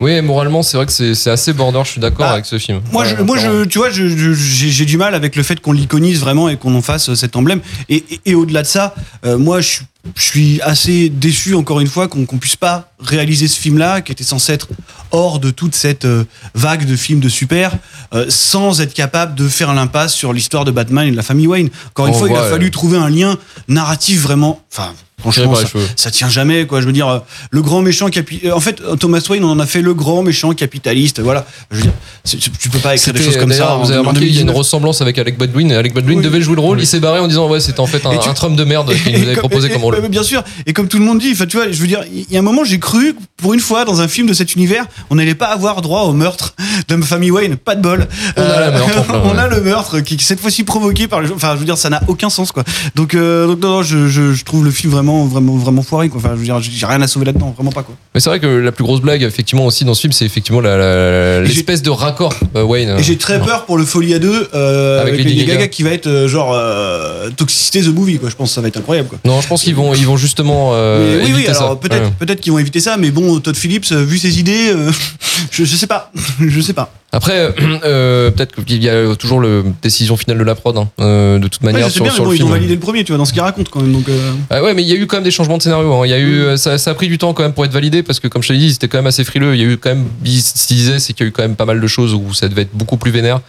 Oui, 0.00 0.20
moralement, 0.22 0.62
c'est 0.64 0.76
vrai 0.76 0.86
que 0.86 0.92
c'est 1.14 1.30
assez 1.30 1.52
border. 1.52 1.80
Je 1.84 1.90
suis 1.92 2.00
d'accord 2.00 2.26
Bah, 2.26 2.32
avec 2.32 2.46
ce 2.46 2.58
film. 2.58 2.80
Moi, 2.90 3.04
Ouais, 3.04 3.14
je, 3.16 3.22
moi, 3.22 3.38
je, 3.38 3.64
tu 3.64 3.78
vois, 3.78 3.90
je- 3.90 4.08
je- 4.08 4.32
j'ai 4.34 4.84
du 4.84 4.96
mal 4.98 5.14
avec 5.14 5.36
le 5.36 5.42
fait 5.44 5.60
qu'on 5.60 5.72
l'iconise 5.72 6.18
vraiment 6.20 6.48
et 6.48 6.56
qu'on 6.56 6.74
en 6.74 6.82
fasse 6.82 7.10
euh, 7.10 7.14
cet 7.14 7.36
emblème. 7.36 7.60
Et, 7.88 8.04
et- 8.10 8.20
et 8.26 8.34
au-delà 8.34 8.62
de 8.62 8.66
ça, 8.66 8.94
euh, 9.24 9.38
moi, 9.38 9.60
je, 9.60 9.68
suis- 9.68 9.84
je 10.16 10.22
suis 10.22 10.60
assez 10.62 11.08
déçu, 11.10 11.54
encore 11.54 11.78
une 11.78 11.86
fois, 11.86 12.08
qu'on 12.08 12.26
qu'on 12.26 12.38
puisse 12.38 12.56
pas 12.56 12.90
réaliser 12.98 13.46
ce 13.46 13.58
film-là, 13.58 14.00
qui 14.00 14.10
était 14.10 14.24
censé 14.24 14.52
être 14.52 14.66
hors 15.12 15.38
de 15.38 15.50
toute 15.50 15.76
cette 15.76 16.04
euh, 16.06 16.24
vague 16.56 16.86
de 16.86 16.96
films 16.96 17.20
de 17.20 17.28
super, 17.28 17.70
euh, 18.14 18.26
sans 18.28 18.80
être 18.80 18.94
capable 18.94 19.36
de 19.36 19.46
faire 19.48 19.72
l'impasse 19.74 20.12
sur 20.12 20.32
l'histoire 20.32 20.64
de 20.64 20.72
Batman 20.72 21.06
et 21.06 21.12
de 21.12 21.16
la 21.16 21.22
famille 21.22 21.46
Wayne. 21.46 21.70
Encore 21.90 22.08
une 22.08 22.14
On 22.14 22.18
fois, 22.18 22.28
il 22.28 22.36
a 22.36 22.50
fallu 22.50 22.72
trouver 22.72 22.98
un 22.98 23.08
lien 23.08 23.38
narratif 23.68 24.20
vraiment. 24.22 24.60
Enfin, 24.72 24.92
franchement, 25.20 25.54
ça, 25.54 25.66
ça 25.96 26.10
tient 26.10 26.28
jamais 26.28 26.66
quoi 26.66 26.80
je 26.80 26.86
veux 26.86 26.92
dire 26.92 27.08
euh, 27.08 27.18
le 27.50 27.62
grand 27.62 27.80
méchant 27.82 28.08
capi 28.10 28.40
euh, 28.44 28.52
en 28.52 28.60
fait 28.60 28.80
Thomas 29.00 29.22
Wayne 29.30 29.44
on 29.44 29.50
en 29.50 29.58
a 29.60 29.66
fait 29.66 29.80
le 29.80 29.94
grand 29.94 30.22
méchant 30.22 30.52
capitaliste 30.52 31.20
voilà 31.20 31.46
je 31.70 31.76
veux 31.76 31.82
dire 31.82 31.92
tu, 32.26 32.68
peux 32.70 32.78
pas 32.78 32.94
écrire 32.94 33.14
des 33.14 33.22
choses 33.22 33.36
comme 33.36 33.52
ça 33.52 33.78
Vous 33.80 33.90
avez 33.90 34.00
remarqué, 34.00 34.20
il 34.20 34.26
y 34.34 34.38
a 34.38 34.40
une 34.40 34.46
2019. 34.46 34.56
ressemblance 34.56 35.00
avec 35.02 35.18
Alec 35.18 35.36
Baldwin. 35.38 35.72
Alec 35.72 35.92
Baldwin 35.94 36.18
Oui. 36.18 36.24
devait 36.24 36.40
jouer 36.40 36.54
le 36.54 36.60
rôle. 36.62 36.80
Il 36.80 36.86
s'est 36.86 37.00
barré 37.00 37.20
en 37.20 37.28
disant 37.28 37.48
ouais, 37.48 37.60
c'était 37.60 37.80
en 37.80 37.86
fait 37.86 38.04
un, 38.06 38.16
tu- 38.16 38.28
un 38.28 38.32
Trump 38.34 38.56
de 38.56 38.64
merde 38.64 38.92
qu'il 39.02 39.12
nous 39.12 39.18
avait 39.22 39.34
comme- 39.34 39.40
proposé 39.42 39.68
et- 39.68 39.72
comme 39.72 39.82
rôle. 39.82 40.00
bien 40.08 40.22
sûr 40.22 40.42
et 40.66 40.72
comme 40.72 40.88
tout 40.88 40.98
le 40.98 41.04
monde 41.04 41.18
dit 41.18 41.30
enfin 41.32 41.46
tu 41.46 41.56
vois 41.58 41.70
je 41.70 41.78
veux 41.80 41.86
dire 41.86 42.02
il 42.12 42.26
y 42.30 42.36
a 42.36 42.38
un 42.38 42.42
moment 42.42 42.64
j'ai 42.64 42.78
cru 42.78 43.14
pour 43.36 43.52
une 43.54 43.60
fois 43.60 43.84
dans 43.84 44.00
un 44.00 44.08
film 44.08 44.26
de 44.26 44.32
cet 44.32 44.54
univers 44.54 44.86
on 45.10 45.16
n'allait 45.16 45.34
pas 45.34 45.46
avoir 45.46 45.82
droit 45.82 46.02
au 46.02 46.12
meurtre 46.12 46.54
de 46.88 46.94
ma 46.96 47.04
famille 47.06 47.30
Wayne 47.30 47.56
pas 47.56 47.74
de 47.76 47.82
bol 47.82 48.08
Euh, 48.38 48.48
On 48.48 48.56
a 48.56 48.60
la 48.60 48.70
meurtre, 48.70 49.04
on 49.24 49.32
ouais. 49.34 49.38
a 49.38 49.48
le 49.48 49.60
meurtre 49.60 50.00
qui, 50.00 50.18
cette 50.18 50.40
fois-ci 50.40 50.64
provoqué 50.64 51.06
par 51.08 51.20
les 51.20 51.28
gens 51.28 51.34
enfin 51.36 51.52
je 51.54 51.58
veux 51.58 51.64
dire 51.66 51.76
ça 51.78 51.90
n'a 51.90 52.00
aucun 52.08 52.30
sens 52.30 52.52
quoi 52.52 52.64
donc, 52.94 53.14
euh, 53.14 53.46
donc 53.46 53.60
non, 53.60 53.68
non, 53.76 53.82
je, 53.82 54.08
je, 54.08 54.32
je 54.32 54.44
trouve 54.44 54.64
le 54.64 54.70
film 54.70 54.92
vraiment 54.92 55.03
vraiment 55.26 55.56
vraiment 55.56 55.82
foiré 55.82 56.08
quoi 56.08 56.20
enfin 56.20 56.30
je 56.34 56.38
veux 56.38 56.44
dire 56.44 56.60
j'ai 56.60 56.86
rien 56.86 57.00
à 57.02 57.06
sauver 57.06 57.26
là-dedans 57.26 57.52
vraiment 57.56 57.70
pas 57.72 57.82
quoi 57.82 57.94
Mais 58.14 58.20
c'est 58.20 58.28
vrai 58.30 58.40
que 58.40 58.46
la 58.46 58.72
plus 58.72 58.84
grosse 58.84 59.00
blague, 59.00 59.22
effectivement, 59.22 59.66
aussi 59.66 59.84
dans 59.84 59.94
ce 59.94 60.00
film, 60.02 60.12
c'est 60.12 60.24
effectivement 60.24 60.60
l'espèce 60.60 61.82
de 61.82 61.90
raccord 61.90 62.34
euh, 62.56 62.62
Wayne. 62.62 62.96
Et 62.98 63.02
j'ai 63.02 63.16
très 63.18 63.40
peur 63.40 63.64
pour 63.66 63.76
le 63.78 63.84
Folie 63.84 64.14
à 64.14 64.18
2 64.18 64.48
euh, 64.54 65.00
Avec 65.00 65.14
avec, 65.14 65.24
Lady 65.24 65.36
Lady 65.36 65.46
Gaga. 65.46 65.58
Gaga 65.60 65.68
qui 65.68 65.82
va 65.82 65.90
être 65.90 66.06
euh, 66.06 66.28
genre 66.28 66.52
euh, 66.54 67.30
Toxicité 67.36 67.82
The 67.82 67.88
Movie 67.94 68.18
quoi. 68.18 68.30
Je 68.30 68.36
pense 68.36 68.50
que 68.50 68.54
ça 68.54 68.60
va 68.60 68.68
être 68.68 68.76
incroyable 68.76 69.08
quoi. 69.08 69.18
Non, 69.24 69.40
je 69.40 69.48
pense 69.48 69.62
qu'ils 69.62 69.74
vont, 69.74 69.94
ils 69.94 70.06
vont 70.06 70.16
justement 70.16 70.70
euh, 70.74 71.18
Mais 71.20 71.24
oui 71.26 71.32
oui 71.36 71.46
alors 71.48 71.78
peut-être 71.78 72.02
Ouais. 72.04 72.10
peut-être 72.18 72.40
qu'ils 72.40 72.52
vont 72.52 72.58
éviter 72.58 72.80
ça 72.80 72.96
mais 72.96 73.10
bon 73.10 73.38
Todd 73.40 73.56
Phillips 73.56 73.92
vu 73.92 74.18
ses 74.18 74.38
idées 74.40 74.70
euh, 74.70 74.90
je, 75.50 75.64
je 75.64 75.76
sais 75.76 75.86
pas 75.86 76.10
je 76.40 76.60
sais 76.60 76.72
pas. 76.72 76.92
Après, 77.14 77.54
euh, 77.84 78.32
peut-être 78.32 78.64
qu'il 78.64 78.82
y 78.82 78.88
a 78.88 79.14
toujours 79.14 79.38
le 79.38 79.64
décision 79.80 80.16
finale 80.16 80.38
de 80.38 80.42
la 80.42 80.56
prod, 80.56 80.76
hein, 80.76 80.88
euh, 81.00 81.38
de 81.38 81.46
toute 81.46 81.62
manière 81.62 81.88
sur, 81.88 82.02
bien 82.02 82.10
mais 82.10 82.16
sur 82.16 82.24
bon 82.24 82.30
le 82.30 82.36
ils 82.36 82.42
ont 82.42 82.48
validé 82.48 82.74
le 82.74 82.80
premier 82.80 83.04
tu 83.04 83.12
vois 83.12 83.18
dans 83.18 83.24
ce 83.24 83.32
qu'il 83.32 83.40
raconte 83.40 83.68
quand 83.68 83.80
même 83.80 83.92
donc 83.92 84.08
euh, 84.08 84.32
Ah 84.50 84.62
ouais, 84.62 84.74
mais 84.74 84.82
il 84.82 84.88
y 84.88 84.92
a 84.92 84.96
eu 84.96 85.06
quand 85.06 85.18
même 85.18 85.24
des 85.24 85.30
changements 85.30 85.56
de 85.56 85.62
scénario. 85.62 85.92
hein. 85.94 86.06
Il 86.06 86.10
y 86.10 86.12
a 86.12 86.18
eu, 86.18 86.40
euh, 86.40 86.56
ça, 86.56 86.76
ça 86.76 86.90
a 86.90 86.94
pris 86.94 87.06
du 87.06 87.16
temps 87.16 87.32
quand 87.32 87.44
même 87.44 87.52
pour 87.52 87.64
être 87.64 87.72
validé 87.72 88.02
parce 88.02 88.18
que, 88.18 88.26
comme 88.26 88.42
je 88.42 88.48
te 88.48 88.52
l'ai 88.52 88.58
dit, 88.58 88.72
c'était 88.72 88.88
quand 88.88 88.98
même 88.98 89.06
assez 89.06 89.22
frileux. 89.22 89.54
Il 89.54 89.62
y 89.62 89.64
a 89.64 89.68
eu 89.68 89.76
quand 89.76 89.90
même, 89.90 90.06
ce 90.24 90.66
disait, 90.66 90.98
c'est 90.98 91.12
qu'il 91.12 91.24
y 91.24 91.28
a 91.28 91.30
eu 91.30 91.32
quand 91.32 91.42
même 91.42 91.54
pas 91.54 91.66
mal 91.66 91.80
de 91.80 91.86
choses 91.86 92.14
où 92.14 92.34
ça 92.34 92.48
devait 92.48 92.62
être 92.62 92.74
beaucoup 92.74 92.96
plus 92.96 93.12
vénère. 93.12 93.40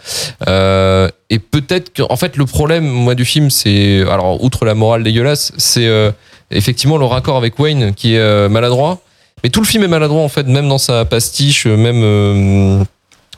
Euh, 0.48 1.08
et 1.28 1.40
peut-être 1.40 1.92
que, 1.92 2.02
en 2.08 2.16
fait, 2.16 2.36
le 2.36 2.46
problème, 2.46 2.86
moi, 2.86 3.16
du 3.16 3.24
film, 3.24 3.50
c'est, 3.50 4.02
alors, 4.02 4.44
outre 4.44 4.64
la 4.64 4.74
morale 4.74 5.02
dégueulasse, 5.02 5.50
c'est 5.56 5.86
euh, 5.86 6.12
effectivement 6.52 6.98
le 6.98 7.04
raccord 7.04 7.36
avec 7.36 7.58
Wayne 7.58 7.94
qui 7.94 8.14
est 8.14 8.18
euh, 8.20 8.48
maladroit. 8.48 9.00
Mais 9.42 9.50
tout 9.50 9.60
le 9.60 9.66
film 9.66 9.82
est 9.82 9.88
maladroit, 9.88 10.22
en 10.22 10.28
fait, 10.28 10.46
même 10.46 10.68
dans 10.68 10.78
sa 10.78 11.04
pastiche, 11.04 11.66
même. 11.66 12.84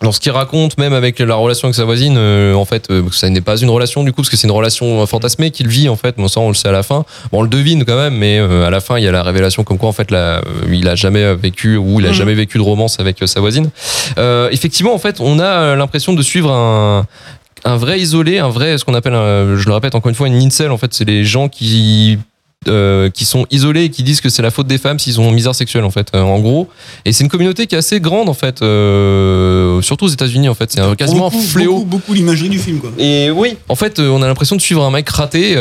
Dans 0.01 0.13
ce 0.13 0.21
qu'il 0.21 0.31
raconte, 0.33 0.79
même 0.79 0.93
avec 0.93 1.19
la 1.19 1.35
relation 1.35 1.67
avec 1.67 1.75
sa 1.75 1.85
voisine, 1.85 2.17
euh, 2.19 2.55
en 2.55 2.65
fait, 2.65 2.89
euh, 2.91 3.03
ça 3.11 3.29
n'est 3.31 3.41
pas 3.41 3.57
une 3.57 3.69
relation 3.71 4.05
du 4.05 4.13
coup, 4.13 4.23
parce 4.23 4.31
que 4.31 4.37
c'est 4.37 4.47
une 4.47 4.53
relation 4.53 5.03
euh, 5.03 5.07
fantasmée 5.07 5.51
qu'il 5.51 5.67
vit 5.69 5.89
en 5.89 5.97
fait. 5.97 6.15
Bon, 6.17 6.29
ça, 6.29 6.39
on 6.41 6.49
le 6.49 6.55
sait 6.55 6.69
à 6.69 6.73
la 6.73 6.83
fin. 6.85 7.05
Bon, 7.33 7.41
on 7.41 7.43
le 7.43 7.49
devine 7.49 7.85
quand 7.85 7.97
même, 7.97 8.15
mais 8.17 8.39
euh, 8.39 8.67
à 8.67 8.71
la 8.71 8.81
fin, 8.81 8.99
il 8.99 9.05
y 9.05 9.09
a 9.09 9.13
la 9.13 9.23
révélation 9.25 9.65
comme 9.65 9.77
quoi 9.79 9.89
en 9.89 9.93
fait, 9.93 10.11
euh, 10.13 10.41
il 10.71 10.89
a 10.89 10.95
jamais 10.95 11.35
vécu 11.35 11.77
ou 11.77 11.99
il 12.01 12.07
a 12.07 12.11
Mhm. 12.11 12.15
jamais 12.15 12.35
vécu 12.35 12.59
de 12.59 12.63
romance 12.63 13.01
avec 13.01 13.21
euh, 13.23 13.27
sa 13.27 13.41
voisine. 13.41 13.71
Euh, 14.19 14.49
effectivement, 14.53 14.95
en 14.95 14.99
fait, 14.99 15.21
on 15.21 15.39
a 15.41 15.75
l'impression 15.75 16.13
de 16.13 16.23
suivre 16.23 16.53
un 16.53 17.07
un 17.65 17.77
vrai 17.77 17.99
isolé, 17.99 18.39
un 18.39 18.49
vrai, 18.51 18.79
ce 18.79 18.85
qu'on 18.85 18.95
appelle, 18.95 19.15
un- 19.15 19.57
je 19.57 19.67
le 19.67 19.75
répète 19.75 19.97
encore 19.97 20.09
une 20.11 20.15
fois, 20.15 20.29
une 20.29 20.37
incel. 20.41 20.71
En 20.71 20.79
fait, 20.79 20.95
c'est 20.95 21.05
les 21.05 21.25
gens 21.25 21.49
qui 21.49 22.17
euh, 22.69 23.09
qui 23.09 23.25
sont 23.25 23.47
isolés 23.53 23.85
et 23.85 23.89
qui 23.89 24.03
disent 24.03 24.21
que 24.21 24.29
c'est 24.29 24.43
la 24.43 24.51
faute 24.51 24.67
des 24.67 24.79
femmes 24.79 24.99
s'ils 24.99 25.21
ont 25.21 25.31
misère 25.31 25.55
sexuelle 25.55 25.85
en 25.85 25.91
fait, 25.93 26.09
euh, 26.15 26.21
en 26.23 26.41
gros. 26.41 26.69
Et 27.05 27.13
c'est 27.13 27.23
une 27.23 27.31
communauté 27.31 27.67
qui 27.69 27.77
est 27.77 27.79
assez 27.79 28.01
grande 28.01 28.29
en 28.29 28.35
fait, 28.35 28.61
euh, 28.63 29.81
surtout 29.81 30.07
aux 30.07 30.11
États-Unis 30.11 30.49
en 30.49 30.55
fait. 30.55 30.71
C'est 30.73 30.81
un- 30.81 30.97
quasiment 30.97 31.29
un 31.29 31.31
beaucoup, 31.31 31.43
fléau. 31.43 31.73
beaucoup, 31.75 31.87
beaucoup 31.87 32.15
l'imagerie 32.15 32.49
du 32.49 32.59
film 32.59 32.81
quoi. 32.81 32.91
Et 32.99 33.31
oui, 33.31 33.57
en 33.69 33.77
fait, 33.77 34.01
on 34.01 34.23
a 34.23 34.27
l'impression 34.27 34.57
de 34.57 34.61
suivre 34.61 34.85
un 34.85 34.91
mec 34.91 35.09
raté 35.09 35.55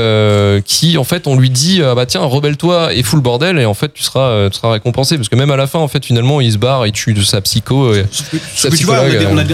qui, 0.66 0.98
en 0.98 1.04
fait, 1.04 1.28
on 1.28 1.38
lui 1.38 1.50
dit 1.52 1.82
euh, 1.82 1.94
bah 1.94 2.06
tiens, 2.08 2.22
rebelle-toi 2.22 2.94
et 2.94 3.04
fous 3.04 3.16
le 3.16 3.22
bordel 3.22 3.60
et 3.60 3.66
en 3.66 3.74
fait, 3.76 3.94
tu 3.94 4.02
seras, 4.04 4.50
tu 4.50 4.58
seras 4.58 4.72
récompensé 4.72 5.18
parce 5.18 5.30
que 5.30 5.36
même 5.36 5.52
à 5.52 5.56
la 5.58 5.68
fin, 5.68 5.80
en 5.80 5.88
fait, 5.88 6.04
finalement, 6.04 6.42
il 6.42 6.52
se 6.52 6.58
barre, 6.58 6.88
il 6.88 6.92
tue 6.94 7.14
de 7.14 7.22
sa 7.22 7.42
psycho. 7.42 7.94
et- 7.94 8.06
Sa 8.56 8.70
tu 8.72 8.86
vois 8.86 8.96
on 8.96 8.98
a 9.02 9.04
des, 9.10 9.18
psychologue, 9.18 9.34
on 9.34 9.38
a 9.38 9.44
des, 9.44 9.54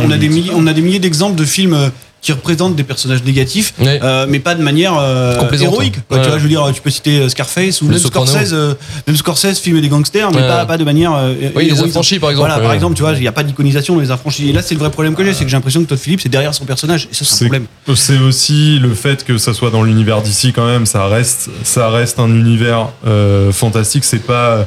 on 0.55 0.67
a 0.67 0.73
des 0.73 0.81
milliers, 0.81 0.99
d'exemples 0.99 1.35
de 1.35 1.45
films 1.45 1.91
qui 2.23 2.31
représentent 2.31 2.75
des 2.75 2.83
personnages 2.83 3.23
négatifs 3.23 3.73
Ouais. 3.79 3.99
euh, 4.01 4.25
mais 4.27 4.39
pas 4.39 4.55
de 4.55 4.63
manière 4.63 4.97
euh, 4.97 5.35
héroïque 5.61 5.97
quoi. 6.07 6.17
Ouais. 6.17 6.23
tu 6.23 6.29
vois 6.29 6.37
je 6.39 6.43
veux 6.43 6.49
dire 6.49 6.71
tu 6.73 6.81
peux 6.81 6.89
citer 6.89 7.19
euh, 7.19 7.29
Scarface 7.29 7.81
ou 7.81 7.85
Le 7.85 7.91
même. 7.91 7.99
Scorsese 7.99 8.53
euh, 8.53 8.73
même 9.05 9.15
Scorsese 9.15 9.59
filmer 9.59 9.81
des 9.81 9.89
gangsters 9.89 10.31
mais 10.31 10.37
Ouais. 10.41 10.47
pas, 10.47 10.65
pas 10.65 10.77
de 10.77 10.83
manière 10.83 11.13
euh, 11.13 11.33
Oui, 11.55 11.69
les 11.69 11.79
affranchis, 11.81 12.19
par 12.19 12.31
exemple. 12.31 12.47
Voilà, 12.49 12.63
par 12.63 12.73
exemple, 12.73 12.95
tu 12.95 13.01
vois, 13.03 13.11
il 13.13 13.19
n'y 13.19 13.27
a 13.27 13.31
pas 13.31 13.43
d'iconisation 13.43 13.93
dans 13.95 14.01
les 14.01 14.09
affranchis. 14.11 14.49
Et 14.49 14.53
là, 14.53 14.61
c'est 14.61 14.73
le 14.73 14.79
vrai 14.79 14.89
problème 14.89 15.13
que 15.15 15.23
j'ai, 15.23 15.33
c'est 15.33 15.43
que 15.43 15.49
j'ai 15.51 15.57
l'impression 15.57 15.83
que 15.83 15.89
Todd 15.89 15.99
Phillips 15.99 16.25
est 16.25 16.29
derrière 16.29 16.53
son 16.55 16.65
personnage. 16.65 17.07
Et 17.11 17.13
ça, 17.15 17.25
c'est 17.25 17.45
un 17.45 17.47
problème. 17.49 17.65
C'est 17.95 18.17
aussi 18.19 18.79
le 18.79 18.93
fait 18.93 19.23
que 19.25 19.37
ça 19.37 19.53
soit 19.53 19.69
dans 19.69 19.83
l'univers 19.83 20.21
d'ici 20.21 20.53
quand 20.53 20.65
même, 20.65 20.85
ça 20.85 21.05
reste, 21.07 21.49
ça 21.63 21.89
reste 21.89 22.19
un 22.19 22.29
univers 22.29 22.89
euh, 23.05 23.51
fantastique. 23.51 24.03
C'est 24.05 24.23
pas, 24.25 24.65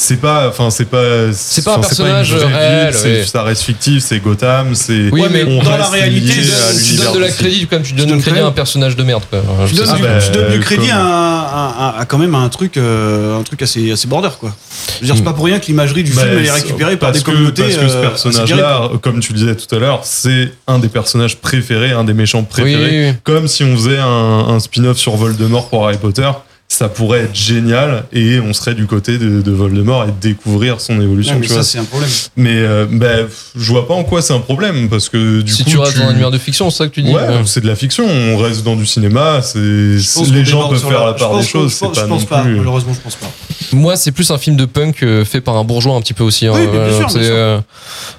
c'est 0.00 0.20
pas, 0.20 0.48
enfin 0.48 0.70
c'est 0.70 0.86
pas, 0.86 1.32
C'est 1.32 1.64
pas 1.64 1.76
un 1.76 1.80
personnage 1.80 2.32
réel, 2.34 2.88
ville, 2.90 2.94
c'est- 2.98 3.08
ouais. 3.20 3.24
Ça 3.26 3.42
reste 3.42 3.62
fictif, 3.62 4.02
c'est 4.02 4.18
Gotham, 4.20 4.74
c'est. 4.74 5.10
Oui, 5.12 5.20
Ouais, 5.20 5.28
mais 5.30 5.44
on 5.44 5.62
dans 5.62 5.76
la 5.76 5.86
réalité, 5.88 6.32
tu 6.32 6.40
donnes, 6.40 6.46
tu 6.76 6.82
l'univers 6.82 7.04
donnes 7.12 7.14
de 7.22 7.26
la 7.26 7.30
crédit, 7.30 7.66
comme 7.66 7.82
tu 7.82 7.92
donnes 7.92 8.06
du 8.16 8.18
crédit 8.18 8.38
à 8.40 8.46
un 8.46 8.52
personnage 8.52 8.96
de 8.96 9.02
merde. 9.04 9.22
Quoi. 9.30 9.40
Je 9.66 9.76
donne, 9.76 9.86
pas. 9.86 9.96
du, 9.96 10.02
bah, 10.02 10.18
je 10.18 10.32
donne 10.32 10.52
du 10.52 10.60
crédit 10.60 10.88
comme- 10.88 10.96
à, 10.96 11.40
à- 11.40 11.88
à- 11.98 12.00
à 12.00 12.04
quand 12.06 12.18
même 12.18 12.34
à 12.34 12.38
un 12.38 12.48
truc, 12.48 12.78
euh, 12.78 13.38
un 13.38 13.42
truc 13.42 13.62
assez, 13.62 13.92
assez 13.92 14.08
border, 14.08 14.30
quoi. 14.40 14.52
Je 14.96 15.00
veux 15.00 15.06
dire, 15.06 15.14
c'est 15.16 15.22
pas 15.22 15.34
pour 15.34 15.44
rien 15.44 15.60
que 15.60 15.66
l'imagerie 15.66 16.02
du 16.02 16.12
Bah, 16.12 16.22
film 16.22 16.38
elle 16.38 16.46
est 16.46 16.50
récupérée 16.50 16.96
par 16.96 17.10
parce 17.12 17.18
des 17.18 17.24
que- 17.24 17.30
communautés. 17.30 17.62
Parce 17.62 17.76
que 17.76 17.88
ce 17.88 17.94
euh, 17.96 18.00
personnage-là, 18.02 18.90
comme 19.02 19.20
tu 19.20 19.32
le 19.34 19.38
disais 19.38 19.54
tout 19.54 19.72
à 19.74 19.78
l'heure, 19.78 20.00
c'est 20.04 20.52
un 20.66 20.78
des 20.78 20.88
personnages 20.88 21.36
préférés, 21.36 21.92
un 21.92 22.04
des 22.04 22.14
méchants 22.14 22.40
Oui, 22.40 22.46
préférés. 22.48 22.90
oui, 22.90 23.08
oui. 23.10 23.14
Comme 23.24 23.46
si 23.46 23.62
on 23.62 23.76
faisait 23.76 23.98
un, 23.98 24.06
un 24.48 24.58
spin-off 24.58 24.96
sur 24.96 25.14
Voldemort 25.16 25.68
pour 25.68 25.84
Harry 25.86 25.98
Potter. 25.98 26.28
Ça 26.72 26.88
pourrait 26.88 27.20
être 27.24 27.34
génial 27.34 28.04
et 28.14 28.40
on 28.40 28.54
serait 28.54 28.72
du 28.74 28.86
côté 28.86 29.18
de, 29.18 29.42
de 29.42 29.50
Voldemort 29.52 30.04
et 30.04 30.06
de 30.06 30.12
découvrir 30.20 30.80
son 30.80 30.98
évolution. 31.02 31.34
Mais 31.38 31.46
tu 31.46 31.52
vois. 31.52 31.62
ça, 31.62 31.68
c'est 31.70 31.78
un 31.78 31.84
problème. 31.84 32.08
Mais 32.36 32.54
euh, 32.56 32.86
bah, 32.90 33.08
je 33.54 33.70
vois 33.72 33.86
pas 33.86 33.92
en 33.92 34.04
quoi 34.04 34.22
c'est 34.22 34.32
un 34.32 34.38
problème 34.40 34.88
parce 34.88 35.10
que 35.10 35.42
du 35.42 35.52
si 35.52 35.64
coup 35.64 35.70
tu 35.70 35.76
restes 35.78 35.98
dans 35.98 36.06
un 36.06 36.12
univers 36.12 36.30
de 36.30 36.38
fiction, 36.38 36.70
c'est 36.70 36.78
ça 36.78 36.86
que 36.88 36.94
tu 36.94 37.02
dis. 37.02 37.12
Ouais, 37.12 37.20
c'est 37.44 37.60
de 37.60 37.66
la 37.66 37.76
fiction. 37.76 38.06
On 38.08 38.38
reste 38.38 38.64
dans 38.64 38.74
du 38.76 38.86
cinéma. 38.86 39.42
C'est 39.42 39.58
les 39.58 40.44
gens 40.46 40.68
peuvent 40.70 40.80
faire 40.80 41.04
la 41.04 41.12
part 41.12 41.36
des 41.36 41.44
choses. 41.44 41.74
Je 41.74 41.78
pense, 41.80 41.94
pas 41.94 42.00
je 42.04 42.06
non 42.06 42.16
pense 42.16 42.24
pas, 42.24 42.40
plus. 42.42 42.56
malheureusement, 42.56 42.94
je 42.94 43.00
pense 43.00 43.16
pas. 43.16 43.30
Moi, 43.74 43.96
c'est 43.96 44.12
plus 44.12 44.30
un 44.30 44.38
film 44.38 44.56
de 44.56 44.64
punk 44.64 45.02
euh, 45.02 45.24
fait 45.24 45.40
par 45.40 45.56
un 45.56 45.64
bourgeois 45.64 45.94
un 45.94 46.00
petit 46.00 46.14
peu 46.14 46.24
aussi. 46.24 46.46
hein. 46.46 46.52
Oui, 46.54 46.66
Euh, 46.72 46.96
sûr, 46.98 47.10
c'est, 47.10 47.18
bien 47.18 47.26
sûr. 47.28 47.36
euh, 47.36 47.60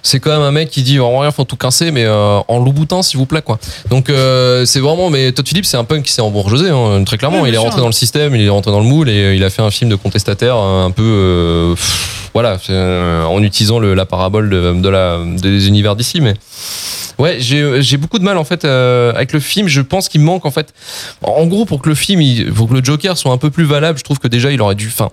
c'est 0.01 0.19
quand 0.19 0.31
même 0.31 0.41
un 0.41 0.51
mec 0.51 0.69
qui 0.69 0.81
dit 0.83 0.99
en 0.99 1.19
rien, 1.19 1.31
faut 1.31 1.43
tout 1.43 1.55
casser, 1.57 1.91
mais 1.91 2.05
euh, 2.05 2.39
en 2.47 2.59
louboutin, 2.59 3.01
s'il 3.03 3.17
vous 3.19 3.25
plaît, 3.25 3.41
quoi. 3.41 3.59
Donc, 3.89 4.09
euh, 4.09 4.65
c'est 4.65 4.79
vraiment. 4.79 5.09
Mais 5.09 5.31
Todd 5.31 5.47
Phillips, 5.47 5.65
c'est 5.65 5.77
un 5.77 5.83
punk 5.83 6.03
qui 6.03 6.11
s'est 6.11 6.21
embourgeoisé, 6.21 6.69
hein, 6.69 7.03
très 7.03 7.17
clairement. 7.17 7.41
Oui, 7.41 7.49
il 7.49 7.55
est 7.55 7.59
rentré 7.59 7.81
dans 7.81 7.87
le 7.87 7.91
système, 7.93 8.35
il 8.43 8.47
est 8.47 8.49
rentré 8.51 8.71
dans 8.71 8.79
le 8.79 8.86
moule 8.86 9.10
et 9.10 9.23
euh, 9.23 9.36
il 9.36 9.43
a 9.43 9.49
fait 9.49 9.62
un 9.62 9.71
film 9.71 9.89
de 9.89 9.95
contestataire 9.95 10.56
euh, 10.58 10.86
un 10.86 10.91
peu. 10.91 11.03
euh, 11.03 11.75
voilà, 12.34 12.58
en 13.29 13.43
utilisant 13.43 13.79
la 13.79 14.06
parabole 14.08 14.49
de, 14.49 14.89
la, 14.89 15.19
des 15.23 15.67
univers 15.67 15.95
d'ici, 15.95 16.19
mais. 16.19 16.34
Ouais, 17.19 17.38
j'ai 17.39 17.97
beaucoup 17.97 18.17
de 18.17 18.23
mal 18.23 18.39
en 18.39 18.43
fait 18.43 18.65
avec 18.65 19.34
le 19.34 19.39
film. 19.39 19.67
Je 19.67 19.82
pense 19.82 20.10
qu'il 20.10 20.21
manque 20.21 20.47
en 20.47 20.51
fait. 20.51 20.73
En 21.21 21.45
gros, 21.45 21.65
pour 21.65 21.79
que 21.79 21.89
le 21.89 21.93
film, 21.93 22.21
il, 22.21 22.51
pour 22.51 22.67
que 22.69 22.73
le 22.73 22.84
Joker 22.84 23.15
soit 23.19 23.32
un 23.32 23.38
peu 23.38 23.51
plus 23.51 23.65
valable, 23.65 23.99
je 23.99 24.03
trouve 24.03 24.17
que 24.17 24.27
déjà 24.27 24.51
il 24.51 24.60
aurait 24.63 24.73
dû. 24.73 24.88
Enfin, 24.88 25.12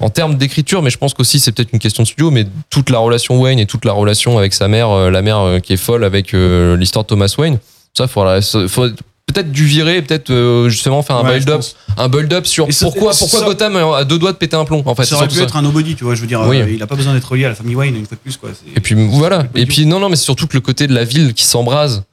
en 0.00 0.08
termes 0.08 0.36
d'écriture, 0.36 0.80
mais 0.80 0.88
je 0.88 0.96
pense 0.96 1.12
qu'aussi 1.12 1.40
c'est 1.40 1.52
peut-être 1.52 1.74
une 1.74 1.78
question 1.78 2.04
de 2.04 2.08
studio, 2.08 2.30
mais 2.30 2.46
toute 2.70 2.88
la 2.88 3.00
relation 3.00 3.38
Wayne 3.38 3.58
et 3.58 3.66
toute 3.66 3.84
la 3.84 3.92
relation 3.92 4.38
avec 4.38 4.54
sa 4.54 4.66
mère, 4.66 5.10
la 5.10 5.20
mère 5.20 5.60
qui 5.62 5.74
est 5.74 5.76
folle 5.76 6.04
avec 6.04 6.32
l'histoire 6.32 7.04
de 7.04 7.08
Thomas 7.08 7.34
Wayne, 7.36 7.58
ça, 7.92 8.06
faudra, 8.08 8.40
faut- 8.40 8.88
peut-être 9.32 9.50
dû 9.50 9.64
virer, 9.64 10.00
peut-être 10.02 10.30
euh, 10.30 10.68
justement 10.68 11.02
faire 11.02 11.16
un 11.16 11.24
Ouais, 11.24 11.38
build-up, 11.38 11.62
un 11.96 12.08
build-up 12.08 12.46
sur 12.46 12.72
ça- 12.72 12.84
pourquoi, 12.86 13.12
pourquoi 13.18 13.40
ça- 13.40 13.44
Gotham 13.44 13.76
a 13.76 14.04
deux 14.04 14.18
doigts 14.18 14.32
de 14.32 14.36
péter 14.36 14.56
un 14.56 14.64
plomb. 14.64 14.82
En 14.86 14.94
fait, 14.94 15.04
ça 15.04 15.16
aurait 15.16 15.28
pu 15.28 15.40
être 15.40 15.56
un 15.56 15.62
nobody, 15.62 15.94
tu 15.96 16.04
vois. 16.04 16.14
Je 16.14 16.20
veux 16.20 16.26
dire, 16.26 16.40
Oui. 16.46 16.60
euh, 16.60 16.70
il 16.70 16.82
a 16.82 16.86
pas 16.86 16.94
besoin 16.96 17.14
d'être 17.14 17.28
relié 17.30 17.44
à 17.46 17.48
la 17.48 17.54
famille 17.54 17.74
Wayne 17.74 17.96
une 17.96 18.06
fois 18.06 18.16
de 18.16 18.20
plus, 18.20 18.36
quoi. 18.36 18.50
Et 18.76 18.80
puis 18.80 18.94
voilà. 19.08 19.44
Et 19.54 19.66
puis 19.66 19.86
non, 19.86 19.98
non, 19.98 20.08
mais 20.08 20.16
c'est 20.16 20.24
surtout 20.24 20.46
que 20.46 20.54
le 20.56 20.60
côté 20.60 20.86
de 20.86 20.94
la 20.94 21.04
ville 21.04 21.34
qui 21.34 21.44
s'embrase 21.44 22.04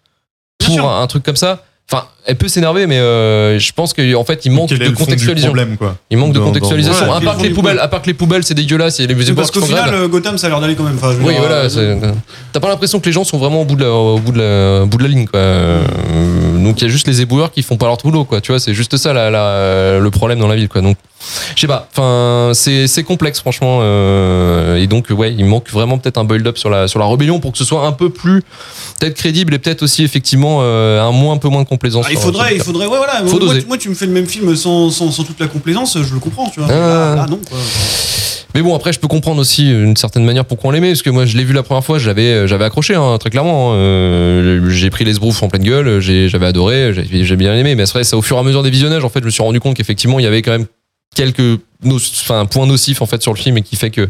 pour 0.66 0.82
un 0.92 1.06
truc 1.08 1.24
comme 1.24 1.36
ça. 1.36 1.64
Enfin, 1.92 2.06
elle 2.26 2.36
peut 2.36 2.48
s'énerver, 2.48 2.86
mais 2.88 2.98
euh, 3.00 3.58
je 3.60 3.72
pense 3.74 3.94
qu'en 3.94 4.24
fait, 4.24 4.46
il 4.46 4.52
manque 4.52 4.70
de 4.70 4.90
contextualisation. 4.90 5.50
problème, 5.54 5.78
quoi. 5.78 5.96
Il 6.12 6.18
manque 6.18 6.30
de 6.34 6.40
Dans- 6.40 6.42
dans- 6.42 6.48
contextualisation. 6.52 7.06
Voilà, 7.06 7.20
à 7.20 7.22
part 7.22 7.38
que 7.38 7.44
les 7.44 7.50
poubelles, 7.50 7.80
à 7.80 7.88
part 7.88 8.02
que 8.02 8.08
les 8.08 8.14
poubelles, 8.14 8.44
c'est 8.44 8.54
dégueulasse. 8.54 9.00
Il 9.00 9.02
y 9.04 9.06
a 9.06 9.08
les 9.16 9.34
parce 9.34 9.52
qui 9.52 9.60
qu'au 9.60 9.66
final, 9.66 9.94
euh, 9.94 10.08
Gotham, 10.08 10.38
ça 10.38 10.48
a 10.48 10.50
l'air 10.50 10.60
d'aller 10.62 10.76
quand 10.76 10.84
même. 10.84 10.96
Enfin, 10.96 11.14
Oui, 11.22 11.34
dire, 11.34 11.42
voilà. 11.42 11.56
euh, 11.76 12.12
T'as 12.54 12.60
pas 12.60 12.68
l'impression 12.70 13.00
que 13.00 13.06
les 13.06 13.12
gens 13.12 13.24
sont 13.24 13.38
vraiment 13.38 13.62
au 13.62 13.66
bout 13.66 13.76
de 13.76 13.84
la, 13.84 13.92
au 13.92 14.18
bout 14.20 14.32
de 14.32 14.40
la, 14.40 14.84
au 14.84 14.86
bout 14.86 14.98
de 14.98 15.04
la 15.04 15.10
ligne, 15.10 15.26
quoi. 15.28 15.40
Euh, 15.40 15.84
Donc 16.64 16.82
il 16.82 16.84
y 16.84 16.88
a 16.88 16.90
juste 16.90 17.08
les 17.08 17.22
éboueurs 17.22 17.52
qui 17.52 17.64
font 17.64 17.78
pas 17.78 17.86
leur 17.88 17.98
boulot, 17.98 18.26
quoi. 18.26 18.42
Tu 18.42 18.52
vois, 18.52 18.60
c'est 18.60 18.74
juste 18.74 18.98
ça 18.98 19.14
la- 19.14 19.30
la- 19.30 20.00
le 20.00 20.12
problème 20.12 20.40
dans 20.40 20.48
la 20.48 20.56
ville, 20.56 20.68
quoi. 20.70 20.82
Donc, 20.82 20.98
je 21.56 21.62
sais 21.62 21.68
pas. 21.68 21.88
Enfin, 21.92 22.52
c'est 22.54 22.88
c'est 22.88 23.04
complexe, 23.04 23.40
franchement. 23.40 23.80
euh, 23.82 24.76
Et 24.78 24.88
donc, 24.88 25.08
ouais, 25.10 25.34
il 25.38 25.46
manque 25.46 25.70
vraiment 25.72 25.98
peut-être 25.98 26.18
un 26.18 26.26
build-up 26.26 26.58
sur 26.58 26.70
la 26.70 26.88
sur 26.88 27.00
la 27.00 27.08
rébellion 27.08 27.40
pour 27.40 27.52
que 27.54 27.58
ce 27.58 27.66
soit 27.66 27.86
un 27.88 27.92
peu 27.92 28.10
plus 28.10 28.44
peut-être 29.00 29.16
crédible 29.16 29.54
et 29.54 29.60
peut-être 29.60 29.84
aussi 29.84 30.04
effectivement 30.04 30.62
un 30.62 31.12
moins 31.12 31.34
un 31.36 31.38
peu 31.38 31.48
moins 31.50 31.64
de 31.64 31.68
complaisance. 31.68 32.06
Ah, 32.08 32.12
il 32.12 32.18
sur- 32.20 32.26
faudrait, 32.32 32.56
il 32.56 32.62
faudrait, 32.62 32.86
ouais, 32.88 32.98
voilà. 32.98 33.24
Faut 33.26 33.40
moi, 33.40 33.56
tu- 33.60 33.66
moi, 33.68 33.78
tu 33.78 33.90
me 33.90 33.96
fais 33.96 34.06
le 34.06 34.12
même 34.12 34.28
film 34.28 34.56
sans, 34.56 34.90
sans, 34.90 35.12
sans 35.12 35.24
toute 35.24 35.40
la 35.40 35.48
complaisance, 35.48 35.98
je 36.02 36.14
le 36.14 36.20
comprends, 36.20 36.50
tu 36.50 36.60
vois. 36.60 36.70
Ah. 36.72 36.76
Là, 36.76 37.16
là, 37.16 37.26
non, 37.30 37.40
quoi. 37.50 37.58
Mais 38.56 38.64
bon, 38.64 38.76
après, 38.76 38.92
je 38.92 39.00
peux 39.00 39.08
comprendre 39.08 39.40
aussi 39.40 39.66
d'une 39.66 39.96
certaine 39.96 40.26
manière 40.26 40.44
pourquoi 40.44 40.70
on 40.70 40.72
l'aimait, 40.72 40.90
parce 40.90 41.04
que 41.04 41.12
moi, 41.12 41.26
je 41.26 41.38
l'ai 41.38 41.44
vu 41.44 41.54
la 41.54 41.62
première 41.62 41.84
fois, 41.84 42.00
j'avais, 42.00 42.48
j'avais 42.48 42.66
accroché, 42.66 42.96
hein, 42.96 43.18
très 43.20 43.30
clairement. 43.30 43.74
hein. 43.74 43.76
Euh, 43.76 44.70
j'ai 44.70 44.90
pris 44.90 45.06
les 45.06 45.14
sbroufs 45.14 45.44
en 45.44 45.50
pleine 45.50 45.64
gueule, 45.64 46.00
j'avais 46.00 46.46
adoré, 46.48 46.92
j'ai, 46.94 47.36
bien 47.36 47.56
aimé. 47.56 47.76
Mais 47.76 47.86
c'est 47.86 47.94
vrai, 47.94 48.04
c'est 48.04 48.16
au 48.16 48.22
fur 48.24 48.38
et 48.38 48.40
à 48.40 48.44
mesure 48.44 48.64
des 48.64 48.72
visionnages, 48.72 49.04
en 49.06 49.10
fait, 49.10 49.20
je 49.20 49.26
me 49.26 49.30
suis 49.30 49.44
rendu 49.44 49.60
compte 49.60 49.76
qu'effectivement, 49.76 50.20
il 50.20 50.24
y 50.24 50.28
avait 50.28 50.42
quand 50.42 50.52
même 50.52 50.66
quelques 51.16 51.60
no- 51.84 51.96
enfin, 51.96 52.46
points 52.46 52.66
nocifs 52.66 53.02
en 53.02 53.06
fait 53.06 53.22
sur 53.22 53.34
le 53.34 53.38
film 53.40 53.58
et 53.58 53.62
qui 53.62 53.76
fait 53.76 53.90
que 53.90 54.10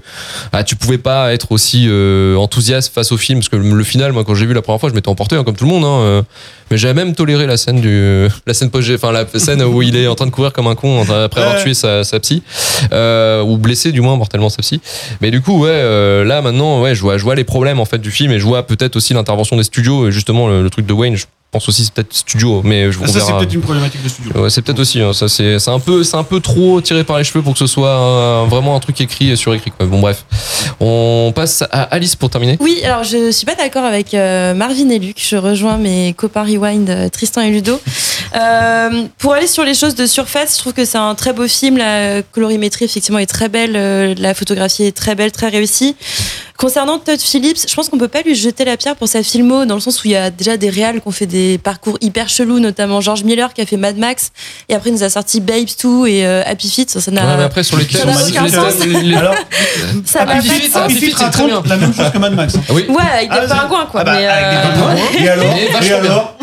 ah, 0.52 0.64
tu 0.64 0.76
pouvais 0.76 0.98
pas 0.98 1.34
être 1.34 1.52
aussi 1.52 1.86
euh, 1.88 2.36
enthousiaste 2.36 2.94
face 2.94 3.12
au 3.12 3.18
film. 3.18 3.40
Parce 3.40 3.50
que 3.50 3.56
le, 3.58 3.70
le 3.74 3.84
final 3.84 4.12
moi 4.12 4.24
quand 4.24 4.36
j'ai 4.36 4.46
vu 4.46 4.54
la 4.54 4.62
première 4.62 4.80
fois 4.80 4.90
je 4.90 4.96
m'étais 4.96 5.10
emporté 5.10 5.36
hein, 5.36 5.44
comme 5.44 5.56
tout 5.56 5.66
le 5.66 5.70
monde 5.72 5.84
hein, 5.86 6.00
euh, 6.02 6.22
mais 6.72 6.78
j'avais 6.78 6.94
même 6.94 7.14
toléré 7.16 7.46
la 7.48 7.58
scène 7.58 7.82
du 7.82 8.28
la 8.48 8.54
scène 8.54 8.70
post 8.72 8.90
enfin 8.94 9.12
la 9.12 9.26
scène 9.40 9.62
où 9.64 9.82
il 9.82 9.96
est 9.96 10.08
en 10.08 10.16
train 10.16 10.26
de 10.26 10.32
courir 10.32 10.52
comme 10.54 10.68
un 10.68 10.76
con 10.76 11.02
après 11.02 11.42
avoir 11.42 11.62
tué 11.62 11.74
sa, 11.74 12.04
sa 12.04 12.20
psy 12.20 12.42
euh, 12.92 13.42
ou 13.44 13.58
blessé 13.58 13.92
du 13.92 14.02
moins 14.02 14.16
mortellement 14.16 14.50
sa 14.50 14.62
psy. 14.62 14.82
Mais 15.22 15.32
du 15.32 15.42
coup 15.42 15.60
ouais 15.64 15.70
euh, 15.72 16.24
là 16.24 16.42
maintenant 16.42 16.82
ouais 16.82 16.96
je 16.96 17.02
vois 17.02 17.18
je 17.18 17.24
vois 17.24 17.36
les 17.36 17.44
problèmes 17.44 17.80
en 17.80 17.86
fait 17.86 18.00
du 18.00 18.12
film 18.12 18.32
et 18.32 18.40
je 18.40 18.46
vois 18.46 18.64
peut-être 18.66 18.96
aussi 18.96 19.14
l'intervention 19.14 19.56
des 19.58 19.64
studios 19.64 20.08
et 20.08 20.12
justement 20.12 20.48
le, 20.48 20.64
le 20.64 20.70
truc 20.70 20.86
de 20.86 20.94
Wayne. 20.94 21.16
Je 21.16 21.26
pense 21.52 21.68
aussi 21.68 21.84
c'est 21.84 21.94
peut-être 21.94 22.14
studio 22.14 22.62
mais 22.64 22.92
je 22.92 23.00
Ah, 23.00 23.06
on 23.08 23.12
ça, 23.12 23.20
c'est 23.22 23.34
peut-être 23.34 23.54
une 23.54 23.62
problématique 23.62 24.04
de 24.04 24.10
studio. 24.10 24.32
Ouais, 24.36 24.50
c'est 24.50 24.62
peut-être 24.62 24.80
aussi. 24.80 25.02
hein, 25.02 25.14
ça, 25.14 25.28
c'est, 25.28 25.58
c'est 25.60 25.72
un 25.72 25.80
peu, 25.80 26.04
c'est 26.04 26.16
un 26.18 26.24
peu 26.24 26.40
trop 26.40 26.80
tiré 26.82 27.04
par 27.04 27.18
les 27.18 27.24
cheveux 27.24 27.42
pour 27.42 27.54
que 27.54 27.60
ce 27.60 27.68
soit 27.68 27.90
euh, 27.90 28.46
vraiment 28.48 28.76
un 28.76 28.80
truc 28.80 29.00
écrit 29.02 29.32
et 29.32 29.36
surécrit. 29.36 29.72
Quoi. 29.72 29.88
Bon, 29.88 30.00
bref. 30.00 30.26
On 30.80 31.32
passe 31.36 31.64
à 31.72 31.84
Alice 31.84 32.16
pour 32.16 32.30
terminer. 32.30 32.58
Oui, 32.60 32.82
alors 32.84 33.04
je 33.04 33.32
suis 33.32 33.46
pas 33.46 33.56
d'accord 33.56 33.84
avec 33.84 34.14
euh, 34.14 34.54
Marvin 34.54 34.90
et 34.90 35.00
Luc. 35.00 35.18
Je 35.20 35.36
rejoins 35.38 35.78
mes 35.78 36.14
copains 36.14 36.44
Rewind, 36.44 36.90
euh, 36.90 37.10
Tristan 37.10 37.42
et 37.42 37.50
Ludo. 37.50 37.80
Euh, 38.36 39.04
pour 39.18 39.34
aller 39.34 39.48
sur 39.48 39.64
les 39.64 39.74
choses 39.74 39.96
de 39.96 40.06
surface, 40.06 40.54
je 40.56 40.60
trouve 40.60 40.74
que 40.74 40.86
c'est 40.86 40.98
un 40.98 41.16
très 41.16 41.34
beau 41.34 41.48
film. 41.48 41.78
La 41.78 42.22
colorimétrie, 42.22 42.86
effectivement, 42.86 43.20
est 43.20 43.26
très 43.26 43.50
belle. 43.50 43.76
euh, 43.76 44.14
la 44.18 44.34
photographie 44.34 44.84
est 44.84 44.96
très 44.96 45.16
belle, 45.16 45.32
très 45.32 45.50
réussie. 45.50 45.96
Concernant 46.58 47.00
Todd 47.00 47.20
Phillips, 47.22 47.60
je 47.70 47.74
pense 47.74 47.88
qu'on 47.88 47.98
peut 47.98 48.10
pas 48.10 48.22
lui 48.22 48.36
jeter 48.36 48.66
la 48.66 48.76
pierre 48.76 48.98
pour 48.98 49.08
sa 49.08 49.24
filmo, 49.24 49.64
dans 49.66 49.76
le 49.76 49.80
sens 49.82 50.04
où 50.04 50.08
il 50.08 50.12
y 50.12 50.16
a 50.18 50.30
déjà 50.30 50.58
des 50.58 50.70
réals 50.70 51.00
qui 51.02 51.08
ont 51.08 51.12
fait 51.12 51.26
des 51.26 51.58
parcours 51.58 51.98
hyper 52.02 52.28
chelous, 52.28 52.60
notamment 52.60 53.00
George 53.00 53.24
Miller 53.24 53.54
qui 53.54 53.62
a 53.62 53.66
fait 53.66 53.78
Mad 53.78 53.98
Max, 53.98 54.32
et 54.68 54.76
après 54.76 54.90
il 54.90 54.94
nous 54.94 55.04
a 55.04 55.10
sorti 55.10 55.40
Babes 55.40 55.70
2 55.82 56.08
et 56.08 56.26
euh, 56.28 56.44
Happy 56.46 56.70
Feet. 56.70 56.90
Ça, 57.00 57.12
n'a 57.12 57.38
Ouais, 57.38 57.44
après, 57.46 57.64
sur 57.64 57.78
les 57.78 57.86
ça 57.86 58.00
thèmes, 58.00 58.08
n'a 58.10 58.14
sur 58.18 58.28
aucun 58.28 58.44
les 58.44 58.52
sens. 58.52 58.78
thèmes, 58.78 58.92
les- 58.92 59.02
les- 59.04 59.16
Alors, 59.16 59.36
Ça 60.06 60.26
n'a 60.26 60.34
Happy 60.36 60.50
Feet. 60.50 60.76
Happy 60.76 60.94
Feet, 60.96 61.06
Feet 61.12 61.16
c'est 61.18 61.30
très 61.30 61.46
bien. 61.46 61.56
raconte 61.56 61.70
la 61.70 61.78
même 61.78 61.94
chose 61.94 62.12
que 62.12 62.18
Mad 62.18 62.34
Max. 62.36 62.56
hein. 62.56 62.62
Oui. 62.72 62.86
Ouais, 62.90 62.96
avec 63.14 63.30
des 63.32 63.38
Ah, 63.40 63.56
pingouins, 63.56 63.86
quoi. 63.90 64.02
Ah 64.02 64.04
bah, 64.04 64.16
mais, 64.20 64.28
avec 64.28 64.50
des 64.50 64.58
euh, 64.58 64.72
pingouins. 64.74 64.96
Et 65.24 65.30
alors 65.30 65.56
Et 65.82 65.92
alors 65.94 66.36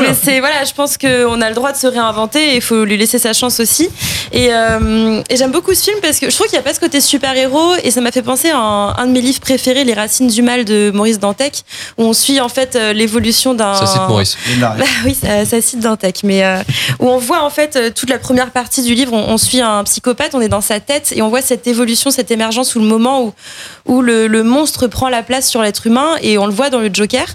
Mais 0.00 0.14
c'est 0.20 0.40
voilà, 0.40 0.64
je 0.64 0.72
pense 0.72 0.96
qu'on 0.98 1.40
a 1.40 1.48
le 1.48 1.54
droit 1.54 1.72
de 1.72 1.76
se 1.76 1.86
réinventer 1.86 2.52
et 2.52 2.56
il 2.56 2.62
faut 2.62 2.84
lui 2.84 2.96
laisser 2.96 3.18
sa 3.18 3.32
chance 3.32 3.60
aussi. 3.60 3.88
Et, 4.32 4.48
euh, 4.52 5.22
et 5.30 5.36
j'aime 5.36 5.52
beaucoup 5.52 5.74
ce 5.74 5.82
film 5.84 5.98
parce 6.02 6.18
que 6.18 6.28
je 6.30 6.34
trouve 6.34 6.46
qu'il 6.46 6.56
n'y 6.56 6.60
a 6.60 6.62
pas 6.62 6.74
ce 6.74 6.80
côté 6.80 7.00
super-héros 7.00 7.74
et 7.82 7.90
ça 7.90 8.00
m'a 8.00 8.12
fait 8.12 8.22
penser 8.22 8.50
à 8.50 8.58
un, 8.58 8.96
un 8.96 9.06
de 9.06 9.12
mes 9.12 9.20
livres 9.20 9.40
préférés, 9.40 9.84
Les 9.84 9.94
Racines 9.94 10.28
du 10.28 10.42
Mal 10.42 10.64
de 10.64 10.90
Maurice 10.94 11.18
Dantec, 11.18 11.62
où 11.96 12.04
on 12.04 12.12
suit 12.12 12.40
en 12.40 12.48
fait 12.48 12.76
euh, 12.76 12.92
l'évolution 12.92 13.54
d'un. 13.54 13.74
Ça 13.74 13.86
cite 13.86 14.02
Maurice. 14.08 14.36
Bah 14.58 14.74
oui, 15.04 15.16
ça, 15.20 15.44
ça 15.44 15.60
cite 15.60 15.80
Dantec, 15.80 16.20
mais 16.24 16.44
euh, 16.44 16.58
où 16.98 17.08
on 17.08 17.18
voit 17.18 17.42
en 17.42 17.50
fait 17.50 17.94
toute 17.94 18.10
la 18.10 18.18
première 18.18 18.50
partie 18.50 18.82
du 18.82 18.94
livre, 18.94 19.12
on, 19.12 19.32
on 19.32 19.38
suit 19.38 19.60
un 19.60 19.84
psychopathe, 19.84 20.34
on 20.34 20.40
est 20.40 20.48
dans 20.48 20.60
sa 20.60 20.80
tête 20.80 21.12
et 21.14 21.22
on 21.22 21.28
voit 21.28 21.42
cette 21.42 21.66
évolution, 21.66 22.10
cette 22.10 22.30
émergence 22.30 22.74
où 22.74 22.80
le 22.80 22.86
moment 22.86 23.22
où, 23.22 23.32
où 23.88 24.02
le, 24.02 24.42
monstre 24.42 24.86
prend 24.86 25.08
la 25.08 25.22
place 25.22 25.48
sur 25.48 25.62
l'être 25.62 25.86
humain 25.86 26.16
et 26.22 26.38
on 26.38 26.46
le 26.46 26.52
voit 26.52 26.70
dans 26.70 26.78
le 26.78 26.90
Joker. 26.92 27.26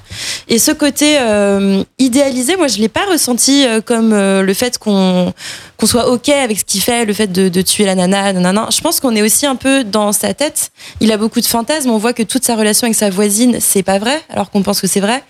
Et 0.47 0.59
ce 0.59 0.71
côté 0.71 1.17
euh, 1.19 1.83
idéalisé, 1.99 2.55
moi 2.55 2.67
je 2.67 2.77
l'ai 2.77 2.89
pas 2.89 3.05
ressenti 3.11 3.65
euh, 3.65 3.81
comme 3.81 4.13
euh, 4.13 4.41
le 4.43 4.53
fait 4.53 4.77
qu'on 4.77 5.33
qu'on 5.77 5.85
soit 5.87 6.07
ok 6.09 6.29
avec 6.29 6.59
ce 6.59 6.63
qu'il 6.65 6.81
fait, 6.81 7.05
le 7.05 7.13
fait 7.13 7.27
de, 7.31 7.49
de 7.49 7.61
tuer 7.61 7.85
la 7.85 7.95
nana, 7.95 8.31
nanana. 8.33 8.67
Je 8.71 8.79
pense 8.81 8.99
qu'on 8.99 9.15
est 9.15 9.21
aussi 9.21 9.45
un 9.45 9.55
peu 9.55 9.83
dans 9.83 10.11
sa 10.11 10.33
tête. 10.33 10.71
Il 10.99 11.11
a 11.11 11.17
beaucoup 11.17 11.41
de 11.41 11.45
fantasmes. 11.45 11.89
On 11.89 11.97
voit 11.97 12.13
que 12.13 12.23
toute 12.23 12.45
sa 12.45 12.55
relation 12.55 12.85
avec 12.85 12.95
sa 12.95 13.09
voisine, 13.09 13.57
c'est 13.59 13.83
pas 13.83 13.97
vrai, 13.99 14.21
alors 14.29 14.49
qu'on 14.51 14.61
pense 14.61 14.79
que 14.81 14.87
c'est 14.87 14.99
vrai. 14.99 15.23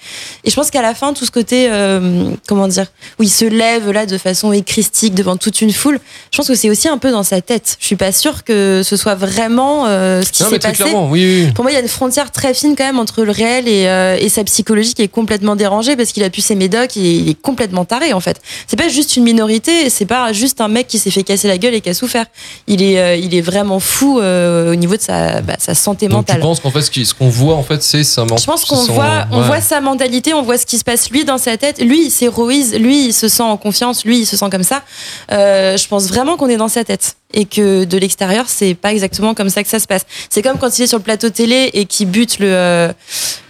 Et 0.44 0.50
je 0.50 0.56
pense 0.56 0.70
qu'à 0.70 0.82
la 0.82 0.94
fin, 0.94 1.14
tout 1.14 1.26
ce 1.26 1.32
côté, 1.32 1.68
euh, 1.70 2.30
comment 2.48 2.68
dire, 2.68 2.88
où 3.20 3.24
il 3.24 3.30
se 3.30 3.46
lève 3.46 3.90
là 3.92 4.06
de 4.06 4.18
façon 4.18 4.52
écristique 4.52 5.14
devant 5.16 5.38
toute 5.38 5.62
une 5.62 5.72
foule, 5.72 6.00
je 6.32 6.38
pense 6.38 6.48
que 6.48 6.56
c'est 6.56 6.70
aussi 6.70 6.88
un 6.88 6.98
peu 6.98 7.12
dans 7.12 7.24
sa 7.24 7.42
tête. 7.42 7.78
Je 7.80 7.86
suis 7.86 7.96
pas 7.96 8.12
sûre 8.12 8.44
que 8.44 8.82
ce 8.84 8.98
soit 8.98 9.16
vraiment 9.16 9.86
euh, 9.88 10.22
ce 10.24 10.32
qui 10.32 10.44
Non, 10.44 10.50
s'est 10.50 10.60
passé. 10.60 10.84
clairement, 10.84 11.10
oui, 11.10 11.24
oui. 11.26 11.44
oui. 11.48 11.52
Pour 11.54 11.64
moi, 11.64 11.72
il 11.72 11.76
y 11.76 11.78
a 11.78 11.82
une 11.82 11.88
frontière 11.88 12.32
très 12.32 12.54
fine 12.54 12.76
quand 12.76 12.84
même 12.86 13.00
entre 13.00 13.24
le 13.24 13.32
réel 13.32 13.68
et, 13.68 13.88
euh, 13.88 14.18
et 14.20 14.30
sa 14.30 14.44
psychologie 14.44 14.94
qui 14.94 15.02
est 15.02 15.08
complètement 15.08 15.56
dérangée 15.56 15.96
parce 15.96 16.12
qu'il 16.12 16.24
a 16.24 16.30
pu 16.30 16.42
ses 16.42 16.56
médocs 16.56 16.98
et 16.98 17.14
il 17.16 17.30
est 17.30 17.42
complètement 17.42 17.86
taré 17.86 18.14
en 18.14 18.20
fait. 18.20 18.42
C'est 18.68 18.78
pas 18.78 18.90
juste 18.90 19.16
une 19.16 19.24
minorité, 19.24 19.90
c'est 19.90 20.06
pas 20.06 20.34
juste 20.34 20.43
un 20.60 20.68
mec 20.68 20.88
qui 20.88 21.00
s'est 21.00 21.12
fait 21.12 21.24
casser 21.24 21.48
la 21.48 21.58
gueule 21.58 21.74
et 21.74 21.82
qui 21.82 21.90
a 21.90 21.94
souffert. 21.94 22.26
Il 22.68 22.82
est, 22.82 23.00
euh, 23.00 23.16
il 23.16 23.34
est 23.36 23.42
vraiment 23.42 23.80
fou 23.80 24.20
euh, 24.20 24.72
au 24.72 24.76
niveau 24.76 24.96
de 24.96 25.02
sa, 25.02 25.42
bah, 25.42 25.56
sa 25.60 25.76
santé 25.76 26.08
Donc, 26.08 26.18
mentale. 26.28 26.40
penses 26.42 26.60
qu'en 26.60 26.72
fait, 26.72 26.82
ce 26.82 27.14
qu'on 27.14 27.30
voit, 27.30 27.56
en 27.56 27.64
fait, 27.64 27.82
c'est 27.84 28.04
ça. 28.04 28.26
Je 28.38 28.46
pense 28.46 28.66
qu'on 28.66 28.84
voit, 28.86 29.26
on 29.32 29.42
voit 29.42 29.62
sa 29.62 29.82
mentalité, 29.82 30.34
on 30.34 30.42
voit 30.42 30.58
ce 30.58 30.66
qui 30.66 30.78
se 30.78 30.84
passe 30.84 31.10
lui 31.10 31.26
dans 31.26 31.38
sa 31.38 31.58
tête. 31.58 31.80
Lui, 31.82 32.06
il 32.06 32.12
s'héroïse, 32.12 32.76
lui, 32.76 33.06
il 33.08 33.14
se 33.14 33.28
sent 33.28 33.44
en 33.44 33.58
confiance, 33.58 34.06
lui, 34.06 34.20
il 34.20 34.26
se 34.26 34.38
sent 34.38 34.50
comme 34.52 34.64
ça. 34.64 34.84
Euh, 35.32 35.78
je 35.78 35.88
pense 35.88 36.08
vraiment 36.08 36.38
qu'on 36.38 36.50
est 36.50 36.58
dans 36.58 36.68
sa 36.68 36.84
tête 36.84 37.16
et 37.34 37.46
que 37.46 37.84
de 37.84 37.98
l'extérieur, 37.98 38.46
c'est 38.48 38.76
pas 38.76 38.92
exactement 38.94 39.34
comme 39.34 39.50
ça 39.50 39.64
que 39.64 39.70
ça 39.70 39.80
se 39.80 39.88
passe. 39.88 40.06
C'est 40.30 40.42
comme 40.42 40.58
quand 40.60 40.78
il 40.78 40.84
est 40.84 40.88
sur 40.88 40.98
le 41.00 41.04
plateau 41.04 41.30
télé 41.30 41.70
et 41.74 41.86
qu'il 41.86 42.08
bute 42.08 42.40
le, 42.40 42.92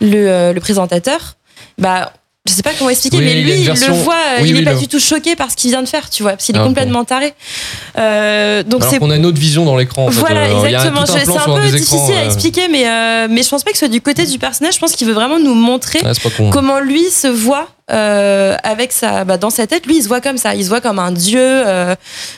le, 0.01 0.53
le 0.53 0.60
présentateur. 0.62 1.36
Bah, 1.77 2.13
je 2.45 2.51
sais 2.51 2.62
pas 2.62 2.71
comment 2.77 2.89
expliquer, 2.89 3.17
Oui, 3.19 3.23
mais 3.23 3.36
lui, 3.41 3.53
il 3.53 3.65
version- 3.65 3.88
le 3.95 4.01
voit, 4.01 4.15
oui, 4.41 4.49
il 4.49 4.56
est 4.56 4.60
oui, 4.60 4.65
pas 4.65 4.73
le- 4.73 4.79
du 4.79 4.89
tout 4.89 4.99
choqué 4.99 5.34
par 5.38 5.49
ce 5.49 5.56
qu'il 5.56 5.69
vient 5.69 5.82
de 5.82 5.88
faire, 5.88 6.10
tu 6.10 6.23
vois, 6.23 6.34
parce 6.34 6.43
qu'il 6.43 6.53
est 6.58 6.60
Ah, 6.60 6.65
complètement 6.65 7.06
taré. 7.06 7.34
Euh, 7.97 8.63
donc 8.63 8.84
c'est 8.84 8.99
qu'on 8.99 9.10
a 9.12 9.15
une 9.15 9.25
autre 9.25 9.39
vision 9.39 9.63
dans 9.63 9.77
l'écran. 9.77 10.08
En 10.08 10.10
voilà, 10.10 10.41
Euh, 10.41 10.65
exactement. 10.65 11.01
un 11.03 11.06
C'est 11.06 11.19
un 11.21 11.56
peu 11.56 11.62
difficile 11.69 11.95
écrans, 11.99 12.10
à 12.10 12.17
euh, 12.17 12.25
expliquer, 12.25 12.67
mais, 12.67 12.86
euh, 12.86 13.27
mais 13.29 13.43
je 13.43 13.49
pense 13.49 13.63
pas 13.63 13.71
que 13.71 13.77
ce 13.77 13.86
soit 13.86 13.93
du 13.93 14.01
côté 14.01 14.25
du 14.25 14.39
personnage. 14.39 14.73
Je 14.73 14.79
pense 14.79 14.91
qu'il 14.91 15.08
veut 15.08 15.13
vraiment 15.13 15.39
nous 15.39 15.53
montrer 15.53 16.01
con. 16.36 16.49
comment 16.49 16.82
lui 16.82 17.06
se 17.10 17.27
voit 17.27 17.69
euh, 17.91 18.58
avec 18.63 18.91
sa, 18.91 19.23
bah, 19.23 19.38
dans 19.38 19.49
sa 19.49 19.65
tête. 19.65 19.86
Lui, 19.86 19.97
il 19.97 20.03
se 20.03 20.08
voit 20.10 20.19
comme 20.21 20.38
ça. 20.38 20.53
Il 20.56 20.63
se 20.65 20.69
voit 20.69 20.82
comme 20.82 20.99
un 20.99 21.12
dieu, 21.12 21.63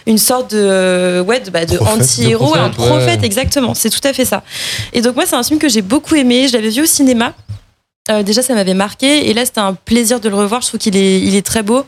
une 0.06 0.18
sorte 0.20 0.54
de, 0.54 1.22
ouais, 1.22 1.40
de, 1.40 1.50
bah, 1.50 1.66
de 1.66 1.80
anti-héros, 1.80 2.56
un 2.56 2.70
prophète, 2.70 2.76
prophète, 2.96 3.20
ouais. 3.22 3.26
exactement. 3.26 3.74
C'est 3.74 3.90
tout 3.90 4.06
à 4.08 4.14
fait 4.14 4.26
ça. 4.26 4.44
Et 4.94 5.02
donc 5.02 5.16
moi, 5.16 5.26
c'est 5.28 5.36
un 5.36 5.44
film 5.44 5.60
que 5.60 5.70
j'ai 5.70 5.82
beaucoup 5.82 6.14
aimé. 6.16 6.48
Je 6.48 6.54
l'avais 6.54 6.70
vu 6.70 6.84
au 6.84 6.86
cinéma. 6.86 7.34
Euh, 8.12 8.22
déjà, 8.22 8.42
ça 8.44 8.54
m'avait 8.54 8.76
marqué. 8.76 9.30
Et 9.30 9.34
là, 9.34 9.46
c'était 9.46 9.62
un 9.62 9.74
plaisir 9.74 10.20
de 10.20 10.30
le 10.30 10.36
revoir. 10.36 10.62
Je 10.62 10.68
trouve 10.68 10.80
qu'il 10.80 10.96
est, 10.96 11.20
il 11.20 11.36
est 11.36 11.46
très 11.46 11.64
beau. 11.64 11.84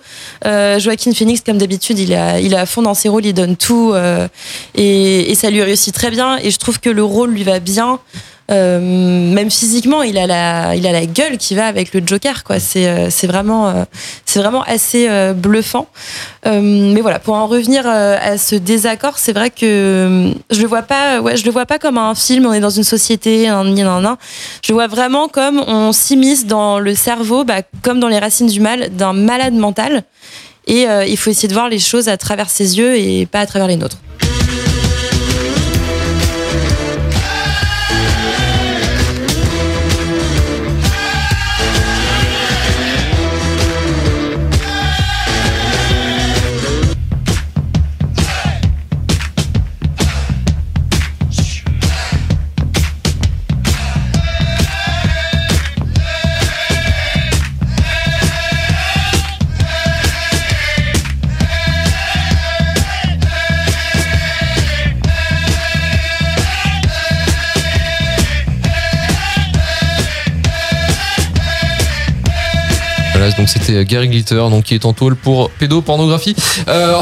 Euh, 0.45 0.79
Joaquin 0.79 1.13
Phoenix, 1.13 1.41
comme 1.45 1.59
d'habitude, 1.59 1.99
il 1.99 2.13
à, 2.15 2.39
il 2.39 2.53
est 2.53 2.57
à 2.57 2.65
fond 2.65 2.81
dans 2.81 2.95
ses 2.95 3.07
rôles. 3.09 3.25
Il 3.25 3.33
donne 3.33 3.55
tout. 3.55 3.91
euh, 3.93 4.27
et, 4.73 5.31
et 5.31 5.35
ça 5.35 5.49
lui 5.51 5.61
réussit 5.61 5.93
très 5.93 6.09
bien. 6.09 6.37
Et 6.37 6.49
je 6.49 6.57
trouve 6.57 6.79
que 6.79 6.89
le 6.89 7.03
rôle 7.03 7.31
lui 7.31 7.43
va 7.43 7.59
bien. 7.59 7.99
Euh, 8.49 8.79
même 8.79 9.51
physiquement, 9.51 10.03
il 10.03 10.17
a 10.17 10.25
la, 10.25 10.75
il 10.75 10.87
a 10.87 10.91
la 10.91 11.05
gueule 11.05 11.37
qui 11.37 11.53
va 11.53 11.67
avec 11.67 11.93
le 11.93 12.01
Joker, 12.05 12.43
quoi. 12.43 12.59
C'est, 12.59 12.87
euh, 12.87 13.09
c'est 13.09 13.27
vraiment, 13.27 13.67
euh, 13.67 13.83
c'est 14.25 14.39
vraiment 14.39 14.63
assez 14.63 15.09
bluffant. 15.35 15.87
Mais 16.45 17.01
voilà, 17.01 17.19
pour 17.19 17.33
en 17.35 17.47
revenir 17.47 17.85
à 17.85 18.37
ce 18.37 18.55
désaccord, 18.55 19.17
c'est 19.17 19.33
vrai 19.33 19.49
que 19.49 20.31
je 20.49 20.61
le 20.61 20.67
vois 20.67 20.81
pas, 20.81 21.19
ouais, 21.19 21.35
je 21.35 21.45
le 21.45 21.51
vois 21.51 21.65
pas 21.65 21.77
comme 21.77 21.97
un 21.97 22.15
film. 22.15 22.45
On 22.45 22.53
est 22.53 22.61
dans 22.61 22.69
une 22.69 22.83
société, 22.83 23.49
un, 23.49 23.65
un, 23.65 24.05
un. 24.05 24.17
Je 24.63 24.71
le 24.71 24.75
vois 24.75 24.87
vraiment 24.87 25.27
comme 25.27 25.59
on 25.67 25.91
s'immisce 25.91 26.45
dans 26.45 26.79
le 26.79 26.95
cerveau, 26.95 27.43
bah, 27.43 27.63
comme 27.81 27.99
dans 27.99 28.07
les 28.07 28.19
racines 28.19 28.47
du 28.47 28.61
mal, 28.61 28.95
d'un 28.95 29.11
malade 29.13 29.55
mental. 29.55 30.03
Et 30.67 30.87
euh, 30.87 31.05
il 31.05 31.17
faut 31.17 31.29
essayer 31.29 31.47
de 31.47 31.53
voir 31.53 31.69
les 31.69 31.79
choses 31.79 32.09
à 32.09 32.17
travers 32.17 32.49
ses 32.49 32.77
yeux 32.77 32.97
et 32.97 33.25
pas 33.25 33.39
à 33.39 33.45
travers 33.45 33.67
les 33.67 33.77
nôtres. 33.77 33.97
C'était 73.67 73.83
Gary 73.85 74.07
Glitter, 74.07 74.35
donc 74.35 74.63
qui 74.63 74.75
est 74.75 74.85
en 74.85 74.93
tôle 74.93 75.15
pour 75.17 75.49
pédopornographie. 75.51 76.35
Euh, 76.69 76.95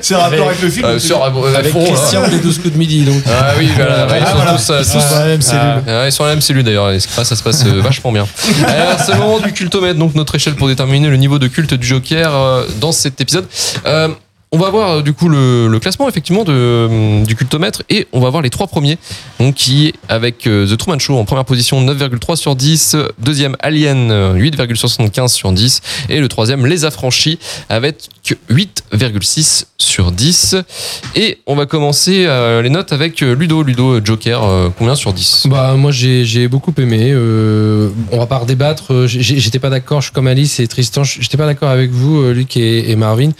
C'est 0.00 0.14
un 0.14 0.18
rapport 0.18 0.48
avec 0.48 0.60
le 0.62 0.70
film. 0.70 0.86
euh, 0.86 0.98
sur, 0.98 1.22
euh, 1.22 1.54
à 1.54 1.58
Avec 1.58 1.72
fond, 1.72 1.84
Christian 1.84 2.22
hein. 2.24 2.28
des 2.28 2.38
12 2.38 2.58
coups 2.58 2.72
de 2.74 2.78
midi. 2.78 3.04
Donc. 3.04 3.22
Ah 3.28 3.52
oui, 3.58 3.68
voilà, 3.76 4.06
ouais, 4.06 4.18
ils 4.18 4.24
Ah, 4.26 4.30
sont 4.30 4.36
voilà. 4.36 4.52
tous, 4.54 4.70
euh, 4.70 4.82
tous- 4.82 5.10
dans 5.14 5.20
la 5.20 5.26
même 5.26 5.42
cellule. 5.42 5.82
Ah, 5.86 6.06
ils 6.06 6.12
sont 6.12 6.22
dans 6.24 6.28
la 6.28 6.34
même 6.34 6.40
cellule 6.42 6.64
d'ailleurs, 6.64 6.90
et 6.90 7.00
ça, 7.00 7.24
ça 7.24 7.36
se 7.36 7.42
passe 7.42 7.64
euh, 7.66 7.80
vachement 7.80 8.10
bien. 8.12 8.26
C'est 9.06 9.12
le 9.12 9.18
moment 9.18 9.38
du 9.38 9.52
cultomètre, 9.52 9.98
donc 9.98 10.14
notre 10.14 10.34
échelle 10.34 10.54
pour 10.56 10.66
déterminer 10.68 11.08
le 11.08 11.16
niveau 11.16 11.38
de 11.38 11.46
culte 11.46 11.74
du 11.74 11.86
Joker 11.86 12.34
euh, 12.34 12.64
dans 12.80 12.92
cet 12.92 13.20
épisode. 13.20 13.46
Euh, 13.86 14.08
on 14.50 14.58
va 14.58 14.70
voir 14.70 14.90
euh, 14.90 15.02
du 15.02 15.12
coup 15.12 15.28
le, 15.28 15.78
classement 15.80 16.08
effectivement 16.08 16.44
de, 16.44 16.52
euh, 16.52 17.24
du 17.24 17.36
cultomètre 17.36 17.82
et 17.88 18.08
on 18.12 18.20
va 18.20 18.30
voir 18.30 18.42
les 18.42 18.50
trois 18.50 18.66
premiers 18.66 18.98
donc 19.38 19.54
qui 19.54 19.94
avec 20.08 20.46
euh, 20.46 20.66
The 20.66 20.76
Truman 20.76 20.98
Show 20.98 21.16
en 21.16 21.24
première 21.24 21.44
position 21.44 21.84
9,3 21.84 22.36
sur 22.36 22.56
10 22.56 22.96
deuxième 23.18 23.56
Alien 23.60 24.10
euh, 24.10 24.34
8,75 24.34 25.28
sur 25.28 25.52
10 25.52 25.80
et 26.08 26.20
le 26.20 26.28
troisième 26.28 26.66
Les 26.66 26.84
Affranchis 26.84 27.38
avec 27.68 28.08
8,6 28.50 29.64
sur 29.78 30.12
10 30.12 30.56
et 31.14 31.38
on 31.46 31.54
va 31.54 31.66
commencer 31.66 32.26
les 32.62 32.70
notes 32.70 32.92
avec 32.92 33.20
Ludo 33.20 33.62
Ludo 33.62 34.04
Joker 34.04 34.72
combien 34.76 34.94
sur 34.94 35.12
10 35.12 35.46
Bah 35.48 35.74
moi 35.76 35.92
j'ai 35.92 36.48
beaucoup 36.48 36.74
aimé. 36.78 37.10
Euh, 37.12 37.90
on 38.12 38.18
va 38.18 38.26
pas 38.26 38.38
redébattre. 38.38 39.06
J'étais 39.06 39.58
pas 39.58 39.70
d'accord. 39.70 40.00
Je 40.00 40.06
suis 40.06 40.12
comme 40.12 40.26
Alice 40.26 40.60
et 40.60 40.66
Tristan. 40.66 41.04
J'étais 41.04 41.36
pas 41.36 41.46
d'accord 41.46 41.70
avec 41.70 41.90
vous, 41.90 42.30
Luc 42.32 42.56
et, 42.56 42.94
Marvin. 42.96 43.30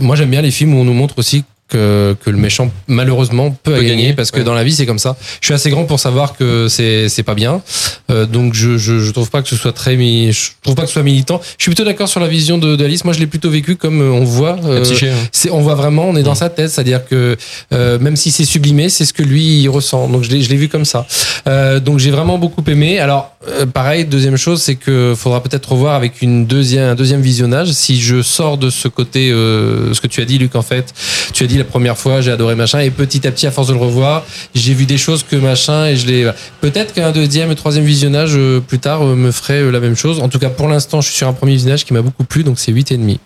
Moi 0.00 0.16
j'aime 0.16 0.30
bien 0.30 0.42
les 0.42 0.50
films 0.50 0.74
où 0.74 0.78
on 0.78 0.84
nous 0.84 0.92
montre 0.94 1.18
aussi 1.18 1.44
que, 1.66 2.14
que 2.22 2.28
le 2.28 2.36
méchant 2.36 2.70
malheureusement 2.88 3.50
peut, 3.50 3.72
Peut 3.72 3.76
gagner, 3.76 3.88
gagner, 3.88 4.12
parce 4.12 4.30
que 4.30 4.36
ouais. 4.38 4.44
dans 4.44 4.52
la 4.52 4.64
vie 4.64 4.72
c'est 4.74 4.84
comme 4.84 4.98
ça. 4.98 5.16
Je 5.40 5.46
suis 5.46 5.54
assez 5.54 5.70
grand 5.70 5.84
pour 5.84 5.98
savoir 5.98 6.36
que 6.36 6.68
c'est 6.68 7.08
c'est 7.08 7.22
pas 7.22 7.34
bien. 7.34 7.62
Euh, 8.10 8.26
donc 8.26 8.52
je, 8.52 8.76
je 8.76 8.98
je 9.00 9.10
trouve 9.10 9.30
pas 9.30 9.40
que 9.40 9.48
ce 9.48 9.56
soit 9.56 9.72
très 9.72 9.96
mi- 9.96 10.30
je 10.30 10.50
trouve 10.62 10.74
pas 10.74 10.82
que 10.82 10.88
ce 10.88 10.92
soit 10.94 11.02
militant. 11.02 11.40
Je 11.56 11.62
suis 11.64 11.70
plutôt 11.70 11.84
d'accord 11.86 12.06
sur 12.08 12.20
la 12.20 12.28
vision 12.28 12.58
de 12.58 12.76
d'Alice. 12.76 13.04
Moi 13.06 13.14
je 13.14 13.18
l'ai 13.18 13.26
plutôt 13.26 13.48
vécu 13.48 13.76
comme 13.76 14.02
euh, 14.02 14.10
on 14.12 14.24
voit. 14.24 14.58
Euh, 14.64 14.82
psyché, 14.82 15.08
hein. 15.08 15.14
c'est 15.32 15.50
on 15.50 15.60
voit 15.62 15.74
vraiment 15.74 16.06
on 16.06 16.16
est 16.16 16.22
dans 16.22 16.34
sa 16.34 16.50
tête 16.50 16.68
c'est-à-dire 16.70 17.06
que 17.06 17.34
euh, 17.72 17.98
même 17.98 18.16
si 18.16 18.30
c'est 18.30 18.44
sublimé 18.44 18.90
c'est 18.90 19.06
ce 19.06 19.14
que 19.14 19.22
lui 19.22 19.62
il 19.62 19.68
ressent 19.68 20.06
donc 20.08 20.22
je 20.22 20.30
l'ai 20.30 20.42
je 20.42 20.50
l'ai 20.50 20.56
vu 20.56 20.68
comme 20.68 20.84
ça 20.84 21.06
Euh, 21.48 21.80
donc 21.80 21.98
j'ai 21.98 22.10
vraiment 22.10 22.38
beaucoup 22.38 22.62
aimé 22.68 22.98
alors 23.00 23.33
euh, 23.48 23.66
pareil 23.66 24.04
deuxième 24.04 24.36
chose 24.36 24.62
c'est 24.62 24.74
que 24.74 25.14
faudra 25.16 25.42
peut-être 25.42 25.72
revoir 25.72 25.94
avec 25.94 26.22
une 26.22 26.46
deuxième 26.46 26.90
un 26.90 26.94
deuxième 26.94 27.20
visionnage 27.20 27.72
si 27.72 28.00
je 28.00 28.22
sors 28.22 28.58
de 28.58 28.70
ce 28.70 28.88
côté 28.88 29.30
euh, 29.30 29.92
ce 29.94 30.00
que 30.00 30.06
tu 30.06 30.20
as 30.20 30.24
dit 30.24 30.38
Luc 30.38 30.54
en 30.56 30.62
fait 30.62 30.92
tu 31.32 31.44
as 31.44 31.46
dit 31.46 31.58
la 31.58 31.64
première 31.64 31.98
fois 31.98 32.20
j'ai 32.20 32.30
adoré 32.30 32.54
machin 32.54 32.80
et 32.80 32.90
petit 32.90 33.26
à 33.26 33.30
petit 33.30 33.46
à 33.46 33.50
force 33.50 33.68
de 33.68 33.72
le 33.72 33.78
revoir 33.78 34.24
j'ai 34.54 34.74
vu 34.74 34.86
des 34.86 34.98
choses 34.98 35.22
que 35.22 35.36
machin 35.36 35.86
et 35.86 35.96
je 35.96 36.06
l'ai 36.06 36.30
peut-être 36.60 36.92
qu'un 36.92 37.12
deuxième 37.12 37.50
et 37.50 37.54
troisième 37.54 37.84
visionnage 37.84 38.32
euh, 38.36 38.60
plus 38.60 38.78
tard 38.78 39.04
me 39.04 39.30
ferait 39.30 39.70
la 39.70 39.80
même 39.80 39.96
chose 39.96 40.20
en 40.20 40.28
tout 40.28 40.38
cas 40.38 40.50
pour 40.50 40.68
l'instant 40.68 41.00
je 41.00 41.08
suis 41.08 41.16
sur 41.16 41.28
un 41.28 41.32
premier 41.32 41.52
visionnage 41.52 41.84
qui 41.84 41.92
m'a 41.92 42.02
beaucoup 42.02 42.24
plu 42.24 42.44
donc 42.44 42.58
c'est 42.58 42.72
huit 42.72 42.92
et 42.92 42.96
demi 42.96 43.18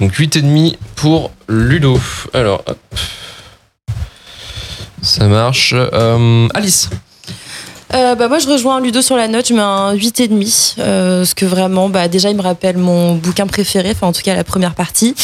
Donc 0.00 0.12
8,5 0.12 0.76
pour 0.96 1.30
Ludo. 1.48 2.00
Alors, 2.32 2.62
hop. 2.66 2.78
Ça 5.02 5.26
marche. 5.28 5.74
Alice. 6.54 6.88
Euh, 7.92 8.14
bah 8.14 8.28
moi 8.28 8.38
je 8.38 8.46
rejoins 8.46 8.80
Ludo 8.80 9.02
sur 9.02 9.16
la 9.16 9.26
note, 9.26 9.48
je 9.48 9.54
mets 9.54 9.60
un 9.60 9.94
8,5 9.94 10.74
euh, 10.78 11.18
parce 11.18 11.34
que 11.34 11.44
vraiment 11.44 11.88
bah 11.88 12.06
déjà 12.06 12.30
il 12.30 12.36
me 12.36 12.42
rappelle 12.42 12.76
mon 12.76 13.16
bouquin 13.16 13.46
préféré, 13.46 13.90
enfin 13.90 14.06
en 14.06 14.12
tout 14.12 14.22
cas 14.22 14.36
la 14.36 14.44
première 14.44 14.74
partie. 14.74 15.14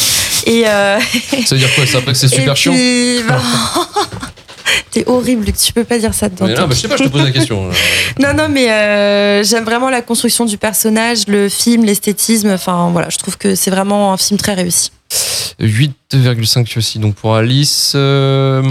Et 0.45 0.67
euh, 0.67 0.99
Ça 1.45 1.55
veut 1.55 1.59
dire 1.59 1.73
quoi 1.75 1.85
Ça 1.85 1.99
après 1.99 2.11
que 2.11 2.17
c'est 2.17 2.27
super 2.35 2.53
et 2.53 2.55
chiant 2.55 2.73
puis, 2.73 3.21
bah, 3.27 3.39
T'es 4.91 5.03
horrible 5.07 5.45
Luc, 5.45 5.57
tu 5.57 5.73
peux 5.73 5.83
pas 5.83 5.97
dire 5.97 6.13
ça 6.13 6.29
dedans. 6.29 6.47
Non, 6.47 6.67
bah, 6.67 6.67
je 6.71 6.75
sais 6.75 6.87
pas, 6.87 6.97
je 6.97 7.03
te 7.03 7.09
pose 7.09 7.23
la 7.23 7.31
question. 7.31 7.69
Non, 8.19 8.33
non, 8.33 8.47
mais 8.49 8.71
euh, 8.71 9.43
j'aime 9.43 9.63
vraiment 9.63 9.89
la 9.89 10.01
construction 10.01 10.45
du 10.45 10.57
personnage, 10.57 11.27
le 11.27 11.49
film, 11.49 11.85
l'esthétisme. 11.85 12.49
Enfin, 12.49 12.89
voilà, 12.91 13.09
je 13.09 13.17
trouve 13.17 13.37
que 13.37 13.55
c'est 13.55 13.69
vraiment 13.69 14.13
un 14.13 14.17
film 14.17 14.39
très 14.39 14.53
réussi. 14.53 14.91
8,5 15.61 16.77
aussi 16.77 16.99
donc 16.99 17.15
pour 17.15 17.35
Alice. 17.35 17.93
Euh, 17.95 18.63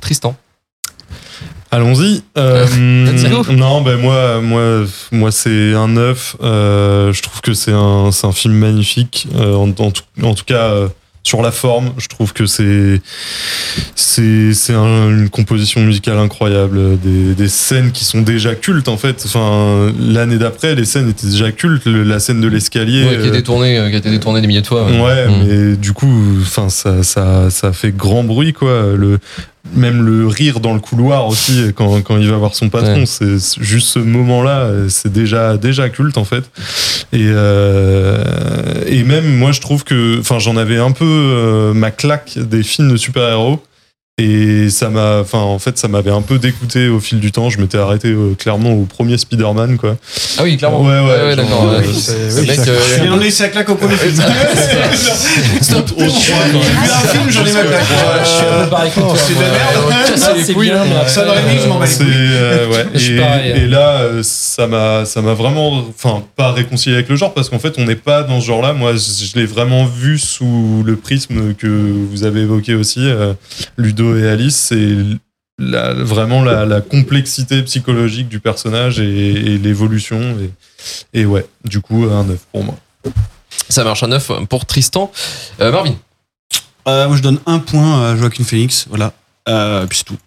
Tristan. 0.00 0.34
Allons-y. 1.76 2.22
Euh, 2.38 2.66
non, 3.50 3.82
ben 3.82 3.98
moi, 4.00 4.40
moi, 4.40 4.84
moi, 5.12 5.30
c'est 5.30 5.74
un 5.74 5.88
9. 5.88 6.36
Euh, 6.42 7.12
je 7.12 7.20
trouve 7.22 7.40
que 7.42 7.52
c'est 7.52 7.72
un, 7.72 8.10
film 8.32 8.54
magnifique. 8.54 9.28
Euh, 9.36 9.54
en, 9.54 9.68
en 9.68 9.90
tout, 9.90 10.02
en 10.22 10.32
tout 10.34 10.44
cas, 10.46 10.70
euh, 10.70 10.88
sur 11.22 11.42
la 11.42 11.50
forme, 11.50 11.90
je 11.98 12.06
trouve 12.06 12.32
que 12.32 12.46
c'est, 12.46 13.00
c'est, 13.94 14.54
c'est 14.54 14.72
un- 14.72 15.10
une 15.10 15.28
composition 15.28 15.80
musicale 15.82 16.18
incroyable. 16.18 16.98
Des, 17.00 17.34
des 17.34 17.48
scènes 17.48 17.90
qui 17.92 18.04
sont 18.04 18.22
déjà 18.22 18.54
cultes 18.54 18.88
en 18.88 18.96
fait. 18.96 19.22
Enfin, 19.26 19.92
l'année 20.00 20.38
d'après, 20.38 20.74
les 20.76 20.84
scènes 20.84 21.10
étaient 21.10 21.26
déjà 21.26 21.52
cultes. 21.52 21.84
Le- 21.84 22.04
la 22.04 22.20
scène 22.20 22.40
de 22.40 22.48
l'escalier. 22.48 23.04
Ouais, 23.04 23.18
qui 23.18 23.24
a 23.24 23.28
été 23.28 23.42
tourné, 23.42 23.74
qui 23.90 23.94
a 23.96 23.98
été 23.98 24.10
détourné 24.10 24.40
des 24.40 24.46
milliers 24.46 24.62
de 24.62 24.66
fois. 24.66 24.86
Ouais, 24.86 25.26
Mm. 25.26 25.44
mais 25.46 25.76
du 25.76 25.92
coup, 25.92 26.38
enfin, 26.40 26.68
ça, 26.68 27.02
ça, 27.02 27.50
ça 27.50 27.72
fait 27.72 27.90
grand 27.94 28.22
bruit, 28.24 28.52
quoi. 28.52 28.92
Le, 28.96 29.18
même 29.74 30.02
le 30.02 30.26
rire 30.26 30.60
dans 30.60 30.74
le 30.74 30.80
couloir 30.80 31.26
aussi, 31.26 31.72
quand, 31.74 32.00
quand 32.02 32.18
il 32.18 32.28
va 32.30 32.36
voir 32.36 32.54
son 32.54 32.68
patron, 32.68 33.00
Ouais. 33.00 33.06
c'est 33.06 33.36
juste 33.62 33.88
ce 33.88 33.98
moment-là, 33.98 34.60
euh, 34.60 34.88
c'est 34.88 35.12
déjà, 35.12 35.56
déjà 35.56 35.88
culte, 35.88 36.18
en 36.18 36.24
fait. 36.24 36.44
Et, 37.12 37.26
euh, 37.26 38.22
et 38.86 39.02
même, 39.04 39.36
moi, 39.36 39.52
je 39.52 39.60
trouve 39.60 39.84
que, 39.84 40.18
enfin, 40.20 40.38
j'en 40.38 40.56
avais 40.56 40.78
un 40.78 40.92
peu 40.92 41.04
euh, 41.04 41.72
ma 41.74 41.90
claque 41.90 42.38
des 42.38 42.62
films 42.62 42.90
de 42.92 42.96
super-héros. 42.96 43.62
Et 44.26 44.70
ça 44.70 44.88
m'a, 44.88 45.18
enfin, 45.20 45.40
en 45.40 45.58
fait, 45.58 45.76
ça 45.76 45.88
m'avait 45.88 46.10
un 46.10 46.22
peu 46.22 46.38
dégoûté 46.38 46.88
au 46.88 47.00
fil 47.00 47.20
du 47.20 47.32
temps. 47.32 47.50
Je 47.50 47.60
m'étais 47.60 47.76
arrêté 47.76 48.08
euh, 48.08 48.32
clairement 48.34 48.72
au 48.72 48.86
premier 48.86 49.18
Spider-Man, 49.18 49.76
quoi. 49.76 49.98
Ah 50.38 50.42
oui, 50.42 50.56
clairement. 50.56 50.80
Ouais, 50.80 51.00
ouais, 51.00 51.36
genre, 51.36 51.44
d'accord. 51.44 51.64
euh, 51.70 51.80
ouais. 51.80 51.86
oui, 52.40 52.46
mec, 52.46 52.56
ça- 52.56 52.70
euh, 52.70 53.04
Et 53.04 53.10
on 53.10 53.20
est 53.20 53.30
sa 53.30 53.48
claque 53.48 53.68
au 53.68 53.74
premier 53.74 53.94
film. 53.96 54.14
Stop. 55.60 55.90
J'ai 55.98 56.06
vu 56.06 56.08
un 56.08 57.08
film, 57.08 57.24
j'en 57.28 57.44
ai 57.44 57.52
ma 57.52 57.60
claque. 57.60 57.84
je 58.24 58.28
suis 58.30 58.46
un 58.46 58.64
peu 58.64 58.70
pareil 58.70 58.90
que 58.90 59.00
toi. 59.00 59.14
C'est 59.18 59.34
de 59.34 59.40
la 59.40 59.50
merde. 59.50 60.44
c'est 60.46 60.54
bien, 60.54 60.80
après, 60.96 61.08
Ça 61.10 61.24
les 61.26 61.52
mix, 61.52 61.64
je 61.64 61.68
m'en 61.68 61.78
bats 61.78 61.84
euh, 62.00 62.84
et, 62.94 63.22
hein. 63.22 63.54
et 63.54 63.66
là, 63.66 63.98
euh, 64.00 64.20
ça 64.22 64.66
m'a, 64.66 65.04
ça 65.04 65.20
m'a 65.20 65.34
vraiment, 65.34 65.84
enfin, 65.90 66.22
pas 66.36 66.52
réconcilié 66.52 66.96
avec 66.96 67.10
le 67.10 67.16
genre 67.16 67.34
parce 67.34 67.50
qu'en 67.50 67.58
fait, 67.58 67.74
on 67.76 67.84
n'est 67.84 67.96
pas 67.96 68.22
dans 68.22 68.40
ce 68.40 68.46
genre-là. 68.46 68.72
Moi, 68.72 68.92
je, 68.94 69.38
l'ai 69.38 69.44
vraiment 69.44 69.84
vu 69.84 70.18
sous 70.18 70.82
le 70.86 70.96
prisme 70.96 71.52
que 71.52 71.66
vous 72.10 72.24
avez 72.24 72.40
évoqué 72.40 72.74
aussi, 72.74 73.00
euh, 73.02 73.34
Ludo 74.14 74.18
et 74.18 74.28
Alice. 74.28 74.56
C'est 74.56 74.96
la, 75.58 75.94
vraiment 75.94 76.42
la, 76.44 76.66
la 76.66 76.80
complexité 76.80 77.62
psychologique 77.62 78.28
du 78.28 78.40
personnage 78.40 79.00
et, 79.00 79.54
et 79.54 79.58
l'évolution. 79.58 80.20
Et, 81.12 81.20
et 81.20 81.26
ouais, 81.26 81.46
du 81.64 81.80
coup, 81.80 82.04
un 82.04 82.24
9 82.24 82.38
pour 82.52 82.64
moi. 82.64 82.74
Ça 83.68 83.84
marche 83.84 84.02
un 84.02 84.08
9 84.08 84.32
pour 84.48 84.66
Tristan. 84.66 85.10
Euh, 85.60 85.72
Marvin. 85.72 85.94
Euh, 86.88 87.08
moi, 87.08 87.16
je 87.16 87.22
donne 87.22 87.40
un 87.46 87.58
point 87.58 88.10
à 88.10 88.16
Joaquin 88.16 88.44
Phoenix. 88.44 88.86
Voilà. 88.88 89.12
Euh, 89.48 89.86
puis 89.86 89.98
c'est 89.98 90.04
tout. 90.04 90.18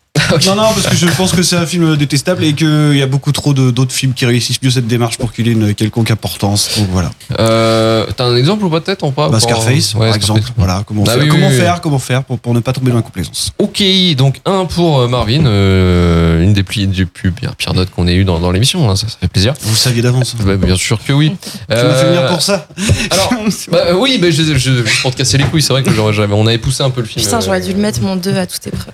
Non, 0.45 0.55
non, 0.55 0.63
parce 0.73 0.87
que 0.87 0.95
je 0.95 1.07
pense 1.07 1.31
que 1.31 1.43
c'est 1.43 1.55
un 1.55 1.65
film 1.65 1.95
détestable 1.97 2.43
et 2.43 2.53
qu'il 2.53 2.95
y 2.95 3.01
a 3.01 3.07
beaucoup 3.07 3.31
trop 3.31 3.53
de- 3.53 3.71
d'autres 3.71 3.91
films 3.93 4.13
qui 4.13 4.25
réussissent 4.25 4.61
mieux 4.61 4.69
cette 4.71 4.87
démarche 4.87 5.17
pour 5.17 5.31
qu'il 5.33 5.47
ait 5.47 5.51
une 5.51 5.73
quelconque 5.75 6.11
importance. 6.11 6.69
Donc 6.77 6.87
voilà. 6.91 7.11
Euh, 7.39 8.05
T'as 8.15 8.25
un 8.25 8.35
exemple 8.35 8.63
ou 8.65 8.69
pas 8.69 8.81
peut-être 8.81 9.03
en 9.03 9.11
pas 9.11 9.29
Bah, 9.29 9.39
Scarface, 9.39 9.93
Ouais, 9.95 10.07
par 10.07 10.15
Scarface. 10.15 10.15
exemple. 10.17 10.41
Voilà. 10.57 10.83
Comment 10.85 11.03
Bah 11.03 11.13
faire, 11.13 11.23
oui, 11.23 11.29
comment, 11.29 11.47
oui, 11.47 11.53
oui. 11.53 11.59
faire 11.59 11.81
comment 11.81 11.99
faire 11.99 12.23
pour, 12.23 12.39
pour 12.39 12.53
ne 12.53 12.59
pas 12.59 12.73
tomber 12.73 12.89
dans 12.91 12.97
la 12.97 13.01
complaisance. 13.03 13.51
Ok, 13.59 13.83
donc 14.17 14.39
un 14.45 14.65
pour 14.65 14.99
euh, 15.01 15.07
Marvin, 15.07 15.45
euh, 15.45 16.43
une 16.43 16.53
des 16.53 16.63
plus, 16.63 16.87
plus 17.05 17.31
pires, 17.31 17.53
notes 17.73 17.89
qu'on 17.91 18.07
ait 18.07 18.15
eu 18.15 18.23
dans, 18.25 18.39
dans 18.39 18.51
l'émission, 18.51 18.89
hein, 18.89 18.95
ça, 18.95 19.07
ça 19.07 19.15
fait 19.19 19.27
plaisir. 19.27 19.53
Vous 19.61 19.71
le 19.71 19.75
saviez 19.75 20.01
d'avance. 20.01 20.35
hein. 20.39 20.43
Bah, 20.45 20.55
bien 20.55 20.75
sûr 20.75 20.99
que 21.03 21.13
oui. 21.13 21.31
Tu 21.69 21.75
m'as 21.75 21.93
fait 21.93 22.07
venir 22.07 22.27
pour 22.27 22.41
ça. 22.41 22.67
Alors, 23.11 23.33
bah, 23.71 23.77
euh, 23.87 23.93
oui, 23.93 24.17
bah, 24.21 24.29
je, 24.31 24.41
je, 24.43 24.55
je- 24.57 25.01
pour 25.01 25.11
te 25.11 25.17
casser 25.17 25.37
les 25.37 25.43
couilles, 25.45 25.61
c'est 25.61 25.73
vrai 25.73 25.83
que 25.83 25.89
on 25.99 26.47
avait 26.47 26.57
poussé 26.57 26.83
un 26.83 26.89
peu 26.89 27.01
le 27.01 27.07
film. 27.07 27.23
Putain, 27.23 27.37
euh, 27.37 27.41
j'aurais 27.43 27.61
dû 27.61 27.71
le 27.73 27.79
mettre 27.79 28.01
mon 28.01 28.15
2 28.15 28.35
à 28.37 28.45
toute 28.47 28.65
épreuve. 28.67 28.93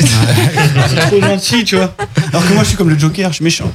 C'est 0.00 0.96
trop 0.96 1.20
gentil, 1.20 1.64
tu 1.64 1.76
vois. 1.76 1.92
Alors 2.32 2.46
que 2.46 2.52
moi, 2.52 2.62
je 2.62 2.68
suis 2.68 2.76
comme 2.76 2.90
le 2.90 2.98
Joker, 2.98 3.30
je 3.30 3.36
suis 3.36 3.44
méchant. 3.44 3.70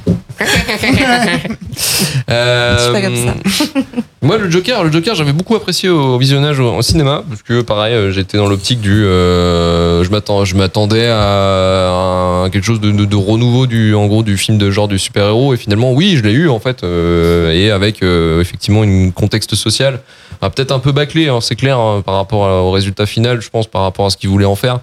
Euh, 2.30 2.76
Je 2.76 2.82
suis 2.82 2.92
pas 2.92 3.00
comme 3.02 3.16
ça. 3.16 3.80
Moi, 4.22 4.38
le 4.38 4.50
Joker, 4.50 4.82
le 4.82 4.90
Joker, 4.90 5.14
j'avais 5.14 5.32
beaucoup 5.32 5.54
apprécié 5.54 5.88
au 5.88 6.18
visionnage 6.18 6.58
au, 6.58 6.74
au 6.74 6.82
cinéma 6.82 7.22
parce 7.28 7.42
que 7.42 7.60
pareil, 7.62 7.94
euh, 7.94 8.10
j'étais 8.10 8.38
dans 8.38 8.48
l'optique 8.48 8.80
du, 8.80 9.04
euh, 9.04 10.02
je 10.02 10.10
m'attends, 10.10 10.44
je 10.44 10.56
m'attendais 10.56 11.06
à, 11.08 12.48
quelque 12.50 12.64
chose 12.64 12.80
de, 12.80 12.90
de, 12.90 13.04
de 13.04 13.16
renouveau 13.16 13.66
du, 13.66 13.94
en 13.94 14.06
gros, 14.06 14.22
du 14.22 14.36
film 14.36 14.58
de 14.58 14.70
genre 14.70 14.88
du 14.88 14.98
super 14.98 15.26
héros 15.26 15.54
et 15.54 15.56
finalement, 15.56 15.92
oui, 15.92 16.16
je 16.16 16.22
l'ai 16.22 16.32
eu 16.32 16.48
en 16.48 16.58
fait 16.58 16.82
euh, 16.82 17.52
et 17.52 17.70
avec 17.70 18.02
euh, 18.02 18.40
effectivement 18.40 18.82
une 18.82 19.12
contexte 19.12 19.54
social, 19.54 20.00
ah, 20.42 20.50
peut-être 20.50 20.72
un 20.72 20.80
peu 20.80 20.92
bâclé, 20.92 21.28
hein, 21.28 21.38
c'est 21.40 21.54
clair 21.56 21.78
hein, 21.78 22.02
par 22.04 22.16
rapport 22.16 22.40
au 22.64 22.70
résultat 22.70 23.06
final, 23.06 23.40
je 23.40 23.48
pense 23.48 23.66
par 23.68 23.82
rapport 23.82 24.06
à 24.06 24.10
ce 24.10 24.16
qu'il 24.16 24.28
voulait 24.28 24.44
en 24.44 24.56
faire. 24.56 24.80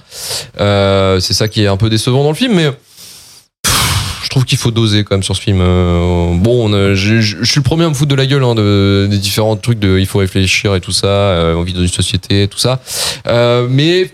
Euh, 0.61 1.19
c'est 1.19 1.32
ça 1.33 1.47
qui 1.47 1.63
est 1.63 1.67
un 1.67 1.77
peu 1.77 1.89
décevant 1.89 2.23
dans 2.23 2.29
le 2.29 2.35
film, 2.35 2.53
mais 2.55 2.71
je 4.23 4.29
trouve 4.29 4.45
qu'il 4.45 4.57
faut 4.57 4.71
doser 4.71 5.03
quand 5.03 5.15
même 5.15 5.23
sur 5.23 5.35
ce 5.35 5.41
film. 5.41 5.59
Euh, 5.61 6.33
bon, 6.35 6.69
je 6.95 7.43
suis 7.43 7.59
le 7.59 7.63
premier 7.63 7.85
à 7.85 7.89
me 7.89 7.93
foutre 7.93 8.09
de 8.09 8.15
la 8.15 8.25
gueule 8.25 8.43
hein, 8.43 8.55
de, 8.55 9.07
des 9.09 9.17
différents 9.17 9.55
trucs 9.55 9.79
de 9.79 9.99
il 9.99 10.07
faut 10.07 10.19
réfléchir 10.19 10.73
et 10.75 10.81
tout 10.81 10.91
ça, 10.91 11.07
euh, 11.07 11.55
on 11.55 11.63
vit 11.63 11.73
dans 11.73 11.81
une 11.81 11.87
société 11.87 12.47
tout 12.47 12.57
ça. 12.57 12.79
Euh, 13.27 13.67
mais 13.69 14.11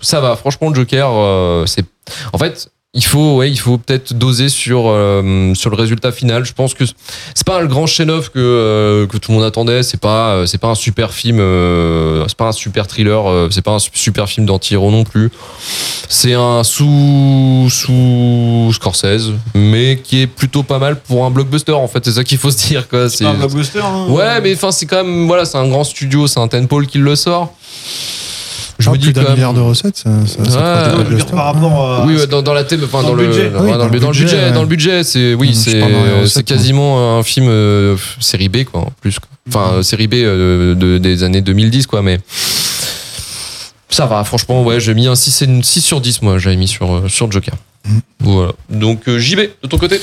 ça 0.00 0.20
va, 0.20 0.36
franchement, 0.36 0.68
le 0.68 0.74
Joker, 0.74 1.08
euh, 1.10 1.66
c'est. 1.66 1.84
En 2.32 2.38
fait, 2.38 2.68
il 2.96 3.04
faut, 3.04 3.36
ouais, 3.38 3.50
il 3.50 3.58
faut 3.58 3.76
peut-être 3.76 4.14
doser 4.14 4.48
sur 4.48 4.84
euh, 4.86 5.52
sur 5.54 5.68
le 5.70 5.76
résultat 5.76 6.12
final. 6.12 6.44
Je 6.44 6.52
pense 6.52 6.74
que 6.74 6.84
c'est 6.86 7.44
pas 7.46 7.60
le 7.60 7.66
grand 7.66 7.86
chef-d'œuvre 7.86 8.30
que 8.30 8.38
euh, 8.38 9.06
que 9.08 9.16
tout 9.16 9.32
le 9.32 9.38
monde 9.38 9.46
attendait. 9.46 9.82
C'est 9.82 10.00
pas 10.00 10.34
euh, 10.34 10.46
c'est 10.46 10.58
pas 10.58 10.68
un 10.68 10.74
super 10.76 11.12
film, 11.12 11.38
euh, 11.40 12.24
c'est 12.28 12.36
pas 12.36 12.46
un 12.48 12.52
super 12.52 12.86
thriller, 12.86 13.28
euh, 13.28 13.48
c'est 13.50 13.62
pas 13.62 13.72
un 13.72 13.78
su- 13.80 13.90
super 13.94 14.28
film 14.28 14.46
d'anti-héros 14.46 14.90
non 14.92 15.02
plus. 15.04 15.30
C'est 16.08 16.34
un 16.34 16.62
sous 16.62 17.68
sous 17.70 18.70
Scorsese, 18.74 19.32
mais 19.54 19.98
qui 20.02 20.22
est 20.22 20.26
plutôt 20.26 20.62
pas 20.62 20.78
mal 20.78 21.00
pour 21.00 21.24
un 21.24 21.30
blockbuster. 21.30 21.72
En 21.72 21.88
fait, 21.88 22.04
c'est 22.04 22.12
ça 22.12 22.24
qu'il 22.24 22.38
faut 22.38 22.50
se 22.50 22.66
dire 22.68 22.88
quoi. 22.88 23.08
C'est 23.10 23.24
un 23.24 23.34
blockbuster. 23.34 23.80
hein. 23.80 24.06
Ouais, 24.08 24.40
mais 24.40 24.54
enfin, 24.54 24.70
c'est 24.70 24.86
quand 24.86 25.02
même, 25.02 25.26
voilà, 25.26 25.44
c'est 25.44 25.58
un 25.58 25.68
grand 25.68 25.84
studio, 25.84 26.26
c'est 26.26 26.38
un 26.40 26.46
Tenpole 26.48 26.86
qui 26.86 26.98
le 26.98 27.16
sort. 27.16 27.52
Je 28.84 28.90
me 28.90 28.96
dis 28.98 29.12
plus 29.12 29.12
d'un 29.12 29.32
milliard 29.32 29.54
de 29.54 29.60
recettes, 29.60 29.96
ça, 29.96 30.10
ça, 30.26 30.44
ça 30.50 30.96
Ouais. 30.98 31.22
Par 31.32 31.44
rapport 31.54 31.90
à. 31.90 32.04
oui, 32.06 32.16
dans, 32.28 32.42
dans 32.42 32.52
la 32.54 32.64
thème, 32.64 32.80
enfin 32.84 33.02
Dans 33.02 33.08
dans, 33.08 33.14
le 33.14 33.26
budget. 33.26 33.50
dans, 33.50 33.60
Oui, 33.62 33.70
dans 33.72 33.78
dans 33.78 33.86
le, 33.86 33.92
le 33.92 34.00
dans 34.00 34.08
le 34.08 34.12
budget, 34.12 34.24
budget, 34.24 34.44
ouais. 34.44 34.52
dans 34.52 34.60
le 34.62 34.66
budget, 34.68 35.04
c'est 35.04 35.34
oui, 35.34 35.48
je 35.48 35.54
c'est 35.54 36.26
c'est 36.26 36.42
quasiment 36.44 37.18
un 37.18 37.22
film 37.22 37.46
euh, 37.48 37.96
série 38.20 38.48
B 38.48 38.64
quoi, 38.64 38.80
en 38.82 38.92
plus. 39.00 39.18
quoi. 39.18 39.28
Enfin, 39.48 39.74
euh, 39.74 39.82
série 39.82 40.06
B 40.08 40.14
euh, 40.14 40.74
de, 40.74 40.98
des 40.98 41.22
années 41.22 41.40
2010 41.42 41.86
quoi, 41.86 42.02
mais 42.02 42.18
ça 43.90 44.06
va. 44.06 44.24
Franchement, 44.24 44.62
ouais, 44.64 44.80
j'ai 44.80 44.94
mis 44.94 45.06
un 45.06 45.14
6, 45.14 45.42
et 45.42 45.44
une 45.44 45.62
6 45.62 45.80
sur 45.80 46.00
10 46.00 46.22
moi, 46.22 46.38
j'avais 46.38 46.56
mis 46.56 46.68
sur 46.68 46.92
euh, 46.92 47.08
sur 47.08 47.30
Joker. 47.30 47.54
Voilà. 48.20 48.52
Donc 48.70 49.08
euh, 49.08 49.18
JB 49.18 49.40
de 49.62 49.68
ton 49.68 49.76
côté. 49.78 50.00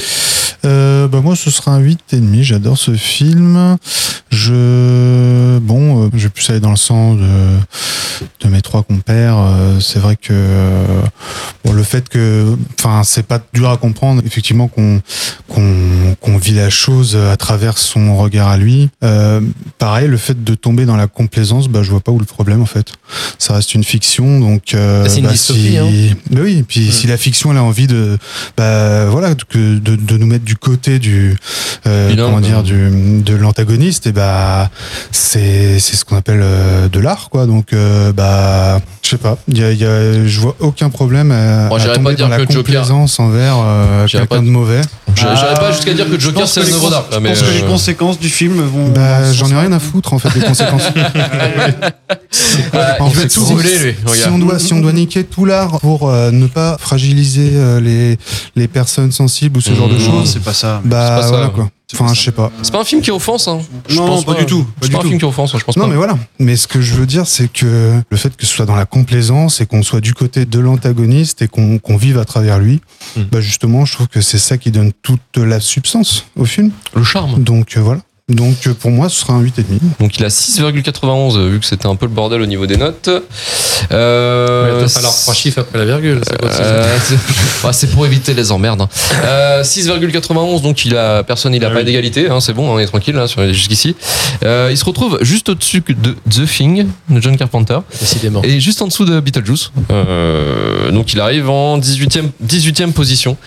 Euh, 0.66 1.08
bah 1.08 1.22
moi, 1.22 1.36
ce 1.36 1.50
sera 1.52 1.72
un 1.72 1.82
8,5. 1.82 2.42
J'adore 2.44 2.78
ce 2.78 2.94
film. 2.94 3.78
Je. 4.30 5.58
Bon, 5.60 6.06
euh, 6.06 6.10
je 6.14 6.24
vais 6.24 6.30
plus 6.30 6.50
aller 6.50 6.60
dans 6.60 6.70
le 6.72 6.76
sens 6.76 7.18
de, 7.18 7.26
de 8.42 8.48
mes 8.50 8.62
trois 8.62 8.84
compères. 8.84 9.38
Euh, 9.38 9.80
c'est 9.80 10.00
vrai 10.00 10.16
que. 10.16 10.30
euh, 10.32 11.02
bon, 11.66 11.74
le 11.74 11.84
fait 11.84 12.08
que. 12.10 12.56
Enfin, 12.80 13.02
c'est 13.04 13.26
pas 13.26 13.40
dur 13.54 13.70
à 13.70 13.78
comprendre, 13.78 14.22
effectivement, 14.26 14.68
qu'on 14.68 15.02
qu'on 15.48 16.16
qu'on 16.20 16.38
vit 16.38 16.54
la 16.54 16.70
chose 16.70 17.16
à 17.18 17.36
travers 17.38 17.78
son 17.78 18.16
regard 18.18 18.48
à 18.50 18.58
lui. 18.58 18.90
Euh, 19.04 19.42
pareil, 19.80 20.08
le 20.08 20.18
fait 20.18 20.44
de 20.44 20.56
tomber 20.56 20.86
dans 20.86 20.96
la 20.96 21.08
complaisance, 21.08 21.68
bah, 21.68 21.82
je 21.84 21.92
vois 21.92 22.00
pas 22.02 22.12
où 22.12 22.20
le 22.20 22.26
problème, 22.26 22.62
en 22.62 22.66
fait. 22.66 22.94
Ça 23.38 23.54
reste 23.54 23.74
une 23.74 23.84
fiction, 23.84 24.40
donc. 24.40 24.74
euh, 24.74 25.06
C'est 25.10 25.18
une 25.20 25.26
bah, 25.26 25.32
dystopie, 25.32 25.60
si- 25.72 25.78
hein. 25.78 25.90
bah 26.30 26.42
oui, 26.44 26.58
et 26.60 26.64
puis 26.64 26.92
si 26.92 27.08
la 27.08 27.18
fiction 27.18 27.52
elle 27.52 27.58
a 27.58 27.64
envie 27.64 27.88
de, 27.88 28.18
bah 28.58 29.06
voilà, 29.10 29.36
que 29.36 29.78
de, 29.78 29.96
de 29.96 30.18
nous 30.18 30.26
mettre 30.28 30.46
du 30.46 30.51
côté 30.56 31.00
du, 31.00 31.36
euh, 31.88 32.10
Bilingue, 32.10 32.26
comment 32.28 32.40
dire, 32.42 32.64
du 32.64 33.22
de 33.22 33.36
l'antagoniste, 33.36 34.08
et 34.08 34.12
bah 34.12 34.70
c'est 35.12 35.80
c'est 35.80 35.96
ce 35.96 36.06
qu'on 36.06 36.18
appelle 36.18 36.42
euh, 36.44 36.88
de 36.90 37.00
l'art, 37.00 37.30
quoi. 37.30 37.46
Donc 37.46 37.74
euh, 37.74 38.12
bah 38.14 38.80
je 39.04 39.10
sais 39.10 39.18
pas, 39.18 39.38
il 39.48 39.58
y 39.58 39.64
a, 39.64 39.72
il 39.72 39.78
y 39.80 39.86
a- 39.86 40.26
je 40.28 40.40
vois 40.40 40.56
aucun 40.60 40.90
problème 40.90 41.32
à, 41.32 41.68
Bon, 41.70 41.76
à 41.76 41.80
j'irais 41.80 41.90
pas 41.94 41.96
tomber 41.98 42.16
dire 42.16 42.26
dans 42.26 42.30
la 42.32 42.38
que 42.38 42.44
Joker- 42.44 42.58
complaisance 42.58 43.20
envers 43.20 43.56
euh, 43.64 44.08
quelqu'un 44.08 44.26
pas- 44.28 44.38
de 44.40 44.44
mauvais. 44.50 44.82
J'irais 45.16 45.36
j'irais 45.36 45.54
pas 45.56 45.72
jusqu'à 45.74 45.94
dire 45.94 46.06
que 46.10 46.16
Je 46.16 46.20
Joker 46.22 46.42
pense 46.44 46.54
c'est 46.54 46.62
que 46.62 46.68
les 46.68 46.74
œuvre 46.74 46.90
d'art. 46.90 47.06
Je 47.12 47.18
mais, 47.20 47.30
pense 47.30 47.42
que 47.42 47.52
les 47.54 47.62
conséquences 47.62 48.20
du 48.20 48.30
film 48.30 48.62
vont. 48.62 48.88
Bah, 48.90 49.32
j'en 49.34 49.50
ai 49.50 49.56
rien 49.60 49.72
à 49.74 49.80
foutre 49.80 50.14
en 50.14 50.20
fait 50.20 50.30
des 50.40 50.46
conséquences. 50.46 50.84
ah, 52.74 52.96
En 53.00 53.10
fait, 53.10 53.28
tout 53.28 53.46
si- 53.46 53.54
brûler 53.54 53.78
lui. 53.78 53.94
Si 53.94 54.06
Regarde. 54.24 54.32
on 54.34 54.40
doit, 54.40 54.60
si 54.60 54.74
on 54.74 54.80
doit 54.80 54.94
niquer 54.94 55.24
tout 55.24 55.46
l'art 55.46 55.80
pour 55.80 56.10
ne 56.12 56.48
pas 56.48 56.78
fragiliser 56.80 57.52
les, 57.82 58.18
les 58.56 58.68
personnes 58.68 59.12
sensibles 59.12 59.58
ou 59.58 59.62
ce 59.62 59.74
genre 59.74 59.90
de 59.90 59.96
Mmh. 59.96 60.00
Choses, 60.00 60.40
c'est 60.42 60.46
pas 60.46 60.54
ça. 60.54 60.82
bah 60.84 61.06
c'est 61.08 61.16
pas 61.16 61.22
ça, 61.24 61.28
voilà 61.30 61.46
ouais. 61.48 61.54
quoi. 61.54 61.70
Enfin, 61.94 62.14
je 62.14 62.22
sais 62.22 62.32
pas. 62.32 62.52
C'est 62.62 62.72
pas 62.72 62.80
un 62.80 62.86
film 62.86 63.02
qui 63.02 63.12
offense, 63.12 63.50
hein. 63.50 63.60
Je 63.90 63.98
Non, 63.98 64.08
pense 64.08 64.24
pas 64.26 64.34
du 64.36 64.46
tout, 64.46 64.64
pas 64.64 64.70
C'est 64.84 64.92
pas 64.94 65.00
un 65.00 65.02
tout. 65.02 65.08
film 65.10 65.20
qui 65.20 65.26
offense, 65.26 65.54
je 65.58 65.62
pense 65.64 65.76
Non, 65.76 65.84
pas. 65.84 65.90
mais 65.90 65.98
voilà. 65.98 66.18
Mais 66.40 66.56
ce 66.56 66.66
que 66.66 66.80
je 66.80 66.94
veux 66.94 67.06
dire, 67.06 67.28
c'est 67.28 67.52
que 67.52 68.02
le 68.10 68.18
fait 68.18 68.34
que 68.38 68.46
ce 68.46 68.56
soit 68.56 68.66
dans 68.66 68.78
la 68.78 68.86
complaisance 68.86 69.60
et 69.60 69.66
qu'on 69.66 69.84
soit 69.84 70.00
du 70.00 70.14
côté 70.14 70.46
de 70.46 70.58
l'antagoniste 70.60 71.42
et 71.42 71.50
qu'on 71.50 71.80
vive 71.98 72.18
à 72.18 72.24
travers 72.26 72.60
lui, 72.60 72.80
Mm. 73.18 73.22
bah 73.30 73.42
justement, 73.42 73.84
je 73.84 73.94
trouve 73.94 74.08
que 74.08 74.22
c'est 74.22 74.38
ça 74.38 74.58
qui 74.58 74.72
donne 74.72 74.94
toute 75.02 75.20
la 75.36 75.60
substance 75.60 76.26
au 76.38 76.46
film. 76.46 76.72
Le 76.96 77.04
charme. 77.04 77.44
Donc 77.44 77.76
euh, 77.76 77.82
voilà. 77.82 78.00
Donc 78.32 78.56
euh, 78.68 78.74
pour 78.74 78.92
moi, 78.92 79.10
ce 79.10 79.22
sera 79.22 79.34
un 79.34 79.44
8,5. 79.44 79.64
Donc 80.00 80.18
il 80.18 80.26
a 80.26 80.30
6,91 80.30 81.38
euh, 81.38 81.50
vu 81.50 81.60
que 81.60 81.66
c'était 81.66 81.88
un 81.88 81.96
peu 81.96 82.06
le 82.06 82.12
bordel 82.12 82.42
au 82.42 82.46
niveau 82.46 82.66
des 82.66 82.78
notes. 82.78 83.10
Il 83.10 83.96
Euh, 83.96 84.88
falloir 84.88 85.14
trois 85.16 85.34
chiffres 85.34 85.60
après 85.60 85.80
la 85.80 85.86
virgule. 85.86 86.22
euh, 86.44 86.98
c'est 87.04 87.68
ouais, 87.68 87.74
c'est 87.74 87.88
pour 87.92 88.06
éviter 88.06 88.34
les 88.34 88.52
emmerdes. 88.52 88.82
hein. 88.82 88.90
Euh, 89.24 89.64
6,91 89.64 90.62
donc 90.62 90.86
il 90.86 90.96
a 90.96 91.24
personne 91.24 91.54
il 91.54 91.64
a 91.64 91.68
Ah 91.68 91.72
pas 91.72 91.80
oui. 91.80 91.86
d'égalité 91.86 92.30
hein, 92.30 92.40
c'est 92.40 92.54
bon 92.54 92.70
on 92.70 92.80
est 92.80 92.86
tranquille 92.86 93.20
jusqu'ici. 93.52 93.96
Euh, 94.44 94.70
il 94.72 94.78
se 94.78 94.86
retrouve 94.86 95.18
juste 95.22 95.50
au-dessus 95.50 95.82
de 95.88 96.16
The 96.30 96.46
Thing 96.48 96.88
de 97.10 97.22
John 97.22 97.36
Carpenter 97.38 97.80
Décidément. 98.00 98.42
et 98.44 98.60
juste 98.60 98.82
en 98.82 98.88
dessous 98.88 99.06
de 99.06 99.20
Beetlejuice. 99.20 99.72
Euh, 99.92 100.92
donc 100.92 101.14
il 101.14 101.20
arrive 101.20 101.50
en 101.50 101.78
18e 101.80 102.30
18e 102.46 102.92
position. 102.94 103.38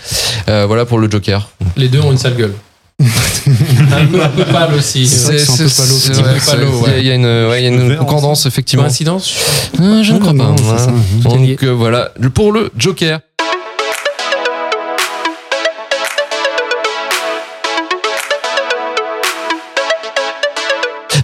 Euh, 0.49 0.65
voilà 0.67 0.85
pour 0.85 0.99
le 0.99 1.09
Joker. 1.09 1.49
Les 1.77 1.87
deux 1.87 2.01
ont 2.01 2.11
une 2.11 2.17
sale 2.17 2.35
gueule. 2.35 2.53
Un, 3.01 4.05
peu, 4.05 4.21
un 4.23 4.29
peu 4.29 4.45
pâle 4.45 4.73
aussi. 4.75 5.05
C'est. 5.07 5.37
Il 6.87 6.91
y 6.91 6.93
a- 6.93 6.97
il 6.99 7.05
y 7.05 7.11
a 7.11 7.15
une, 7.15 7.25
ouais, 7.49 7.63
y 7.63 7.65
a 7.65 7.69
une 7.69 7.95
concordance 7.97 8.45
effectivement. 8.45 8.83
Coïncidence 8.85 9.33
Ah, 9.79 10.01
je 10.01 10.13
ne 10.13 10.19
crois 10.19 10.33
pas. 10.33 10.55
Donc 11.23 11.63
euh, 11.63 11.71
voilà, 11.71 12.11
pour 12.33 12.51
le 12.51 12.71
Joker. 12.77 13.19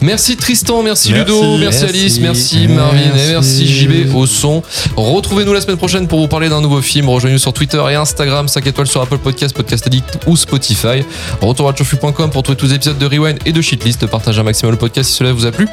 Merci 0.02 0.36
Tristan, 0.36 0.82
merci, 0.82 1.12
Merci. 1.12 1.32
Ludo, 1.32 1.58
merci, 1.58 1.86
Alice, 1.86 2.20
merci 2.20 2.68
Marvin 2.68 2.98
et 2.98 3.32
merci 3.32 3.68
JB 3.68 4.16
au 4.16 4.26
son. 4.26 4.64
Retrouvez-nous 4.96 5.54
la 5.54 5.62
semaine 5.62 5.78
prochaine 5.78 6.08
pour 6.08 6.20
vous 6.20 6.28
parler 6.28 6.50
d'un 6.50 6.62
nouveau 6.62 6.82
film. 6.82 7.08
Rejoignez-nous 7.08 7.40
sur 7.40 7.54
Twitter 7.54 7.82
et 7.90 7.96
Instagram, 7.96 8.48
5 8.48 8.66
étoiles 8.66 8.88
sur 8.88 9.02
Apple 9.02 9.20
Podcast, 9.20 9.56
Podcast 9.56 9.86
Addict 9.86 10.20
ou 10.26 10.36
Spotify. 10.36 11.04
Retour 11.42 11.70
à 11.70 11.74
turfu.com 11.74 12.32
pour 12.32 12.42
trouver 12.44 12.58
tous 12.58 12.68
les 12.68 12.76
épisodes 12.76 12.98
de 12.98 13.06
Rewind 13.06 13.38
et 13.46 13.52
de 13.52 13.62
Shitlist. 13.62 14.06
Partagez 14.08 14.40
un 14.40 14.44
maximum 14.44 14.72
le 14.72 14.78
podcast 14.78 15.10
si 15.10 15.18
cela 15.18 15.34
vous 15.34 15.46
a 15.46 15.52
plu. 15.52 15.68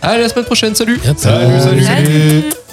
Allez, 0.00 0.18
à 0.18 0.22
la 0.22 0.28
semaine 0.28 0.46
prochaine, 0.46 0.74
salut 0.74 0.98
Bientôt. 1.02 1.20
Salut, 1.20 1.60
salut. 1.60 1.82
Salut. 1.84 2.63